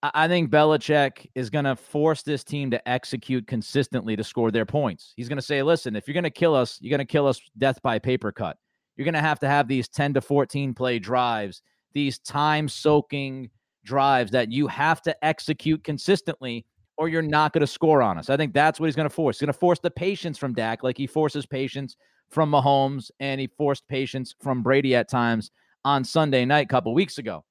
I 0.00 0.28
think 0.28 0.50
Belichick 0.50 1.26
is 1.34 1.50
going 1.50 1.64
to 1.64 1.74
force 1.74 2.22
this 2.22 2.44
team 2.44 2.70
to 2.70 2.88
execute 2.88 3.48
consistently 3.48 4.14
to 4.14 4.22
score 4.22 4.52
their 4.52 4.64
points. 4.64 5.12
He's 5.16 5.28
going 5.28 5.38
to 5.38 5.42
say, 5.42 5.60
listen, 5.64 5.96
if 5.96 6.06
you're 6.06 6.14
going 6.14 6.22
to 6.22 6.30
kill 6.30 6.54
us, 6.54 6.78
you're 6.80 6.96
going 6.96 7.04
to 7.04 7.12
kill 7.12 7.26
us 7.26 7.40
death 7.58 7.82
by 7.82 7.98
paper 7.98 8.30
cut 8.30 8.56
you're 8.98 9.04
going 9.04 9.14
to 9.14 9.20
have 9.20 9.38
to 9.38 9.48
have 9.48 9.68
these 9.68 9.88
10 9.88 10.14
to 10.14 10.20
14 10.20 10.74
play 10.74 10.98
drives, 10.98 11.62
these 11.94 12.18
time 12.18 12.68
soaking 12.68 13.48
drives 13.84 14.32
that 14.32 14.50
you 14.50 14.66
have 14.66 15.00
to 15.02 15.24
execute 15.24 15.82
consistently 15.84 16.66
or 16.98 17.08
you're 17.08 17.22
not 17.22 17.52
going 17.52 17.60
to 17.60 17.66
score 17.66 18.02
on 18.02 18.18
us. 18.18 18.28
I 18.28 18.36
think 18.36 18.52
that's 18.52 18.80
what 18.80 18.86
he's 18.86 18.96
going 18.96 19.08
to 19.08 19.14
force. 19.14 19.36
He's 19.36 19.46
going 19.46 19.52
to 19.52 19.58
force 19.58 19.78
the 19.78 19.90
patience 19.90 20.36
from 20.36 20.52
Dak, 20.52 20.82
like 20.82 20.98
he 20.98 21.06
forces 21.06 21.46
patience 21.46 21.96
from 22.28 22.50
Mahomes 22.50 23.12
and 23.20 23.40
he 23.40 23.46
forced 23.46 23.86
patience 23.86 24.34
from 24.40 24.64
Brady 24.64 24.96
at 24.96 25.08
times 25.08 25.52
on 25.84 26.04
Sunday 26.04 26.44
night 26.44 26.66
a 26.66 26.68
couple 26.68 26.94
weeks 26.94 27.18
ago. 27.18 27.44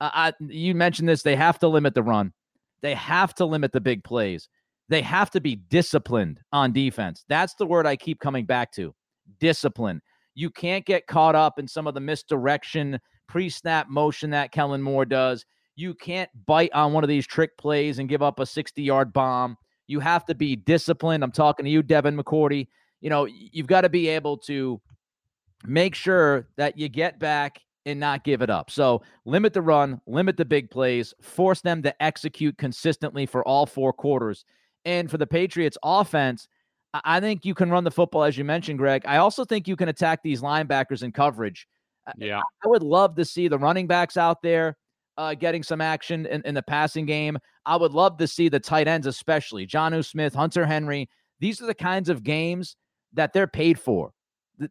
Uh, 0.00 0.10
I, 0.12 0.32
you 0.40 0.74
mentioned 0.74 1.08
this. 1.08 1.22
They 1.22 1.36
have 1.36 1.58
to 1.60 1.68
limit 1.68 1.94
the 1.94 2.02
run. 2.02 2.32
They 2.80 2.94
have 2.94 3.34
to 3.34 3.44
limit 3.44 3.72
the 3.72 3.80
big 3.80 4.04
plays. 4.04 4.48
They 4.88 5.02
have 5.02 5.30
to 5.32 5.40
be 5.40 5.56
disciplined 5.56 6.40
on 6.52 6.72
defense. 6.72 7.24
That's 7.28 7.54
the 7.54 7.66
word 7.66 7.86
I 7.86 7.96
keep 7.96 8.20
coming 8.20 8.46
back 8.46 8.72
to 8.72 8.94
discipline. 9.38 10.00
You 10.34 10.50
can't 10.50 10.86
get 10.86 11.06
caught 11.06 11.34
up 11.34 11.58
in 11.58 11.66
some 11.66 11.86
of 11.86 11.94
the 11.94 12.00
misdirection, 12.00 12.98
pre 13.28 13.50
snap 13.50 13.88
motion 13.88 14.30
that 14.30 14.52
Kellen 14.52 14.82
Moore 14.82 15.04
does. 15.04 15.44
You 15.76 15.94
can't 15.94 16.30
bite 16.46 16.72
on 16.72 16.92
one 16.92 17.04
of 17.04 17.08
these 17.08 17.26
trick 17.26 17.56
plays 17.58 17.98
and 17.98 18.08
give 18.08 18.22
up 18.22 18.40
a 18.40 18.46
60 18.46 18.82
yard 18.82 19.12
bomb. 19.12 19.56
You 19.86 20.00
have 20.00 20.24
to 20.26 20.34
be 20.34 20.56
disciplined. 20.56 21.22
I'm 21.24 21.32
talking 21.32 21.64
to 21.64 21.70
you, 21.70 21.82
Devin 21.82 22.16
McCourty. 22.16 22.68
You 23.00 23.10
know, 23.10 23.26
you've 23.26 23.66
got 23.66 23.82
to 23.82 23.88
be 23.88 24.08
able 24.08 24.38
to 24.38 24.80
make 25.64 25.94
sure 25.94 26.48
that 26.56 26.78
you 26.78 26.88
get 26.88 27.18
back 27.18 27.60
and 27.88 27.98
not 27.98 28.24
give 28.24 28.42
it 28.42 28.50
up. 28.50 28.70
So 28.70 29.02
limit 29.24 29.54
the 29.54 29.62
run, 29.62 30.00
limit 30.06 30.36
the 30.36 30.44
big 30.44 30.70
plays, 30.70 31.14
force 31.20 31.60
them 31.60 31.82
to 31.82 32.02
execute 32.02 32.58
consistently 32.58 33.26
for 33.26 33.46
all 33.46 33.66
four 33.66 33.92
quarters. 33.92 34.44
And 34.84 35.10
for 35.10 35.18
the 35.18 35.26
Patriots 35.26 35.78
offense, 35.82 36.48
I 36.92 37.20
think 37.20 37.44
you 37.44 37.54
can 37.54 37.70
run 37.70 37.84
the 37.84 37.90
football, 37.90 38.24
as 38.24 38.38
you 38.38 38.44
mentioned, 38.44 38.78
Greg. 38.78 39.02
I 39.06 39.18
also 39.18 39.44
think 39.44 39.68
you 39.68 39.76
can 39.76 39.88
attack 39.88 40.22
these 40.22 40.40
linebackers 40.40 41.02
in 41.02 41.12
coverage. 41.12 41.66
Yeah. 42.16 42.40
I 42.64 42.68
would 42.68 42.82
love 42.82 43.14
to 43.16 43.24
see 43.24 43.48
the 43.48 43.58
running 43.58 43.86
backs 43.86 44.16
out 44.16 44.42
there 44.42 44.76
uh, 45.18 45.34
getting 45.34 45.62
some 45.62 45.80
action 45.80 46.26
in, 46.26 46.42
in, 46.44 46.54
the 46.54 46.62
passing 46.62 47.04
game. 47.04 47.36
I 47.66 47.76
would 47.76 47.92
love 47.92 48.16
to 48.18 48.28
see 48.28 48.48
the 48.48 48.60
tight 48.60 48.86
ends, 48.86 49.06
especially 49.06 49.66
Jonnu 49.66 50.04
Smith, 50.04 50.32
Hunter 50.32 50.64
Henry. 50.64 51.08
These 51.40 51.60
are 51.60 51.66
the 51.66 51.74
kinds 51.74 52.08
of 52.08 52.22
games 52.22 52.76
that 53.12 53.32
they're 53.32 53.48
paid 53.48 53.78
for. 53.78 54.12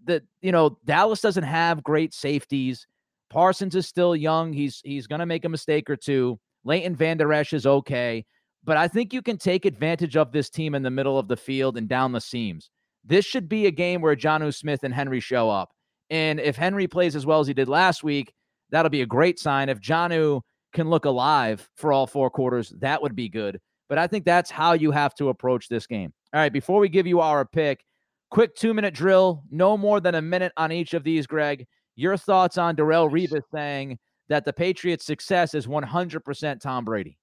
The 0.06 0.24
you 0.42 0.52
know 0.52 0.78
Dallas 0.86 1.22
doesn't 1.22 1.44
have 1.44 1.84
great 1.84 2.14
safeties. 2.14 2.88
Parsons 3.30 3.76
is 3.76 3.88
still 3.88 4.16
young. 4.16 4.54
He's 4.54 4.82
he's 4.84 5.08
going 5.08 5.20
to 5.20 5.26
make 5.26 5.46
a 5.46 5.50
mistake 5.50 5.90
or 5.90 5.96
two. 5.96 6.40
Leighton 6.64 6.96
Vander 6.96 7.32
Esch 7.34 7.54
is 7.54 7.66
okay. 7.66 8.26
But 8.64 8.78
I 8.78 8.88
think 8.88 9.14
you 9.14 9.22
can 9.22 9.38
take 9.38 9.66
advantage 9.66 10.18
of 10.18 10.32
this 10.32 10.50
team 10.50 10.76
in 10.76 10.84
the 10.84 10.92
middle 10.92 11.18
of 11.18 11.28
the 11.28 11.38
field 11.38 11.78
and 11.78 11.88
down 11.88 12.12
the 12.12 12.22
seams. 12.22 12.70
This 13.06 13.26
should 13.26 13.48
be 13.48 13.66
a 13.66 13.72
game 13.72 14.02
where 14.02 14.16
Jonnu 14.16 14.54
Smith 14.54 14.84
and 14.84 14.94
Henry 14.94 15.22
show 15.22 15.50
up. 15.50 15.70
And 16.10 16.40
if 16.40 16.58
Henry 16.58 16.88
plays 16.88 17.16
as 17.16 17.26
well 17.26 17.40
as 17.40 17.48
he 17.48 17.54
did 17.54 17.70
last 17.70 18.04
week, 18.04 18.34
that'll 18.70 18.90
be 18.90 19.02
a 19.02 19.06
great 19.06 19.40
sign. 19.40 19.70
If 19.70 19.80
Jonnu 19.80 20.42
can 20.74 20.90
look 20.90 21.06
alive 21.06 21.68
for 21.76 21.94
all 21.94 22.08
four 22.08 22.30
quarters, 22.30 22.74
that 22.80 23.02
would 23.02 23.16
be 23.16 23.30
good. 23.30 23.60
But 23.88 23.98
I 23.98 24.08
think 24.08 24.26
that's 24.26 24.52
how 24.52 24.74
you 24.74 24.92
have 24.92 25.16
to 25.16 25.30
approach 25.30 25.70
this 25.70 25.88
game. 25.88 26.14
All 26.34 26.42
right, 26.42 26.52
before 26.52 26.80
we 26.80 26.90
give 26.90 27.08
you 27.08 27.22
our 27.22 27.46
pick, 27.46 27.86
quick 28.30 28.56
two 28.56 28.74
minute 28.74 28.94
drill, 28.94 29.44
no 29.50 29.78
more 29.78 30.02
than 30.02 30.16
a 30.16 30.22
minute 30.22 30.52
on 30.58 30.74
each 30.74 30.94
of 30.94 31.04
these, 31.04 31.26
Greg. 31.26 31.66
Your 31.98 32.16
thoughts 32.16 32.58
on 32.58 32.76
Darrelle 32.76 33.12
Revis 33.12 33.42
saying 33.52 33.98
that 34.30 34.46
the 34.46 34.54
Patriots' 34.54 35.06
success 35.06 35.54
is 35.56 35.66
100% 35.68 36.62
Tom 36.62 36.86
Brady? 36.86 37.18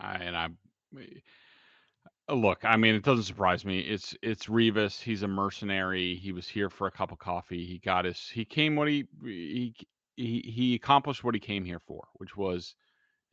and 0.00 0.36
I 0.36 0.48
uh, 2.28 2.34
look. 2.34 2.64
I 2.64 2.76
mean, 2.76 2.94
it 2.94 3.02
doesn't 3.02 3.24
surprise 3.24 3.64
me. 3.64 3.80
It's 3.80 4.14
it's 4.22 4.46
Revis. 4.46 5.02
He's 5.02 5.24
a 5.24 5.28
mercenary. 5.28 6.14
He 6.14 6.30
was 6.30 6.46
here 6.46 6.70
for 6.70 6.86
a 6.86 6.90
cup 6.90 7.10
of 7.10 7.18
coffee. 7.18 7.66
He 7.66 7.78
got 7.78 8.04
his. 8.04 8.28
He 8.28 8.44
came 8.44 8.76
what 8.76 8.86
he 8.86 9.06
he 9.22 9.74
he 10.16 10.40
he 10.54 10.74
accomplished 10.74 11.24
what 11.24 11.34
he 11.34 11.40
came 11.40 11.64
here 11.64 11.80
for, 11.80 12.06
which 12.14 12.36
was 12.36 12.76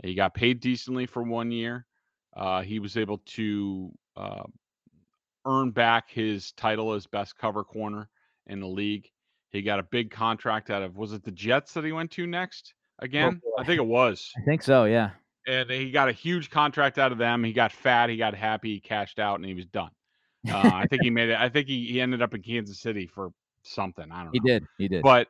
he 0.04 0.16
got 0.16 0.34
paid 0.34 0.60
decently 0.60 1.06
for 1.06 1.22
one 1.22 1.52
year. 1.52 1.86
Uh, 2.36 2.62
he 2.62 2.80
was 2.80 2.98
able 2.98 3.20
to 3.20 3.92
uh, 4.18 4.44
earn 5.46 5.72
back 5.72 6.10
his 6.10 6.52
title 6.54 6.94
as 6.94 7.06
best 7.06 7.38
cover 7.38 7.64
corner 7.64 8.10
in 8.48 8.60
the 8.60 8.68
league. 8.68 9.08
He 9.56 9.62
got 9.62 9.80
a 9.80 9.84
big 9.84 10.12
contract 10.12 10.70
out 10.70 10.84
of 10.84 10.98
was 10.98 11.14
it 11.14 11.24
the 11.24 11.32
Jets 11.32 11.74
that 11.74 11.84
he 11.84 11.92
went 11.92 12.12
to 12.12 12.28
next 12.28 12.74
again? 13.00 13.42
I 13.58 13.64
think 13.64 13.80
it 13.80 13.86
was. 13.86 14.32
I 14.38 14.42
think 14.46 14.62
so. 14.62 14.86
Yeah 14.86 15.12
and 15.48 15.70
he 15.70 15.92
got 15.92 16.10
a 16.10 16.12
huge 16.12 16.50
contract 16.50 16.98
out 16.98 17.12
of 17.12 17.18
them. 17.18 17.44
He 17.44 17.54
got 17.54 17.72
fat, 17.72 18.10
he 18.10 18.18
got 18.18 18.34
happy, 18.34 18.74
he 18.74 18.80
cashed 18.80 19.20
out, 19.20 19.40
and 19.40 19.46
he 19.46 19.54
was 19.54 19.66
done. 19.66 19.92
Uh, 20.48 20.62
I 20.74 20.86
think 20.88 21.02
he 21.02 21.10
made 21.10 21.30
it. 21.30 21.40
I 21.40 21.50
think 21.50 21.68
he, 21.68 21.88
he 21.88 22.02
ended 22.02 22.22
up 22.22 22.34
in 22.34 22.42
Kansas 22.44 22.80
City 22.80 23.08
for 23.08 23.32
something. 23.64 24.12
I 24.12 24.24
don't 24.24 24.26
know. 24.26 24.32
He 24.34 24.40
did. 24.40 24.66
He 24.78 24.88
did. 24.88 25.02
But 25.02 25.28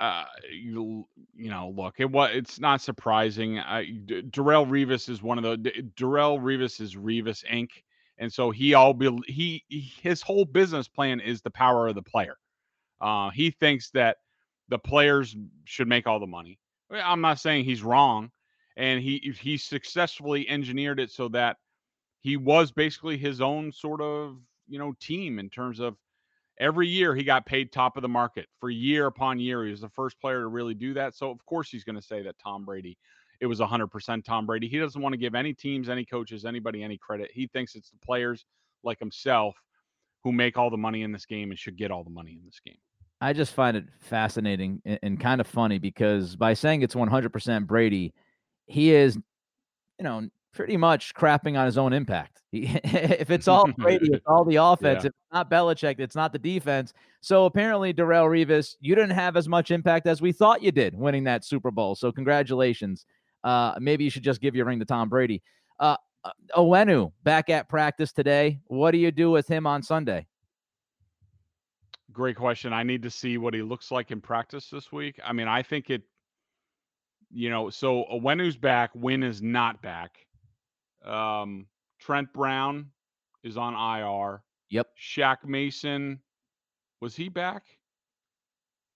uh, 0.00 0.24
you, 0.50 1.06
you 1.34 1.50
know, 1.50 1.72
look, 1.76 1.96
it 1.98 2.10
was 2.10 2.30
it's 2.32 2.58
not 2.58 2.80
surprising. 2.80 3.58
Uh, 3.58 3.82
D- 4.06 4.22
Darrelle 4.22 4.66
Revis 4.66 5.10
is 5.10 5.22
one 5.22 5.36
of 5.36 5.44
the 5.44 5.56
D- 5.58 5.82
Darrelle 5.96 6.40
Revis 6.40 6.80
is 6.80 6.96
Revis 6.96 7.44
Inc. 7.44 7.68
And 8.16 8.32
so 8.32 8.50
he 8.50 8.72
all 8.72 8.94
be 8.94 9.18
he 9.26 9.64
his 9.68 10.22
whole 10.22 10.46
business 10.46 10.88
plan 10.88 11.20
is 11.20 11.42
the 11.42 11.50
power 11.50 11.88
of 11.88 11.94
the 11.94 12.02
player. 12.02 12.36
Uh, 13.00 13.30
he 13.30 13.50
thinks 13.50 13.90
that 13.90 14.18
the 14.68 14.78
players 14.78 15.36
should 15.64 15.88
make 15.88 16.06
all 16.06 16.20
the 16.20 16.26
money. 16.26 16.58
I'm 16.90 17.20
not 17.20 17.40
saying 17.40 17.64
he's 17.64 17.82
wrong 17.82 18.30
and 18.76 19.02
he 19.02 19.34
he 19.40 19.56
successfully 19.56 20.48
engineered 20.48 21.00
it 21.00 21.10
so 21.10 21.28
that 21.28 21.56
he 22.20 22.36
was 22.36 22.72
basically 22.72 23.16
his 23.18 23.40
own 23.40 23.72
sort 23.72 24.00
of 24.00 24.38
you 24.68 24.78
know 24.78 24.94
team 25.00 25.38
in 25.38 25.50
terms 25.50 25.80
of 25.80 25.96
every 26.58 26.88
year 26.88 27.14
he 27.14 27.22
got 27.22 27.46
paid 27.46 27.70
top 27.70 27.96
of 27.96 28.02
the 28.02 28.08
market 28.08 28.46
for 28.58 28.70
year 28.70 29.06
upon 29.06 29.38
year. 29.38 29.64
He 29.64 29.70
was 29.70 29.80
the 29.80 29.88
first 29.90 30.20
player 30.20 30.40
to 30.40 30.48
really 30.48 30.74
do 30.74 30.94
that. 30.94 31.14
So 31.14 31.30
of 31.30 31.44
course 31.46 31.70
he's 31.70 31.84
going 31.84 31.96
to 31.96 32.02
say 32.02 32.22
that 32.22 32.38
tom 32.38 32.64
brady 32.64 32.96
it 33.40 33.46
was 33.46 33.60
100% 33.60 34.24
tom 34.24 34.46
brady. 34.46 34.68
He 34.68 34.78
doesn't 34.78 35.00
want 35.00 35.14
to 35.14 35.18
give 35.18 35.34
any 35.34 35.54
teams 35.54 35.88
any 35.88 36.04
coaches 36.04 36.44
anybody 36.44 36.82
any 36.82 36.98
credit. 36.98 37.30
He 37.32 37.46
thinks 37.46 37.74
it's 37.74 37.90
the 37.90 37.98
players 38.04 38.44
like 38.82 38.98
himself 38.98 39.56
who 40.24 40.32
make 40.32 40.58
all 40.58 40.70
the 40.70 40.76
money 40.76 41.02
in 41.02 41.12
this 41.12 41.26
game 41.26 41.50
and 41.50 41.58
should 41.58 41.76
get 41.76 41.90
all 41.90 42.04
the 42.04 42.10
money 42.10 42.32
in 42.32 42.44
this 42.44 42.60
game 42.64 42.76
i 43.20 43.32
just 43.32 43.52
find 43.52 43.76
it 43.76 43.84
fascinating 44.00 44.80
and, 44.84 44.98
and 45.02 45.20
kind 45.20 45.40
of 45.40 45.46
funny 45.46 45.78
because 45.78 46.36
by 46.36 46.54
saying 46.54 46.82
it's 46.82 46.94
100% 46.94 47.66
brady 47.66 48.12
he 48.70 48.94
is, 48.94 49.16
you 49.98 50.04
know, 50.04 50.28
pretty 50.54 50.76
much 50.76 51.14
crapping 51.14 51.58
on 51.58 51.66
his 51.66 51.76
own 51.76 51.92
impact. 51.92 52.38
If 52.52 53.30
it's 53.30 53.46
all 53.46 53.70
Brady, 53.78 54.08
it's 54.12 54.26
all 54.26 54.44
the 54.44 54.56
offense. 54.62 55.04
Yeah. 55.04 55.08
If 55.08 55.12
it's 55.12 55.32
not 55.32 55.50
Belichick, 55.50 56.00
it's 56.00 56.16
not 56.16 56.32
the 56.32 56.38
defense. 56.38 56.92
So 57.20 57.44
apparently, 57.44 57.94
Darrelle 57.94 58.28
Revis, 58.28 58.76
you 58.80 58.94
didn't 58.94 59.10
have 59.10 59.36
as 59.36 59.48
much 59.48 59.70
impact 59.70 60.06
as 60.06 60.20
we 60.20 60.32
thought 60.32 60.62
you 60.62 60.72
did 60.72 60.96
winning 60.96 61.24
that 61.24 61.44
Super 61.44 61.70
Bowl. 61.70 61.94
So 61.94 62.10
congratulations. 62.10 63.06
Uh, 63.44 63.74
maybe 63.78 64.04
you 64.04 64.10
should 64.10 64.24
just 64.24 64.40
give 64.40 64.56
your 64.56 64.66
ring 64.66 64.80
to 64.80 64.84
Tom 64.84 65.08
Brady. 65.08 65.42
Uh, 65.78 65.96
uh, 66.24 66.30
Onwenu 66.56 67.12
back 67.22 67.50
at 67.50 67.68
practice 67.68 68.12
today. 68.12 68.60
What 68.66 68.90
do 68.90 68.98
you 68.98 69.12
do 69.12 69.30
with 69.30 69.46
him 69.46 69.66
on 69.66 69.82
Sunday? 69.82 70.26
Great 72.12 72.36
question. 72.36 72.72
I 72.72 72.82
need 72.82 73.02
to 73.02 73.10
see 73.10 73.38
what 73.38 73.54
he 73.54 73.62
looks 73.62 73.90
like 73.90 74.10
in 74.10 74.20
practice 74.20 74.68
this 74.68 74.90
week. 74.90 75.18
I 75.24 75.32
mean, 75.32 75.48
I 75.48 75.62
think 75.62 75.90
it, 75.90 76.02
you 77.30 77.50
know, 77.50 77.70
so 77.70 78.04
Onwenu's 78.10 78.56
back, 78.56 78.90
Wynn 78.94 79.22
is 79.22 79.40
not 79.40 79.80
back. 79.80 80.18
Um, 81.04 81.66
Trent 82.00 82.32
Brown 82.32 82.90
is 83.44 83.56
on 83.56 83.74
IR. 83.74 84.42
Yep. 84.70 84.88
Shaq 85.00 85.44
Mason, 85.44 86.20
was 87.00 87.14
he 87.14 87.28
back? 87.28 87.62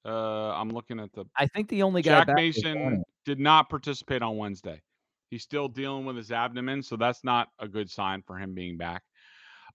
Uh, 0.04 0.52
I'm 0.52 0.68
looking 0.68 1.00
at 1.00 1.12
the 1.14 1.24
I 1.36 1.46
think 1.46 1.68
the 1.68 1.82
only 1.82 2.02
guy 2.02 2.24
back 2.24 2.36
Mason 2.36 3.02
did 3.24 3.40
not 3.40 3.70
participate 3.70 4.22
on 4.22 4.36
Wednesday. 4.36 4.82
He's 5.30 5.42
still 5.42 5.68
dealing 5.68 6.04
with 6.04 6.16
his 6.16 6.30
abdomen, 6.30 6.82
so 6.82 6.96
that's 6.96 7.24
not 7.24 7.48
a 7.58 7.66
good 7.66 7.90
sign 7.90 8.22
for 8.26 8.36
him 8.36 8.54
being 8.54 8.76
back. 8.76 9.02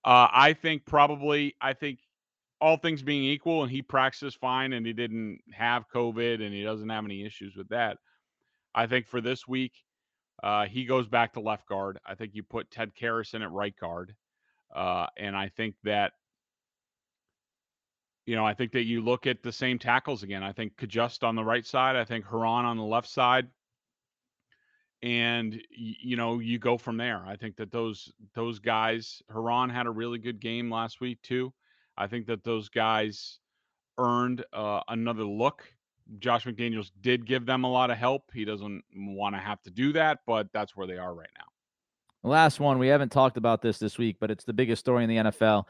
Uh, 0.05 0.27
I 0.31 0.53
think 0.53 0.85
probably, 0.85 1.55
I 1.59 1.73
think 1.73 1.99
all 2.61 2.77
things 2.77 3.01
being 3.01 3.23
equal, 3.23 3.63
and 3.63 3.71
he 3.71 3.81
practices 3.81 4.35
fine, 4.35 4.73
and 4.73 4.85
he 4.85 4.93
didn't 4.93 5.39
have 5.53 5.89
COVID, 5.93 6.43
and 6.43 6.53
he 6.53 6.63
doesn't 6.63 6.89
have 6.89 7.05
any 7.05 7.25
issues 7.25 7.55
with 7.55 7.69
that. 7.69 7.97
I 8.75 8.87
think 8.87 9.07
for 9.07 9.21
this 9.21 9.47
week, 9.47 9.73
uh, 10.43 10.65
he 10.65 10.85
goes 10.85 11.07
back 11.07 11.33
to 11.33 11.39
left 11.39 11.67
guard. 11.67 11.99
I 12.05 12.15
think 12.15 12.31
you 12.33 12.43
put 12.43 12.71
Ted 12.71 12.91
Karras 12.99 13.33
in 13.33 13.41
at 13.41 13.51
right 13.51 13.75
guard, 13.79 14.15
uh, 14.75 15.07
and 15.17 15.35
I 15.35 15.49
think 15.49 15.75
that 15.83 16.13
you 18.29 18.35
know, 18.35 18.45
I 18.45 18.53
think 18.53 18.73
that 18.73 18.83
you 18.83 19.01
look 19.01 19.25
at 19.25 19.41
the 19.41 19.51
same 19.51 19.79
tackles 19.79 20.21
again. 20.21 20.43
I 20.43 20.51
think 20.51 20.75
Cajuste 20.75 21.23
on 21.23 21.35
the 21.35 21.43
right 21.43 21.65
side. 21.65 21.95
I 21.95 22.05
think 22.05 22.25
Herron 22.29 22.63
on 22.63 22.77
the 22.77 22.83
left 22.83 23.09
side. 23.09 23.47
And 25.01 25.59
you 25.71 26.15
know, 26.15 26.37
you 26.37 26.59
go 26.59 26.77
from 26.77 26.97
there. 26.97 27.23
I 27.25 27.37
think 27.37 27.55
that 27.55 27.71
those 27.71 28.13
those 28.35 28.59
guys, 28.59 29.23
Herron 29.33 29.71
had 29.71 29.87
a 29.87 29.91
really 29.91 30.19
good 30.19 30.39
game 30.39 30.69
last 30.69 31.01
week 31.01 31.19
too. 31.23 31.51
I 31.99 32.07
think 32.07 32.25
that 32.27 32.43
those 32.45 32.69
guys 32.69 33.39
earned 33.97 34.43
uh, 34.53 34.79
another 34.87 35.25
look. 35.25 35.71
Josh 36.17 36.45
McDaniels 36.45 36.91
did 37.01 37.27
give 37.27 37.45
them 37.45 37.65
a 37.65 37.71
lot 37.71 37.91
of 37.91 37.97
help. 37.97 38.31
He 38.33 38.45
doesn't 38.45 38.83
want 38.95 39.35
to 39.35 39.39
have 39.39 39.61
to 39.63 39.69
do 39.69 39.91
that, 39.93 40.19
but 40.25 40.47
that's 40.53 40.75
where 40.75 40.87
they 40.87 40.97
are 40.97 41.13
right 41.13 41.29
now. 41.37 41.43
The 42.23 42.29
last 42.29 42.59
one, 42.59 42.79
we 42.79 42.87
haven't 42.87 43.11
talked 43.11 43.37
about 43.37 43.61
this 43.61 43.77
this 43.77 43.97
week, 43.97 44.15
but 44.19 44.31
it's 44.31 44.45
the 44.45 44.53
biggest 44.53 44.79
story 44.79 45.03
in 45.03 45.09
the 45.09 45.17
NFL. 45.17 45.65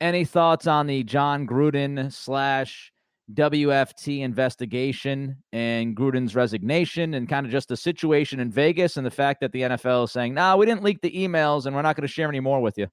Any 0.00 0.24
thoughts 0.24 0.66
on 0.66 0.86
the 0.86 1.02
Jon 1.02 1.46
Gruden 1.46 2.12
slash 2.12 2.92
WFT 3.34 4.20
investigation 4.20 5.36
and 5.52 5.96
Gruden's 5.96 6.34
resignation 6.34 7.14
and 7.14 7.28
kind 7.28 7.46
of 7.46 7.52
just 7.52 7.68
the 7.68 7.76
situation 7.76 8.40
in 8.40 8.50
Vegas 8.50 8.96
and 8.96 9.06
the 9.06 9.10
fact 9.10 9.40
that 9.40 9.52
the 9.52 9.62
NFL 9.62 10.04
is 10.04 10.12
saying, 10.12 10.34
no, 10.34 10.40
nah, 10.40 10.56
we 10.56 10.66
didn't 10.66 10.82
leak 10.82 11.00
the 11.02 11.10
emails 11.10 11.66
and 11.66 11.74
we're 11.74 11.82
not 11.82 11.96
going 11.96 12.06
to 12.06 12.12
share 12.12 12.28
any 12.28 12.40
more 12.40 12.60
with 12.60 12.78
you? 12.78 12.88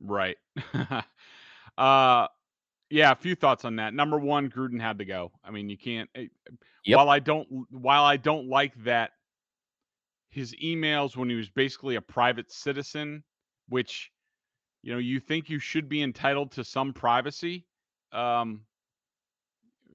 Right. 0.00 0.36
uh 1.80 2.28
yeah, 2.90 3.12
a 3.12 3.16
few 3.16 3.34
thoughts 3.36 3.64
on 3.64 3.76
that. 3.76 3.94
Number 3.94 4.18
one, 4.18 4.50
Gruden 4.50 4.80
had 4.80 4.98
to 4.98 5.04
go. 5.04 5.32
I 5.44 5.50
mean, 5.50 5.68
you 5.70 5.78
can't. 5.78 6.10
eh, 6.14 6.26
Yep. 6.84 6.96
While 6.96 7.08
I 7.10 7.18
don't, 7.20 7.48
while 7.70 8.04
I 8.04 8.16
don't 8.16 8.48
like 8.48 8.74
that, 8.84 9.12
his 10.30 10.54
emails 10.62 11.16
when 11.16 11.28
he 11.28 11.36
was 11.36 11.48
basically 11.50 11.96
a 11.96 12.00
private 12.00 12.50
citizen, 12.52 13.22
which, 13.68 14.10
you 14.82 14.92
know, 14.92 14.98
you 14.98 15.20
think 15.20 15.50
you 15.50 15.58
should 15.58 15.88
be 15.88 16.02
entitled 16.02 16.52
to 16.52 16.64
some 16.64 16.92
privacy, 16.92 17.66
um, 18.12 18.62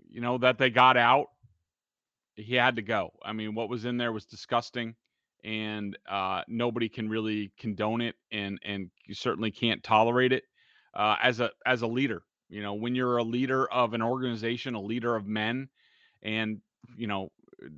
you 0.09 0.21
know, 0.21 0.37
that 0.37 0.57
they 0.57 0.69
got 0.69 0.97
out. 0.97 1.27
He 2.35 2.55
had 2.55 2.75
to 2.75 2.81
go. 2.81 3.11
I 3.23 3.33
mean, 3.33 3.55
what 3.55 3.69
was 3.69 3.85
in 3.85 3.97
there 3.97 4.11
was 4.11 4.25
disgusting, 4.25 4.95
and 5.43 5.97
uh, 6.09 6.43
nobody 6.47 6.89
can 6.89 7.09
really 7.09 7.51
condone 7.57 8.01
it, 8.01 8.15
and 8.31 8.59
and 8.63 8.89
you 9.05 9.13
certainly 9.15 9.51
can't 9.51 9.83
tolerate 9.83 10.33
it 10.33 10.43
uh, 10.95 11.15
as 11.21 11.39
a 11.39 11.51
as 11.65 11.81
a 11.81 11.87
leader. 11.87 12.23
You 12.49 12.61
know, 12.61 12.73
when 12.73 12.95
you're 12.95 13.17
a 13.17 13.23
leader 13.23 13.69
of 13.71 13.93
an 13.93 14.01
organization, 14.01 14.75
a 14.75 14.81
leader 14.81 15.15
of 15.15 15.27
men, 15.27 15.69
and 16.21 16.61
you 16.95 17.07
know, 17.07 17.31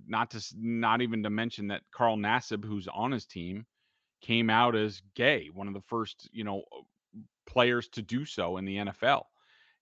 not 0.07 0.31
to 0.31 0.43
not 0.55 1.01
even 1.01 1.23
to 1.23 1.29
mention 1.29 1.67
that 1.67 1.83
Carl 1.91 2.17
Nassib, 2.17 2.65
who's 2.65 2.87
on 2.87 3.11
his 3.11 3.25
team, 3.25 3.65
came 4.21 4.49
out 4.49 4.75
as 4.75 5.01
gay, 5.15 5.49
one 5.53 5.67
of 5.67 5.73
the 5.73 5.81
first 5.81 6.29
you 6.31 6.43
know 6.43 6.63
players 7.45 7.87
to 7.89 8.01
do 8.01 8.25
so 8.25 8.57
in 8.57 8.65
the 8.65 8.77
NFL, 8.77 9.23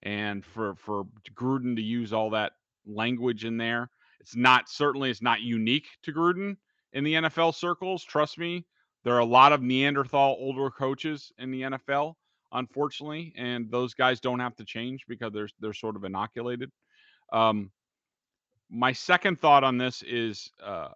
and 0.04 0.46
for 0.46 0.76
for 0.76 1.06
Gruden 1.34 1.76
to 1.76 1.82
use 1.82 2.14
all 2.14 2.30
that 2.32 2.54
language 2.86 3.44
in 3.44 3.58
there, 3.58 3.90
it's 4.20 4.36
not 4.36 4.70
certainly 4.70 5.10
it's 5.10 5.22
not 5.22 5.42
unique 5.42 5.88
to 6.04 6.14
Gruden 6.14 6.58
in 6.94 7.04
the 7.04 7.16
NFL 7.16 7.56
circles. 7.56 8.04
Trust 8.04 8.38
me, 8.38 8.66
there 9.04 9.16
are 9.16 9.20
a 9.20 9.26
lot 9.26 9.52
of 9.52 9.62
Neanderthal 9.62 10.38
older 10.40 10.70
coaches 10.70 11.32
in 11.40 11.50
the 11.50 11.64
NFL 11.64 12.16
unfortunately, 12.52 13.34
and 13.38 13.70
those 13.70 13.94
guys 13.94 14.20
don't 14.20 14.40
have 14.40 14.56
to 14.56 14.66
change 14.66 15.06
because 15.08 15.32
they're 15.34 15.50
they're 15.60 15.74
sort 15.74 15.96
of 15.96 16.04
inoculated. 16.04 16.72
Um, 17.32 17.72
my 18.70 18.92
second 18.92 19.40
thought 19.40 19.64
on 19.64 19.78
this 19.78 20.04
is 20.04 20.52
uh, 20.64 20.90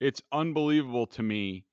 it's 0.00 0.22
unbelievable 0.32 1.06
to 1.08 1.22
me 1.22 1.64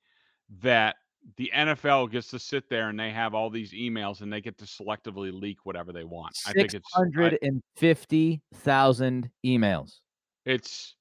that 0.62 0.96
the 1.36 1.50
NFL 1.54 2.10
gets 2.10 2.28
to 2.28 2.38
sit 2.38 2.70
there 2.70 2.88
and 2.88 2.98
they 2.98 3.10
have 3.10 3.34
all 3.34 3.50
these 3.50 3.72
emails 3.72 4.22
and 4.22 4.32
they 4.32 4.40
get 4.40 4.56
to 4.58 4.64
selectively 4.64 5.30
leak 5.32 5.58
whatever 5.64 5.92
they 5.92 6.04
want. 6.04 6.34
I 6.46 6.52
think 6.52 6.72
it's 6.74 6.88
I- 6.94 7.04
650,000 7.04 9.30
emails. 9.44 10.00
it's 10.46 10.94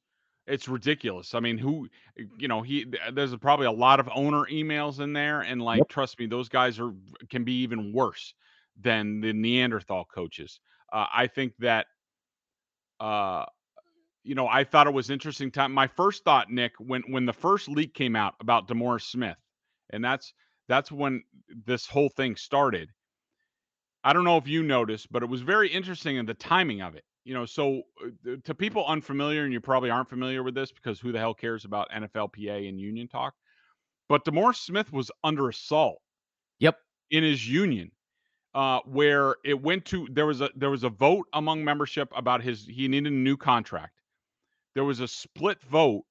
it's 0.48 0.68
ridiculous. 0.68 1.36
I 1.36 1.40
mean, 1.42 1.58
who 1.58 1.90
you 2.38 2.48
know, 2.48 2.62
he 2.64 2.86
there's 3.14 3.36
probably 3.38 3.68
a 3.68 3.72
lot 3.72 4.00
of 4.00 4.10
owner 4.16 4.46
emails 4.52 5.00
in 5.02 5.14
there 5.14 5.42
and 5.42 5.62
like 5.62 5.88
Yep. 5.88 5.90
trust 5.90 6.20
me, 6.20 6.28
those 6.28 6.50
guys 6.50 6.80
are 6.80 6.94
can 7.30 7.44
be 7.44 7.62
even 7.62 7.94
worse 7.94 8.34
than 8.80 9.22
the 9.22 9.34
Neanderthal 9.34 10.06
coaches. 10.06 10.60
Uh, 10.92 11.08
I 11.14 11.28
think 11.28 11.54
that 11.60 11.88
uh 13.00 13.46
you 14.24 14.36
know, 14.36 14.48
I 14.48 14.66
thought 14.66 14.88
it 14.88 14.94
was 14.94 15.10
interesting 15.10 15.52
time. 15.52 15.74
My 15.74 15.88
first 15.88 16.24
thought, 16.26 16.52
Nick, 16.52 16.74
when 16.80 17.04
when 17.10 17.26
the 17.26 17.34
first 17.34 17.70
leak 17.70 17.94
came 17.94 18.16
out 18.16 18.36
about 18.42 18.68
DeMaurice 18.68 19.04
Smith, 19.10 19.38
and 19.92 20.04
that's 20.04 20.34
that's 20.68 20.92
when 20.92 21.24
this 21.66 21.88
whole 21.88 22.10
thing 22.10 22.36
started. 22.36 22.90
I 24.04 24.14
don't 24.14 24.26
know 24.26 24.38
if 24.38 24.48
you 24.48 24.64
noticed, 24.64 25.12
but 25.12 25.24
it 25.24 25.28
was 25.30 25.42
very 25.42 25.70
interesting 25.70 26.18
in 26.18 26.26
the 26.26 26.34
timing 26.36 26.82
of 26.82 26.96
it. 26.96 27.06
You 27.28 27.34
know, 27.34 27.46
so 27.46 27.82
uh, 28.02 28.38
to 28.46 28.56
people 28.56 28.86
unfamiliar, 28.86 29.44
and 29.44 29.52
you 29.52 29.60
probably 29.60 29.90
aren't 29.90 30.08
familiar 30.08 30.44
with 30.44 30.56
this 30.56 30.72
because 30.72 30.98
who 30.98 31.12
the 31.12 31.20
hell 31.20 31.34
cares 31.34 31.66
about 31.66 31.90
NFLPA 31.92 32.70
and 32.70 32.80
union 32.80 33.10
talk? 33.10 33.34
But 34.08 34.24
DeMaurice 34.24 34.64
Smith 34.64 34.94
was 34.94 35.12
under 35.26 35.50
assault 35.50 36.02
Yep. 36.60 36.78
in 37.12 37.26
his 37.26 37.46
union, 37.46 37.92
uh, 38.56 38.80
where 38.86 39.36
it 39.44 39.62
went 39.62 39.84
to 39.88 40.08
there 40.10 40.26
was 40.26 40.40
a 40.40 40.50
there 40.56 40.70
was 40.70 40.86
a 40.86 40.90
vote 40.90 41.28
among 41.34 41.66
membership 41.66 42.10
about 42.16 42.42
his 42.42 42.66
he 42.66 42.88
needed 42.88 43.12
a 43.12 43.16
new 43.16 43.36
contract. 43.36 44.00
There 44.74 44.86
was 44.86 45.02
a 45.02 45.08
split 45.08 45.62
vote, 45.64 46.06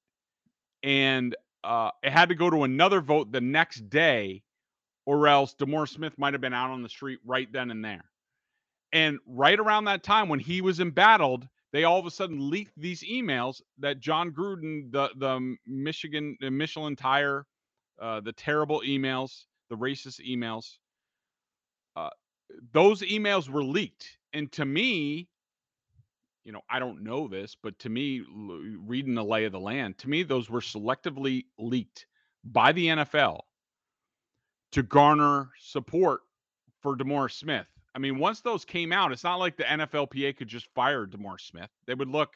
and 0.83 1.35
uh, 1.63 1.89
it 2.03 2.11
had 2.11 2.29
to 2.29 2.35
go 2.35 2.51
to 2.51 2.61
another 2.61 3.01
vote 3.01 3.31
the 3.31 3.41
next 3.41 3.89
day, 3.89 4.43
or 5.07 5.27
else 5.27 5.55
DeMaurice 5.55 5.95
Smith 5.95 6.13
might 6.19 6.35
have 6.35 6.41
been 6.41 6.53
out 6.53 6.69
on 6.69 6.83
the 6.83 6.89
street 6.89 7.17
right 7.25 7.51
then 7.51 7.71
and 7.71 7.83
there. 7.83 8.05
And 8.97 9.19
right 9.27 9.59
around 9.59 9.85
that 9.85 10.01
time, 10.01 10.27
when 10.27 10.39
he 10.39 10.59
was 10.59 10.79
embattled, 10.79 11.47
they 11.71 11.83
all 11.83 11.99
of 11.99 12.07
a 12.07 12.11
sudden 12.11 12.49
leaked 12.49 12.73
these 12.75 13.03
emails 13.03 13.61
that 13.77 13.99
Jon 13.99 14.31
Gruden, 14.31 14.91
the 14.91 15.11
the 15.17 15.55
Michigan, 15.67 16.35
the 16.41 16.49
Michelin 16.49 16.95
tire, 16.95 17.45
uh, 18.01 18.21
the 18.21 18.33
terrible 18.33 18.81
emails, 18.81 19.43
the 19.69 19.77
racist 19.77 20.19
emails, 20.27 20.79
uh, 21.95 22.09
those 22.73 23.03
emails 23.03 23.47
were 23.47 23.63
leaked. 23.63 24.17
And 24.33 24.51
to 24.53 24.65
me, 24.65 25.29
you 26.43 26.51
know, 26.51 26.61
I 26.67 26.79
don't 26.79 27.03
know 27.03 27.27
this, 27.27 27.55
but 27.61 27.77
to 27.79 27.89
me, 27.89 28.23
reading 28.31 29.13
the 29.13 29.23
lay 29.23 29.45
of 29.45 29.51
the 29.51 29.59
land, 29.59 29.99
to 29.99 30.09
me, 30.09 30.23
those 30.23 30.49
were 30.49 30.59
selectively 30.59 31.45
leaked 31.59 32.07
by 32.43 32.71
the 32.71 32.87
NFL 32.87 33.41
to 34.71 34.81
garner 34.81 35.51
support 35.59 36.21
for 36.81 36.97
DeMaurice 36.97 37.33
Smith. 37.37 37.67
I 37.97 37.99
mean, 37.99 38.19
once 38.19 38.41
those 38.41 38.63
came 38.63 38.93
out, 38.93 39.11
it's 39.11 39.23
not 39.23 39.37
like 39.37 39.57
the 39.57 39.63
NFLPA 39.63 40.37
could 40.37 40.47
just 40.47 40.67
fire 40.75 41.07
DeMaurice 41.07 41.47
Smith. 41.47 41.71
They 41.87 41.95
would 41.95 42.09
look 42.09 42.29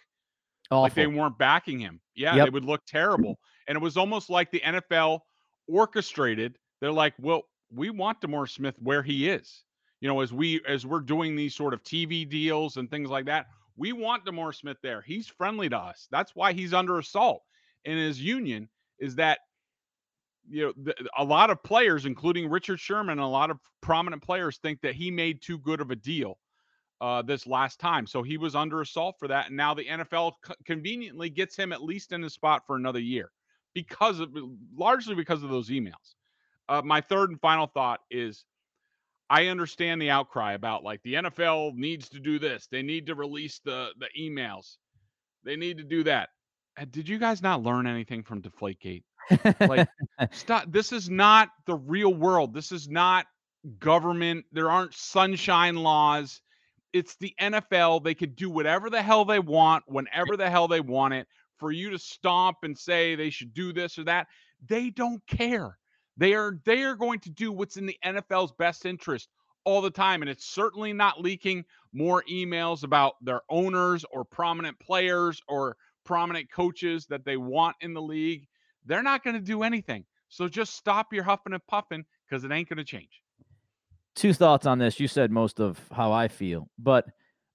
like 0.71 0.95
they 0.95 1.05
weren't 1.05 1.37
backing 1.37 1.77
him. 1.79 2.01
Yeah, 2.15 2.35
Yep. 2.35 2.45
they 2.45 2.49
would 2.49 2.65
look 2.65 2.81
terrible. 2.87 3.37
And 3.67 3.75
it 3.75 3.79
was 3.81 3.95
almost 3.95 4.31
like 4.31 4.49
the 4.49 4.61
NFL 4.61 5.19
orchestrated. 5.67 6.57
They're 6.79 6.91
like, 6.91 7.13
well, 7.19 7.43
we 7.71 7.91
want 7.91 8.21
DeMaurice 8.21 8.55
Smith 8.55 8.73
where 8.79 9.03
he 9.03 9.29
is. 9.29 9.63
You 9.99 10.07
know, 10.07 10.21
as 10.21 10.33
we 10.33 10.61
as 10.67 10.83
we're 10.87 10.99
doing 10.99 11.35
these 11.35 11.53
sort 11.53 11.75
of 11.75 11.83
TV 11.83 12.27
deals 12.27 12.77
and 12.77 12.89
things 12.89 13.11
like 13.11 13.25
that, 13.25 13.45
we 13.77 13.93
want 13.93 14.25
DeMaurice 14.25 14.55
Smith 14.61 14.77
there. 14.81 15.01
He's 15.01 15.27
friendly 15.27 15.69
to 15.69 15.77
us. 15.77 16.07
That's 16.09 16.35
why 16.35 16.53
he's 16.53 16.73
under 16.73 16.97
assault. 16.97 17.43
And 17.85 17.99
his 17.99 18.19
union 18.19 18.67
is 18.97 19.13
that 19.17 19.41
you 20.49 20.65
know 20.65 20.73
the, 20.83 20.95
a 21.17 21.23
lot 21.23 21.49
of 21.49 21.63
players, 21.63 22.05
including 22.05 22.49
Richard 22.49 22.79
Sherman, 22.79 23.19
a 23.19 23.29
lot 23.29 23.51
of 23.51 23.59
prominent 23.81 24.21
players 24.21 24.57
think 24.57 24.81
that 24.81 24.95
he 24.95 25.11
made 25.11 25.41
too 25.41 25.57
good 25.57 25.81
of 25.81 25.91
a 25.91 25.95
deal 25.95 26.37
uh, 27.01 27.21
this 27.21 27.47
last 27.47 27.79
time. 27.79 28.05
So 28.05 28.23
he 28.23 28.37
was 28.37 28.55
under 28.55 28.81
assault 28.81 29.15
for 29.19 29.27
that. 29.27 29.47
And 29.47 29.57
now 29.57 29.73
the 29.73 29.85
NFL 29.85 30.33
co- 30.43 30.53
conveniently 30.65 31.29
gets 31.29 31.55
him 31.55 31.73
at 31.73 31.83
least 31.83 32.11
in 32.11 32.21
his 32.21 32.33
spot 32.33 32.61
for 32.67 32.75
another 32.75 32.99
year 32.99 33.31
because 33.73 34.19
of 34.19 34.29
largely 34.75 35.15
because 35.15 35.43
of 35.43 35.49
those 35.49 35.69
emails. 35.69 36.15
Uh, 36.69 36.81
my 36.83 37.01
third 37.01 37.31
and 37.31 37.41
final 37.41 37.67
thought 37.67 38.01
is 38.11 38.45
I 39.29 39.47
understand 39.47 40.01
the 40.01 40.11
outcry 40.11 40.53
about 40.53 40.83
like 40.83 41.01
the 41.03 41.15
NFL 41.15 41.73
needs 41.75 42.07
to 42.09 42.19
do 42.19 42.37
this. 42.37 42.67
They 42.71 42.83
need 42.83 43.07
to 43.07 43.15
release 43.15 43.59
the 43.65 43.89
the 43.97 44.07
emails. 44.19 44.77
They 45.43 45.55
need 45.55 45.77
to 45.79 45.83
do 45.83 46.03
that. 46.03 46.29
Uh, 46.77 46.85
Did 46.89 47.09
you 47.09 47.17
guys 47.17 47.41
not 47.41 47.63
learn 47.63 47.87
anything 47.87 48.23
from 48.23 48.41
Deflategate? 48.41 49.03
Like, 49.65 49.87
stop. 50.31 50.65
This 50.71 50.91
is 50.91 51.09
not 51.09 51.49
the 51.65 51.75
real 51.75 52.13
world. 52.13 52.53
This 52.53 52.71
is 52.71 52.89
not 52.89 53.25
government. 53.79 54.45
There 54.51 54.71
aren't 54.71 54.93
sunshine 54.93 55.75
laws. 55.75 56.41
It's 56.93 57.15
the 57.17 57.33
NFL. 57.39 58.03
They 58.03 58.15
could 58.15 58.35
do 58.35 58.49
whatever 58.49 58.89
the 58.89 59.01
hell 59.01 59.25
they 59.25 59.39
want, 59.39 59.83
whenever 59.87 60.35
the 60.35 60.49
hell 60.49 60.67
they 60.67 60.81
want 60.81 61.13
it. 61.13 61.27
For 61.57 61.71
you 61.71 61.91
to 61.91 61.99
stomp 61.99 62.57
and 62.63 62.77
say 62.77 63.15
they 63.15 63.29
should 63.29 63.53
do 63.53 63.71
this 63.71 63.99
or 63.99 64.03
that, 64.05 64.27
they 64.67 64.89
don't 64.89 65.25
care. 65.27 65.77
They 66.17 66.33
are 66.33 66.59
they 66.65 66.83
are 66.83 66.95
going 66.95 67.19
to 67.21 67.29
do 67.29 67.51
what's 67.51 67.77
in 67.77 67.85
the 67.85 67.97
NFL's 68.03 68.51
best 68.51 68.85
interest 68.85 69.29
all 69.63 69.81
the 69.81 69.91
time, 69.91 70.21
and 70.21 70.29
it's 70.29 70.45
certainly 70.45 70.91
not 70.91 71.21
leaking 71.21 71.65
more 71.93 72.23
emails 72.29 72.83
about 72.83 73.13
their 73.21 73.41
owners 73.49 74.05
or 74.11 74.25
prominent 74.25 74.79
players 74.79 75.41
or 75.47 75.77
prominent 76.03 76.51
coaches 76.51 77.05
that 77.07 77.25
they 77.25 77.37
want 77.37 77.75
in 77.81 77.93
the 77.93 78.01
league. 78.01 78.47
They're 78.85 79.03
not 79.03 79.23
going 79.23 79.35
to 79.35 79.41
do 79.41 79.63
anything. 79.63 80.05
So 80.29 80.47
just 80.47 80.75
stop 80.75 81.13
your 81.13 81.23
huffing 81.23 81.53
and 81.53 81.65
puffing 81.67 82.05
because 82.27 82.43
it 82.43 82.51
ain't 82.51 82.69
going 82.69 82.77
to 82.77 82.83
change. 82.83 83.21
Two 84.15 84.33
thoughts 84.33 84.65
on 84.65 84.79
this. 84.79 84.99
You 84.99 85.07
said 85.07 85.31
most 85.31 85.59
of 85.59 85.79
how 85.91 86.11
I 86.11 86.27
feel, 86.27 86.69
but 86.77 87.05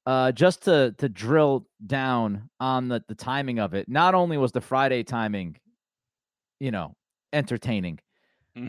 uh, 0.07 0.33
just 0.33 0.63
to 0.65 0.95
to 0.99 1.09
drill 1.09 1.67
down 1.87 2.49
on 2.61 2.89
the 2.89 3.03
the 3.09 3.15
timing 3.15 3.59
of 3.59 3.75
it. 3.75 3.89
Not 3.89 4.15
only 4.15 4.39
was 4.39 4.53
the 4.53 4.61
Friday 4.61 5.03
timing, 5.03 5.57
you 6.61 6.71
know, 6.71 6.95
entertaining, 7.33 7.99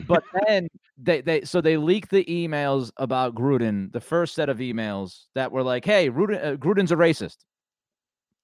but 0.08 0.24
then 0.48 0.68
they 0.98 1.22
they 1.22 1.42
so 1.42 1.62
they 1.62 1.78
leaked 1.78 2.10
the 2.10 2.26
emails 2.26 2.92
about 2.98 3.36
Gruden, 3.36 3.92
the 3.94 4.02
first 4.02 4.36
set 4.36 4.50
of 4.50 4.58
emails 4.58 5.26
that 5.36 5.52
were 5.52 5.64
like, 5.64 5.86
"Hey, 5.86 6.10
Gruden, 6.10 6.44
uh, 6.44 6.56
Gruden's 6.58 6.92
a 6.92 6.96
racist." 6.96 7.38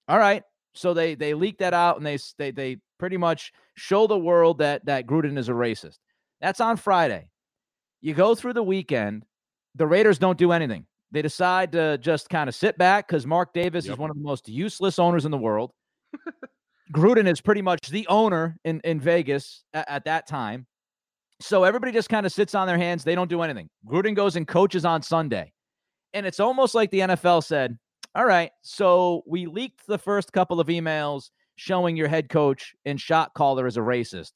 All 0.08 0.18
right, 0.18 0.42
so 0.74 0.94
they 0.94 1.14
they 1.14 1.34
leaked 1.34 1.58
that 1.58 1.74
out 1.74 1.96
and 1.96 2.06
they 2.06 2.18
they 2.38 2.50
they 2.50 2.76
pretty 2.98 3.16
much 3.16 3.52
show 3.74 4.06
the 4.06 4.18
world 4.18 4.58
that 4.58 4.84
that 4.86 5.06
Gruden 5.06 5.38
is 5.38 5.48
a 5.48 5.52
racist. 5.52 5.98
That's 6.40 6.60
on 6.60 6.76
Friday. 6.76 7.28
You 8.00 8.14
go 8.14 8.34
through 8.34 8.52
the 8.52 8.62
weekend, 8.62 9.24
the 9.74 9.86
Raiders 9.86 10.18
don't 10.18 10.38
do 10.38 10.52
anything. 10.52 10.86
They 11.10 11.22
decide 11.22 11.72
to 11.72 11.96
just 11.98 12.28
kind 12.28 12.48
of 12.48 12.54
sit 12.54 12.76
back 12.76 13.06
because 13.06 13.26
Mark 13.26 13.54
Davis 13.54 13.86
is 13.86 13.96
one 13.96 14.10
of 14.10 14.16
the 14.16 14.22
most 14.22 14.48
useless 14.48 14.98
owners 14.98 15.24
in 15.24 15.30
the 15.30 15.38
world. 15.38 15.70
Gruden 16.92 17.30
is 17.30 17.40
pretty 17.40 17.62
much 17.62 17.88
the 17.88 18.06
owner 18.08 18.58
in, 18.64 18.80
in 18.84 19.00
Vegas 19.00 19.64
at, 19.72 19.88
at 19.88 20.04
that 20.04 20.26
time. 20.26 20.66
So 21.40 21.64
everybody 21.64 21.92
just 21.92 22.08
kind 22.08 22.26
of 22.26 22.32
sits 22.32 22.54
on 22.54 22.66
their 22.66 22.78
hands. 22.78 23.04
They 23.04 23.14
don't 23.14 23.30
do 23.30 23.42
anything. 23.42 23.68
Gruden 23.86 24.14
goes 24.14 24.36
and 24.36 24.46
coaches 24.46 24.84
on 24.84 25.02
Sunday. 25.02 25.52
And 26.12 26.26
it's 26.26 26.40
almost 26.40 26.74
like 26.74 26.90
the 26.90 27.00
NFL 27.00 27.44
said, 27.44 27.78
All 28.14 28.26
right, 28.26 28.50
so 28.62 29.22
we 29.26 29.46
leaked 29.46 29.86
the 29.86 29.98
first 29.98 30.32
couple 30.32 30.60
of 30.60 30.68
emails 30.68 31.30
showing 31.56 31.96
your 31.96 32.08
head 32.08 32.28
coach 32.28 32.74
and 32.84 33.00
shot 33.00 33.34
caller 33.34 33.66
as 33.66 33.76
a 33.76 33.80
racist. 33.80 34.32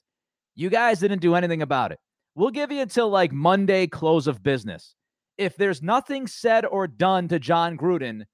You 0.55 0.71
guys 0.71 1.01
didn't 1.01 1.21
do 1.21 1.35
anything 1.35 1.63
about 1.63 1.93
it. 1.93 1.99
We'll 2.35 2.51
give 2.51 2.71
you 2.71 2.81
until 2.81 3.09
like 3.09 3.33
Monday 3.33 3.87
close 3.87 4.27
of 4.27 4.43
business. 4.43 4.95
If 5.37 5.57
there's 5.57 5.83
nothing 5.83 6.27
said 6.27 6.65
or 6.67 6.87
done 6.87 7.29
to 7.29 7.39
Jon 7.39 7.77
Gruden, 7.77 8.25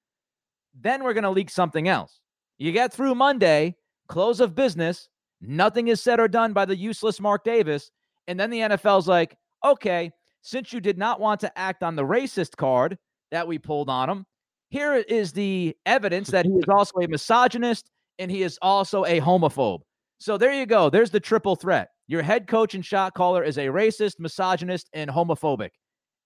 then 0.78 1.04
we're 1.04 1.14
going 1.14 1.24
to 1.24 1.30
leak 1.30 1.50
something 1.50 1.88
else. 1.88 2.20
You 2.58 2.72
get 2.72 2.92
through 2.92 3.14
Monday, 3.14 3.76
close 4.08 4.40
of 4.40 4.54
business, 4.54 5.08
nothing 5.40 5.88
is 5.88 6.02
said 6.02 6.20
or 6.20 6.28
done 6.28 6.52
by 6.52 6.64
the 6.64 6.76
useless 6.76 7.20
Mark 7.20 7.44
Davis. 7.44 7.90
And 8.26 8.38
then 8.38 8.50
the 8.50 8.60
NFL's 8.60 9.08
like, 9.08 9.36
okay, 9.64 10.12
since 10.42 10.72
you 10.72 10.80
did 10.80 10.98
not 10.98 11.20
want 11.20 11.40
to 11.40 11.58
act 11.58 11.82
on 11.82 11.96
the 11.96 12.04
racist 12.04 12.56
card 12.56 12.98
that 13.30 13.46
we 13.46 13.58
pulled 13.58 13.88
on 13.88 14.08
him, 14.08 14.26
here 14.70 14.94
is 14.94 15.32
the 15.32 15.76
evidence 15.86 16.28
that 16.30 16.46
he 16.46 16.52
is 16.52 16.64
also 16.68 16.98
a 16.98 17.08
misogynist 17.08 17.90
and 18.18 18.30
he 18.30 18.42
is 18.42 18.58
also 18.62 19.04
a 19.04 19.20
homophobe. 19.20 19.80
So 20.18 20.38
there 20.38 20.52
you 20.52 20.66
go. 20.66 20.90
There's 20.90 21.10
the 21.10 21.20
triple 21.20 21.56
threat. 21.56 21.88
Your 22.06 22.22
head 22.22 22.46
coach 22.46 22.74
and 22.74 22.84
shot 22.84 23.14
caller 23.14 23.42
is 23.42 23.58
a 23.58 23.66
racist, 23.66 24.18
misogynist, 24.18 24.88
and 24.92 25.10
homophobic. 25.10 25.70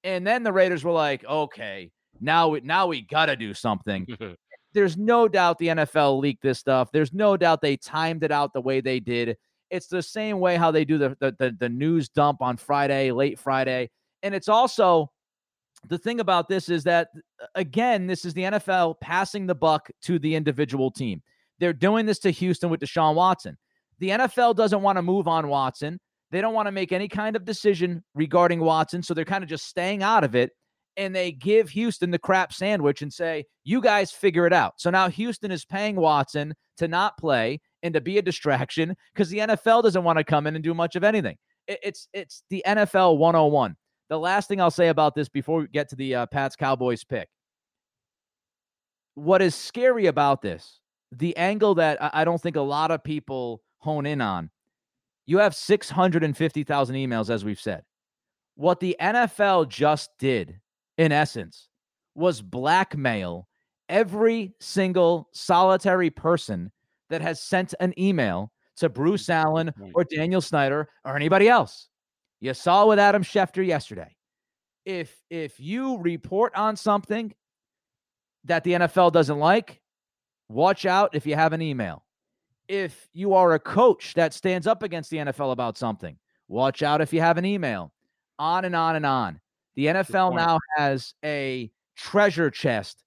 And 0.04 0.26
then 0.26 0.42
the 0.42 0.52
Raiders 0.52 0.84
were 0.84 0.92
like, 0.92 1.24
okay, 1.24 1.90
now 2.20 2.48
we 2.48 2.60
now 2.60 2.86
we 2.86 3.02
gotta 3.02 3.36
do 3.36 3.54
something. 3.54 4.06
There's 4.74 4.96
no 4.96 5.28
doubt 5.28 5.58
the 5.58 5.68
NFL 5.68 6.20
leaked 6.20 6.42
this 6.42 6.58
stuff. 6.58 6.90
There's 6.92 7.12
no 7.12 7.36
doubt 7.36 7.62
they 7.62 7.76
timed 7.76 8.22
it 8.22 8.30
out 8.30 8.52
the 8.52 8.60
way 8.60 8.80
they 8.80 9.00
did. 9.00 9.36
It's 9.70 9.86
the 9.86 10.02
same 10.02 10.40
way 10.40 10.56
how 10.56 10.70
they 10.70 10.84
do 10.84 10.98
the 10.98 11.16
the, 11.20 11.34
the, 11.38 11.56
the 11.58 11.68
news 11.68 12.08
dump 12.08 12.42
on 12.42 12.56
Friday, 12.56 13.10
late 13.12 13.38
Friday. 13.38 13.90
And 14.22 14.34
it's 14.34 14.48
also 14.48 15.10
the 15.88 15.98
thing 15.98 16.20
about 16.20 16.48
this 16.48 16.68
is 16.68 16.84
that 16.84 17.08
again, 17.54 18.06
this 18.06 18.24
is 18.24 18.34
the 18.34 18.42
NFL 18.42 19.00
passing 19.00 19.46
the 19.46 19.54
buck 19.54 19.90
to 20.02 20.18
the 20.18 20.34
individual 20.34 20.90
team. 20.90 21.22
They're 21.58 21.72
doing 21.72 22.06
this 22.06 22.18
to 22.20 22.30
Houston 22.30 22.70
with 22.70 22.80
Deshaun 22.80 23.14
Watson. 23.14 23.56
The 23.98 24.10
NFL 24.10 24.56
doesn't 24.56 24.82
want 24.82 24.96
to 24.96 25.02
move 25.02 25.26
on 25.26 25.48
Watson. 25.48 25.98
They 26.30 26.40
don't 26.40 26.54
want 26.54 26.66
to 26.66 26.72
make 26.72 26.92
any 26.92 27.08
kind 27.08 27.36
of 27.36 27.44
decision 27.44 28.02
regarding 28.14 28.60
Watson. 28.60 29.02
So 29.02 29.14
they're 29.14 29.24
kind 29.24 29.42
of 29.42 29.50
just 29.50 29.66
staying 29.66 30.02
out 30.02 30.24
of 30.24 30.34
it. 30.34 30.50
And 30.96 31.14
they 31.14 31.32
give 31.32 31.70
Houston 31.70 32.10
the 32.10 32.18
crap 32.18 32.52
sandwich 32.52 33.02
and 33.02 33.12
say, 33.12 33.44
you 33.64 33.80
guys 33.80 34.10
figure 34.10 34.46
it 34.46 34.52
out. 34.52 34.74
So 34.78 34.90
now 34.90 35.08
Houston 35.08 35.50
is 35.50 35.64
paying 35.64 35.94
Watson 35.96 36.54
to 36.78 36.88
not 36.88 37.16
play 37.18 37.60
and 37.82 37.94
to 37.94 38.00
be 38.00 38.18
a 38.18 38.22
distraction 38.22 38.96
because 39.14 39.28
the 39.28 39.38
NFL 39.38 39.84
doesn't 39.84 40.02
want 40.02 40.18
to 40.18 40.24
come 40.24 40.46
in 40.46 40.56
and 40.56 40.64
do 40.64 40.74
much 40.74 40.96
of 40.96 41.04
anything. 41.04 41.36
It's 41.68 42.08
it's 42.12 42.42
the 42.50 42.64
NFL 42.66 43.18
101. 43.18 43.76
The 44.08 44.18
last 44.18 44.48
thing 44.48 44.60
I'll 44.60 44.70
say 44.70 44.88
about 44.88 45.14
this 45.14 45.28
before 45.28 45.60
we 45.60 45.68
get 45.68 45.88
to 45.90 45.96
the 45.96 46.14
uh, 46.14 46.26
Pats 46.26 46.56
Cowboys 46.56 47.04
pick. 47.04 47.28
What 49.14 49.42
is 49.42 49.54
scary 49.54 50.06
about 50.06 50.40
this, 50.40 50.80
the 51.12 51.36
angle 51.36 51.74
that 51.76 51.98
I 52.00 52.24
don't 52.24 52.40
think 52.40 52.56
a 52.56 52.60
lot 52.60 52.90
of 52.90 53.02
people 53.02 53.62
hone 53.78 54.06
in 54.06 54.20
on, 54.20 54.50
you 55.26 55.38
have 55.38 55.54
650,000 55.54 56.96
emails, 56.96 57.30
as 57.30 57.44
we've 57.44 57.60
said. 57.60 57.84
What 58.54 58.80
the 58.80 58.96
NFL 59.00 59.68
just 59.68 60.10
did, 60.18 60.60
in 60.96 61.12
essence, 61.12 61.68
was 62.14 62.42
blackmail 62.42 63.46
every 63.88 64.54
single 64.60 65.28
solitary 65.32 66.10
person 66.10 66.70
that 67.10 67.22
has 67.22 67.42
sent 67.42 67.74
an 67.80 67.94
email 67.98 68.52
to 68.76 68.88
Bruce 68.88 69.26
mm, 69.26 69.34
Allen 69.34 69.72
or 69.94 70.04
Daniel 70.04 70.40
Snyder 70.40 70.88
or 71.04 71.16
anybody 71.16 71.48
else. 71.48 71.88
You 72.40 72.54
saw 72.54 72.86
with 72.86 72.98
Adam 72.98 73.22
Schefter 73.22 73.66
yesterday. 73.66 74.14
If 74.84 75.22
if 75.28 75.58
you 75.60 75.98
report 75.98 76.54
on 76.54 76.76
something 76.76 77.34
that 78.44 78.64
the 78.64 78.72
NFL 78.72 79.12
doesn't 79.12 79.38
like, 79.38 79.80
watch 80.48 80.86
out 80.86 81.14
if 81.14 81.26
you 81.26 81.34
have 81.34 81.52
an 81.52 81.62
email. 81.62 82.04
If 82.68 83.08
you 83.12 83.34
are 83.34 83.54
a 83.54 83.58
coach 83.58 84.14
that 84.14 84.34
stands 84.34 84.66
up 84.66 84.82
against 84.82 85.10
the 85.10 85.18
NFL 85.18 85.52
about 85.52 85.78
something, 85.78 86.16
watch 86.48 86.82
out 86.82 87.00
if 87.00 87.12
you 87.12 87.20
have 87.20 87.38
an 87.38 87.44
email. 87.44 87.92
On 88.38 88.64
and 88.64 88.76
on 88.76 88.96
and 88.96 89.06
on. 89.06 89.40
The 89.74 89.86
NFL 89.86 90.34
now 90.34 90.58
has 90.76 91.14
a 91.24 91.70
treasure 91.96 92.50
chest 92.50 93.02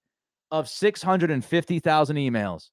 of 0.51 0.67
650,000 0.67 2.15
emails. 2.15 2.69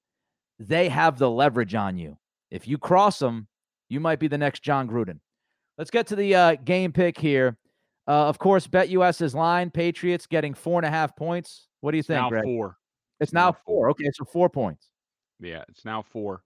They 0.59 0.89
have 0.89 1.19
the 1.19 1.31
leverage 1.31 1.75
on 1.75 1.97
you. 1.97 2.19
If 2.51 2.67
you 2.67 2.79
cross 2.79 3.19
them, 3.19 3.47
you 3.89 4.01
might 4.01 4.19
be 4.19 4.29
the 4.29 4.39
next 4.39 4.63
Jon 4.63 4.89
Gruden. 4.89 5.21
Let's 5.77 5.91
get 5.91 6.09
to 6.09 6.17
the 6.17 6.35
uh, 6.35 6.57
game 6.65 6.93
pick 6.93 7.19
here. 7.19 7.57
Uh, 8.09 8.27
of 8.27 8.39
course, 8.39 8.67
BetUS's 8.67 9.35
line, 9.35 9.71
Patriots 9.71 10.27
getting 10.27 10.55
four 10.55 10.79
and 10.79 10.87
a 10.87 10.91
half 10.91 11.15
points. 11.15 11.69
What 11.81 11.93
do 11.93 11.99
you 11.99 12.03
think, 12.03 12.21
now 12.21 12.29
Greg? 12.31 12.45
four. 12.45 12.77
It's 13.21 13.33
now 13.33 13.53
four. 13.53 13.91
Okay, 13.91 14.11
so 14.15 14.25
four 14.25 14.49
points. 14.49 14.89
Yeah, 15.41 15.65
it's 15.69 15.85
now 15.85 16.03
four. 16.03 16.43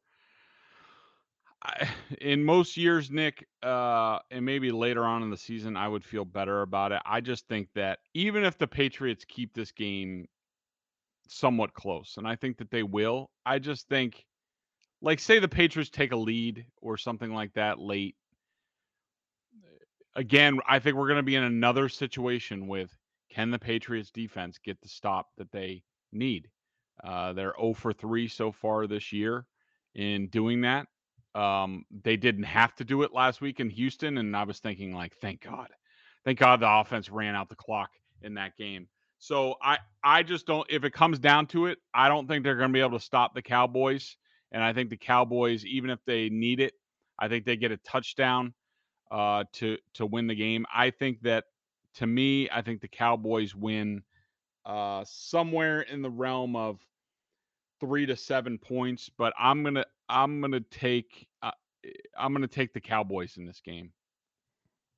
I, 1.64 1.88
in 2.20 2.44
most 2.44 2.76
years, 2.76 3.10
Nick, 3.10 3.46
uh, 3.62 4.18
and 4.30 4.44
maybe 4.44 4.70
later 4.70 5.04
on 5.04 5.22
in 5.22 5.30
the 5.30 5.36
season, 5.36 5.76
I 5.76 5.88
would 5.88 6.04
feel 6.04 6.24
better 6.24 6.62
about 6.62 6.92
it. 6.92 7.00
I 7.04 7.20
just 7.20 7.46
think 7.48 7.68
that 7.74 8.00
even 8.14 8.44
if 8.44 8.58
the 8.58 8.66
Patriots 8.66 9.24
keep 9.26 9.54
this 9.54 9.72
game 9.72 10.26
somewhat 11.28 11.74
close, 11.74 12.16
and 12.16 12.26
I 12.26 12.36
think 12.36 12.58
that 12.58 12.70
they 12.70 12.82
will, 12.82 13.30
I 13.46 13.58
just 13.58 13.88
think, 13.88 14.24
like, 15.00 15.18
say 15.20 15.38
the 15.38 15.48
Patriots 15.48 15.90
take 15.90 16.12
a 16.12 16.16
lead 16.16 16.64
or 16.80 16.96
something 16.96 17.32
like 17.32 17.52
that 17.54 17.78
late. 17.78 18.16
Again, 20.14 20.60
I 20.68 20.78
think 20.78 20.96
we're 20.96 21.08
going 21.08 21.16
to 21.16 21.22
be 21.22 21.36
in 21.36 21.42
another 21.42 21.88
situation 21.88 22.68
with 22.68 22.94
can 23.30 23.50
the 23.50 23.58
Patriots 23.58 24.10
defense 24.10 24.58
get 24.62 24.78
the 24.82 24.88
stop 24.88 25.28
that 25.38 25.50
they 25.50 25.82
need? 26.12 26.48
Uh, 27.04 27.32
they're 27.32 27.54
0 27.60 27.74
for 27.74 27.92
3 27.92 28.28
so 28.28 28.52
far 28.52 28.86
this 28.86 29.12
year 29.12 29.46
in 29.94 30.28
doing 30.28 30.62
that. 30.62 30.86
Um, 31.34 31.84
they 32.04 32.16
didn't 32.16 32.44
have 32.44 32.74
to 32.76 32.84
do 32.84 33.02
it 33.02 33.12
last 33.14 33.40
week 33.40 33.60
in 33.60 33.70
Houston, 33.70 34.18
and 34.18 34.36
I 34.36 34.44
was 34.44 34.60
thinking, 34.60 34.94
like, 34.94 35.16
thank 35.16 35.42
God, 35.42 35.68
thank 36.24 36.38
God 36.38 36.60
the 36.60 36.70
offense 36.70 37.10
ran 37.10 37.34
out 37.34 37.48
the 37.48 37.56
clock 37.56 37.90
in 38.22 38.34
that 38.34 38.56
game. 38.56 38.88
So 39.18 39.56
I, 39.62 39.78
I 40.04 40.22
just 40.24 40.46
don't. 40.46 40.66
If 40.70 40.84
it 40.84 40.92
comes 40.92 41.18
down 41.20 41.46
to 41.48 41.66
it, 41.66 41.78
I 41.94 42.08
don't 42.08 42.28
think 42.28 42.44
they're 42.44 42.56
going 42.56 42.70
to 42.70 42.74
be 42.74 42.80
able 42.80 42.98
to 42.98 43.04
stop 43.04 43.34
the 43.34 43.42
Cowboys. 43.42 44.16
And 44.52 44.62
I 44.62 44.72
think 44.72 44.90
the 44.90 44.96
Cowboys, 44.98 45.64
even 45.66 45.90
if 45.90 46.00
they 46.06 46.28
need 46.30 46.60
it, 46.60 46.74
I 47.18 47.28
think 47.28 47.44
they 47.46 47.56
get 47.56 47.72
a 47.72 47.78
touchdown. 47.78 48.54
uh, 49.10 49.44
to 49.54 49.78
to 49.94 50.06
win 50.06 50.26
the 50.26 50.34
game. 50.34 50.66
I 50.74 50.90
think 50.90 51.22
that 51.22 51.44
to 51.96 52.06
me, 52.06 52.48
I 52.50 52.62
think 52.62 52.80
the 52.80 52.88
Cowboys 52.88 53.54
win 53.54 54.02
uh, 54.66 55.04
somewhere 55.06 55.82
in 55.82 56.02
the 56.02 56.10
realm 56.10 56.56
of 56.56 56.80
three 57.82 58.06
to 58.06 58.16
seven 58.16 58.58
points. 58.58 59.10
But 59.18 59.34
I'm 59.38 59.62
gonna 59.62 59.84
I'm 60.08 60.40
gonna 60.40 60.60
take 60.70 61.26
uh, 61.42 61.50
I'm 62.16 62.32
gonna 62.32 62.46
take 62.46 62.72
the 62.72 62.80
Cowboys 62.80 63.36
in 63.36 63.44
this 63.44 63.60
game. 63.60 63.92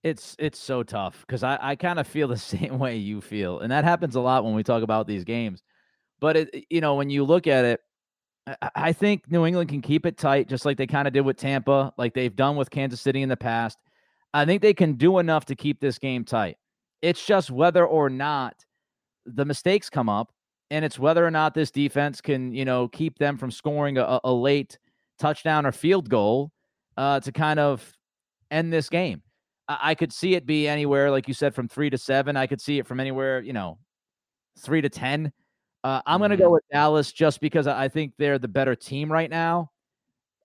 It's 0.03 0.37
it's 0.39 0.59
so 0.59 0.83
tough 0.83 1.25
because 1.27 1.43
I, 1.43 1.59
I 1.61 1.77
kind 1.77 1.99
of 1.99 2.07
feel 2.07 2.29
the 2.29 2.37
same 2.37 2.79
way 2.79 2.97
you 2.97 3.21
feel, 3.21 3.61
and 3.61 3.73
that 3.73 3.85
happens 3.85 4.15
a 4.15 4.21
lot 4.21 4.45
when 4.45 4.55
we 4.55 4.63
talk 4.63 4.83
about 4.83 5.07
these 5.07 5.25
games. 5.25 5.63
But 6.21 6.37
it 6.37 6.67
you 6.71 6.81
know 6.81 6.95
when 6.95 7.11
you 7.11 7.25
look 7.25 7.47
at 7.47 7.65
it, 7.65 7.81
I, 8.47 8.71
I 8.75 8.93
think 8.93 9.31
New 9.31 9.47
England 9.47 9.71
can 9.71 9.81
keep 9.81 10.05
it 10.05 10.19
tight, 10.19 10.49
just 10.49 10.67
like 10.67 10.77
they 10.77 10.87
kind 10.87 11.09
of 11.09 11.15
did 11.15 11.23
with 11.23 11.39
Tampa, 11.39 11.93
like 11.97 12.13
they've 12.13 12.37
done 12.37 12.57
with 12.57 12.71
Kansas 12.71 13.01
City 13.01 13.23
in 13.23 13.31
the 13.31 13.37
past. 13.37 13.79
I 14.35 14.45
think 14.45 14.63
they 14.63 14.75
can 14.75 14.95
do 14.95 15.19
enough 15.21 15.47
to 15.47 15.55
keep 15.55 15.81
this 15.81 15.99
game 15.99 16.25
tight. 16.25 16.57
It's 17.01 17.25
just 17.25 17.51
whether 17.51 17.87
or 17.87 18.11
not 18.11 18.55
the 19.27 19.45
mistakes 19.45 19.89
come 19.89 20.09
up, 20.09 20.33
and 20.71 20.85
it's 20.85 20.99
whether 20.99 21.25
or 21.27 21.31
not 21.31 21.55
this 21.55 21.71
defense 21.71 22.21
can, 22.21 22.53
you 22.53 22.65
know, 22.65 22.89
keep 22.89 23.19
them 23.19 23.37
from 23.37 23.51
scoring 23.51 23.99
a, 23.99 24.21
a 24.25 24.33
late 24.33 24.79
touchdown 25.19 25.67
or 25.67 25.73
field 25.73 26.09
goal 26.09 26.51
uh, 26.97 27.21
to 27.21 27.33
kind 27.33 27.61
of 27.61 27.93
end 28.51 28.73
this 28.73 28.89
game. 28.89 29.23
I, 29.69 29.79
I 29.91 29.95
could 29.95 30.13
see 30.13 30.35
it 30.35 30.47
be 30.47 30.67
anywhere, 30.69 31.11
like 31.11 31.29
you 31.29 31.35
said, 31.35 31.55
from 31.55 31.69
three 31.69 31.91
to 31.91 31.99
seven. 31.99 32.37
I 32.37 32.47
could 32.47 32.61
see 32.61 32.79
it 32.79 32.87
from 32.87 33.01
anywhere, 33.01 33.41
you 33.41 33.53
know, 33.53 33.79
three 34.59 34.81
to 34.81 34.89
ten. 34.89 35.33
Uh, 35.83 36.01
I'm 36.07 36.19
going 36.19 36.31
to 36.31 36.37
go 36.37 36.49
Mhm. 36.49 36.53
with 36.53 36.65
Dallas 36.73 37.13
just 37.13 37.41
because 37.41 37.67
I 37.67 37.85
I 37.85 37.89
think 37.89 38.15
they're 38.19 38.39
the 38.39 38.49
better 38.49 38.75
team 38.75 39.13
right 39.13 39.29
now. 39.31 39.71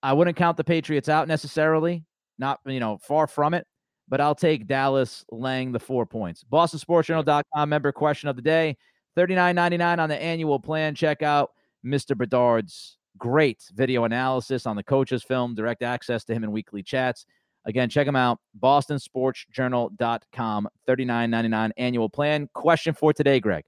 I 0.04 0.14
wouldn't 0.14 0.36
count 0.38 0.58
the 0.58 0.64
Patriots 0.64 1.08
out 1.10 1.28
necessarily, 1.28 2.04
not 2.38 2.60
you 2.66 2.80
know 2.80 2.98
far 2.98 3.26
from 3.28 3.54
it, 3.54 3.66
but 4.10 4.20
I'll 4.22 4.36
take 4.36 4.68
Dallas 4.68 5.24
laying 5.32 5.72
the 5.72 5.80
four 5.80 6.06
points. 6.06 6.44
BostonSportsJournal.com 6.52 7.70
member 7.70 7.92
question 7.92 8.28
of 8.30 8.36
the 8.36 8.42
day: 8.42 8.78
thirty 9.16 9.36
nine 9.36 9.56
ninety 9.56 9.78
nine 9.78 10.00
on 10.00 10.10
the 10.10 10.22
annual 10.22 10.60
plan. 10.60 10.96
Check 10.96 11.22
out 11.22 11.52
Mr. 11.86 12.18
Bedard's 12.18 12.98
great 13.18 13.64
video 13.74 14.04
analysis 14.06 14.66
on 14.66 14.76
the 14.76 14.84
coaches' 14.84 15.24
film, 15.24 15.56
direct 15.56 15.84
access 15.84 16.26
to 16.26 16.34
him 16.34 16.44
in 16.44 16.52
weekly 16.52 16.84
chats. 16.84 17.26
Again, 17.66 17.90
check 17.90 18.08
him 18.08 18.16
out. 18.16 18.40
BostonSportsJournal.com. 18.62 20.68
Thirty 20.88 21.06
nine 21.06 21.30
ninety 21.30 21.50
nine 21.50 21.72
annual 21.78 22.10
plan. 22.10 22.50
Question 22.54 22.94
for 22.94 23.14
today, 23.14 23.40
Greg. 23.40 23.64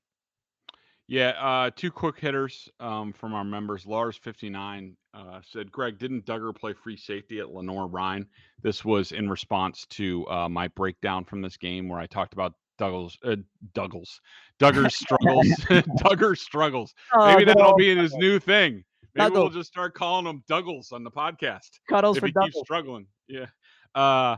Yeah, 1.08 1.30
uh, 1.42 1.72
two 1.76 1.92
quick 1.92 2.18
hitters 2.18 2.70
um, 2.80 3.12
from 3.12 3.34
our 3.34 3.44
members. 3.44 3.86
Lars 3.86 4.16
fifty 4.16 4.50
nine 4.50 4.96
uh, 5.14 5.42
said, 5.44 5.70
"Greg, 5.70 6.00
didn't 6.00 6.26
Dugger 6.26 6.56
play 6.56 6.72
free 6.72 6.96
safety 6.96 7.40
at 7.40 7.50
Lenoir-Rhyne?" 7.50 8.26
This 8.64 8.86
was 8.86 9.12
in 9.12 9.30
response 9.30 9.86
to 9.92 10.26
uh, 10.30 10.48
my 10.48 10.70
breakdown 10.70 11.26
from 11.26 11.42
this 11.42 11.58
game 11.58 11.90
where 11.90 12.00
I 12.00 12.08
talked 12.08 12.32
about 12.32 12.54
Douglas, 12.82 13.16
uh, 13.24 13.36
Douglas, 13.76 14.20
Dugger's 14.60 14.96
struggles, 14.96 15.46
Dugger's 16.00 16.42
struggles. 16.42 16.96
Maybe 17.16 17.46
that'll 17.46 17.76
be 17.76 17.92
in 17.92 18.00
his 18.00 18.16
new 18.16 18.40
thing. 18.40 18.84
Maybe 19.14 19.36
we'll 19.36 19.50
just 19.52 19.70
start 19.70 19.94
calling 19.94 20.26
him 20.26 20.44
Douglas 20.48 20.92
on 20.92 21.04
the 21.04 21.12
podcast 21.12 21.70
cuddles 21.88 22.18
if 22.18 22.22
for 22.22 22.28
he 22.28 22.32
keeps 22.32 22.56
Douglas. 22.56 22.64
struggling. 22.64 23.06
Yeah. 23.28 23.46
Uh, 23.94 24.38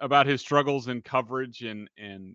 about 0.00 0.26
his 0.26 0.40
struggles 0.40 0.88
in 0.88 1.02
coverage 1.02 1.60
and 1.60 1.90
and 1.98 2.34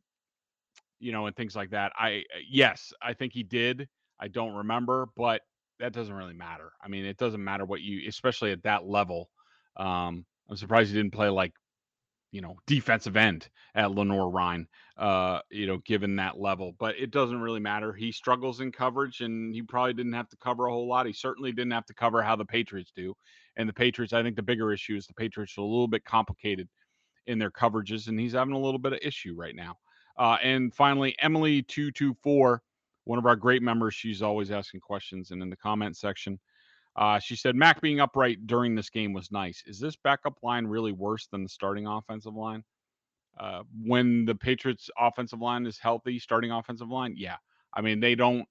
you 0.99 1.11
know 1.11 1.25
and 1.25 1.35
things 1.35 1.55
like 1.55 1.71
that. 1.71 1.93
I 1.97 2.25
yes, 2.47 2.93
I 3.01 3.13
think 3.13 3.33
he 3.33 3.41
did. 3.41 3.89
I 4.19 4.27
don't 4.27 4.53
remember, 4.53 5.07
but 5.17 5.41
that 5.79 5.93
doesn't 5.93 6.13
really 6.13 6.35
matter. 6.35 6.73
I 6.83 6.89
mean, 6.89 7.05
it 7.05 7.17
doesn't 7.17 7.43
matter 7.43 7.65
what 7.65 7.81
you, 7.81 8.07
especially 8.07 8.51
at 8.51 8.61
that 8.63 8.85
level. 8.85 9.31
Um, 9.77 10.25
I'm 10.47 10.57
surprised 10.57 10.91
he 10.91 10.97
didn't 10.97 11.13
play 11.13 11.29
like 11.29 11.53
you 12.31 12.41
know 12.41 12.57
defensive 12.67 13.17
end 13.17 13.49
at 13.75 13.91
Lenoir-Rhyne. 13.91 14.67
Uh, 14.97 15.39
you 15.49 15.65
know, 15.65 15.77
given 15.85 16.17
that 16.17 16.37
level, 16.37 16.75
but 16.77 16.93
it 16.99 17.09
doesn't 17.09 17.39
really 17.39 17.61
matter. 17.61 17.93
He 17.93 18.11
struggles 18.11 18.59
in 18.59 18.69
coverage, 18.69 19.21
and 19.21 19.55
he 19.55 19.61
probably 19.61 19.93
didn't 19.93 20.11
have 20.11 20.27
to 20.27 20.37
cover 20.37 20.65
a 20.65 20.71
whole 20.71 20.89
lot. 20.89 21.05
He 21.05 21.13
certainly 21.13 21.53
didn't 21.53 21.71
have 21.71 21.85
to 21.85 21.93
cover 21.93 22.21
how 22.21 22.35
the 22.35 22.43
Patriots 22.43 22.91
do. 22.93 23.15
And 23.55 23.69
the 23.69 23.73
Patriots, 23.73 24.11
I 24.11 24.23
think 24.23 24.35
the 24.35 24.43
bigger 24.43 24.73
issue 24.73 24.97
is 24.97 25.07
the 25.07 25.13
Patriots 25.13 25.57
are 25.57 25.61
a 25.61 25.63
little 25.63 25.87
bit 25.87 26.03
complicated 26.03 26.67
in 27.27 27.39
their 27.39 27.49
coverages, 27.49 28.09
and 28.09 28.19
he's 28.19 28.33
having 28.33 28.53
a 28.53 28.59
little 28.59 28.77
bit 28.77 28.91
of 28.91 28.99
issue 29.01 29.35
right 29.37 29.55
now. 29.55 29.77
Uh, 30.17 30.35
and 30.43 30.73
finally, 30.73 31.15
Emily 31.21 31.61
two 31.61 31.91
two 31.91 32.13
four, 32.21 32.61
one 33.05 33.19
of 33.19 33.25
our 33.25 33.37
great 33.37 33.61
members. 33.61 33.95
She's 33.95 34.21
always 34.21 34.51
asking 34.51 34.81
questions, 34.81 35.31
and 35.31 35.41
in 35.41 35.49
the 35.49 35.55
comment 35.55 35.95
section, 35.95 36.37
uh, 36.99 37.17
she 37.17 37.37
said 37.37 37.55
Mac 37.55 37.79
being 37.79 38.01
upright 38.01 38.45
during 38.45 38.75
this 38.75 38.89
game 38.89 39.13
was 39.13 39.31
nice. 39.31 39.63
Is 39.65 39.79
this 39.79 39.95
backup 39.95 40.37
line 40.43 40.67
really 40.67 40.91
worse 40.91 41.27
than 41.27 41.43
the 41.43 41.49
starting 41.49 41.87
offensive 41.87 42.35
line? 42.35 42.61
Uh, 43.39 43.63
when 43.81 44.25
the 44.25 44.35
Patriots' 44.35 44.89
offensive 44.99 45.39
line 45.39 45.65
is 45.65 45.79
healthy, 45.79 46.19
starting 46.19 46.51
offensive 46.51 46.89
line, 46.89 47.13
yeah. 47.15 47.37
I 47.73 47.79
mean, 47.79 48.01
they 48.01 48.15
don't 48.15 48.45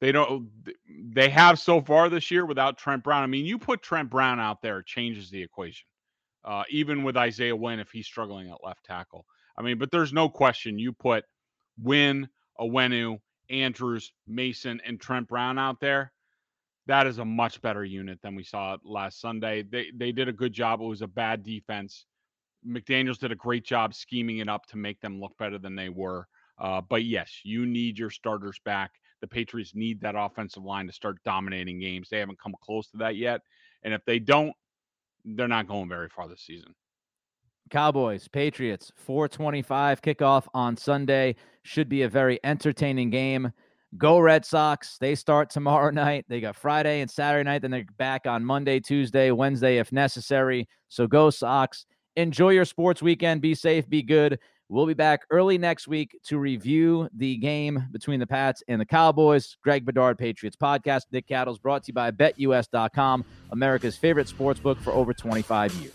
they 0.00 0.12
don't 0.12 0.50
they 0.86 1.28
have 1.30 1.58
so 1.58 1.80
far 1.80 2.08
this 2.08 2.30
year 2.30 2.46
without 2.46 2.78
Trent 2.78 3.02
Brown. 3.02 3.24
I 3.24 3.26
mean, 3.26 3.44
you 3.44 3.58
put 3.58 3.82
Trent 3.82 4.08
Brown 4.08 4.38
out 4.38 4.62
there, 4.62 4.78
it 4.78 4.86
changes 4.86 5.30
the 5.30 5.42
equation. 5.42 5.86
Uh, 6.44 6.62
even 6.70 7.02
with 7.02 7.16
Isaiah 7.16 7.56
Wynn, 7.56 7.80
if 7.80 7.90
he's 7.90 8.06
struggling 8.06 8.50
at 8.50 8.64
left 8.64 8.84
tackle. 8.84 9.26
I 9.58 9.62
mean, 9.62 9.78
but 9.78 9.90
there's 9.90 10.12
no 10.12 10.28
question 10.28 10.78
you 10.78 10.92
put 10.92 11.24
Wynn, 11.76 12.28
Onwenu, 12.60 13.18
Andrews, 13.50 14.12
Mason, 14.28 14.80
and 14.86 15.00
Trent 15.00 15.26
Brown 15.26 15.58
out 15.58 15.80
there. 15.80 16.12
That 16.90 17.06
is 17.06 17.18
a 17.18 17.24
much 17.24 17.62
better 17.62 17.84
unit 17.84 18.18
than 18.20 18.34
we 18.34 18.42
saw 18.42 18.76
last 18.82 19.20
Sunday. 19.20 19.62
They 19.62 19.92
they 19.94 20.10
did 20.10 20.26
a 20.26 20.32
good 20.32 20.52
job. 20.52 20.80
It 20.80 20.86
was 20.86 21.02
a 21.02 21.06
bad 21.06 21.44
defense. 21.44 22.04
McDaniels 22.66 23.16
did 23.16 23.30
a 23.30 23.36
great 23.36 23.64
job 23.64 23.94
scheming 23.94 24.38
it 24.38 24.48
up 24.48 24.66
to 24.66 24.76
make 24.76 25.00
them 25.00 25.20
look 25.20 25.30
better 25.38 25.56
than 25.56 25.76
they 25.76 25.88
were. 25.88 26.26
Uh, 26.58 26.80
but 26.80 27.04
yes, 27.04 27.42
you 27.44 27.64
need 27.64 27.96
your 27.96 28.10
starters 28.10 28.58
back. 28.64 28.90
The 29.20 29.28
Patriots 29.28 29.70
need 29.72 30.00
that 30.00 30.16
offensive 30.18 30.64
line 30.64 30.88
to 30.88 30.92
start 30.92 31.18
dominating 31.24 31.78
games. 31.78 32.08
They 32.08 32.18
haven't 32.18 32.40
come 32.40 32.56
close 32.60 32.90
to 32.90 32.96
that 32.96 33.14
yet. 33.14 33.42
And 33.84 33.94
if 33.94 34.04
they 34.04 34.18
don't, 34.18 34.52
they're 35.24 35.46
not 35.46 35.68
going 35.68 35.88
very 35.88 36.08
far 36.08 36.26
this 36.26 36.42
season. 36.42 36.74
Cowboys, 37.70 38.26
Patriots, 38.26 38.90
425 38.96 40.02
kickoff 40.02 40.48
on 40.54 40.76
Sunday. 40.76 41.36
Should 41.62 41.88
be 41.88 42.02
a 42.02 42.08
very 42.08 42.40
entertaining 42.42 43.10
game. 43.10 43.52
Go 43.96 44.18
Red 44.18 44.44
Sox. 44.44 44.98
They 44.98 45.14
start 45.14 45.50
tomorrow 45.50 45.90
night. 45.92 46.24
They 46.28 46.40
got 46.40 46.56
Friday 46.56 47.00
and 47.00 47.10
Saturday 47.10 47.44
night. 47.44 47.62
Then 47.62 47.70
they're 47.70 47.84
back 47.98 48.26
on 48.26 48.44
Monday, 48.44 48.80
Tuesday, 48.80 49.30
Wednesday 49.30 49.78
if 49.78 49.92
necessary. 49.92 50.68
So 50.88 51.06
go 51.06 51.30
Sox. 51.30 51.86
Enjoy 52.16 52.50
your 52.50 52.64
sports 52.64 53.02
weekend. 53.02 53.40
Be 53.40 53.54
safe, 53.54 53.88
be 53.88 54.02
good. 54.02 54.38
We'll 54.68 54.86
be 54.86 54.94
back 54.94 55.22
early 55.30 55.58
next 55.58 55.88
week 55.88 56.16
to 56.26 56.38
review 56.38 57.08
the 57.16 57.36
game 57.38 57.88
between 57.90 58.20
the 58.20 58.26
Pats 58.26 58.62
and 58.68 58.80
the 58.80 58.84
Cowboys. 58.84 59.56
Greg 59.64 59.84
Bedard, 59.84 60.16
Patriots 60.16 60.56
Podcast. 60.56 61.02
Nick 61.10 61.26
Cattles 61.26 61.58
brought 61.58 61.82
to 61.84 61.88
you 61.88 61.94
by 61.94 62.12
BetUS.com, 62.12 63.24
America's 63.50 63.96
favorite 63.96 64.28
sports 64.28 64.60
book 64.60 64.78
for 64.78 64.92
over 64.92 65.12
25 65.12 65.74
years. 65.74 65.92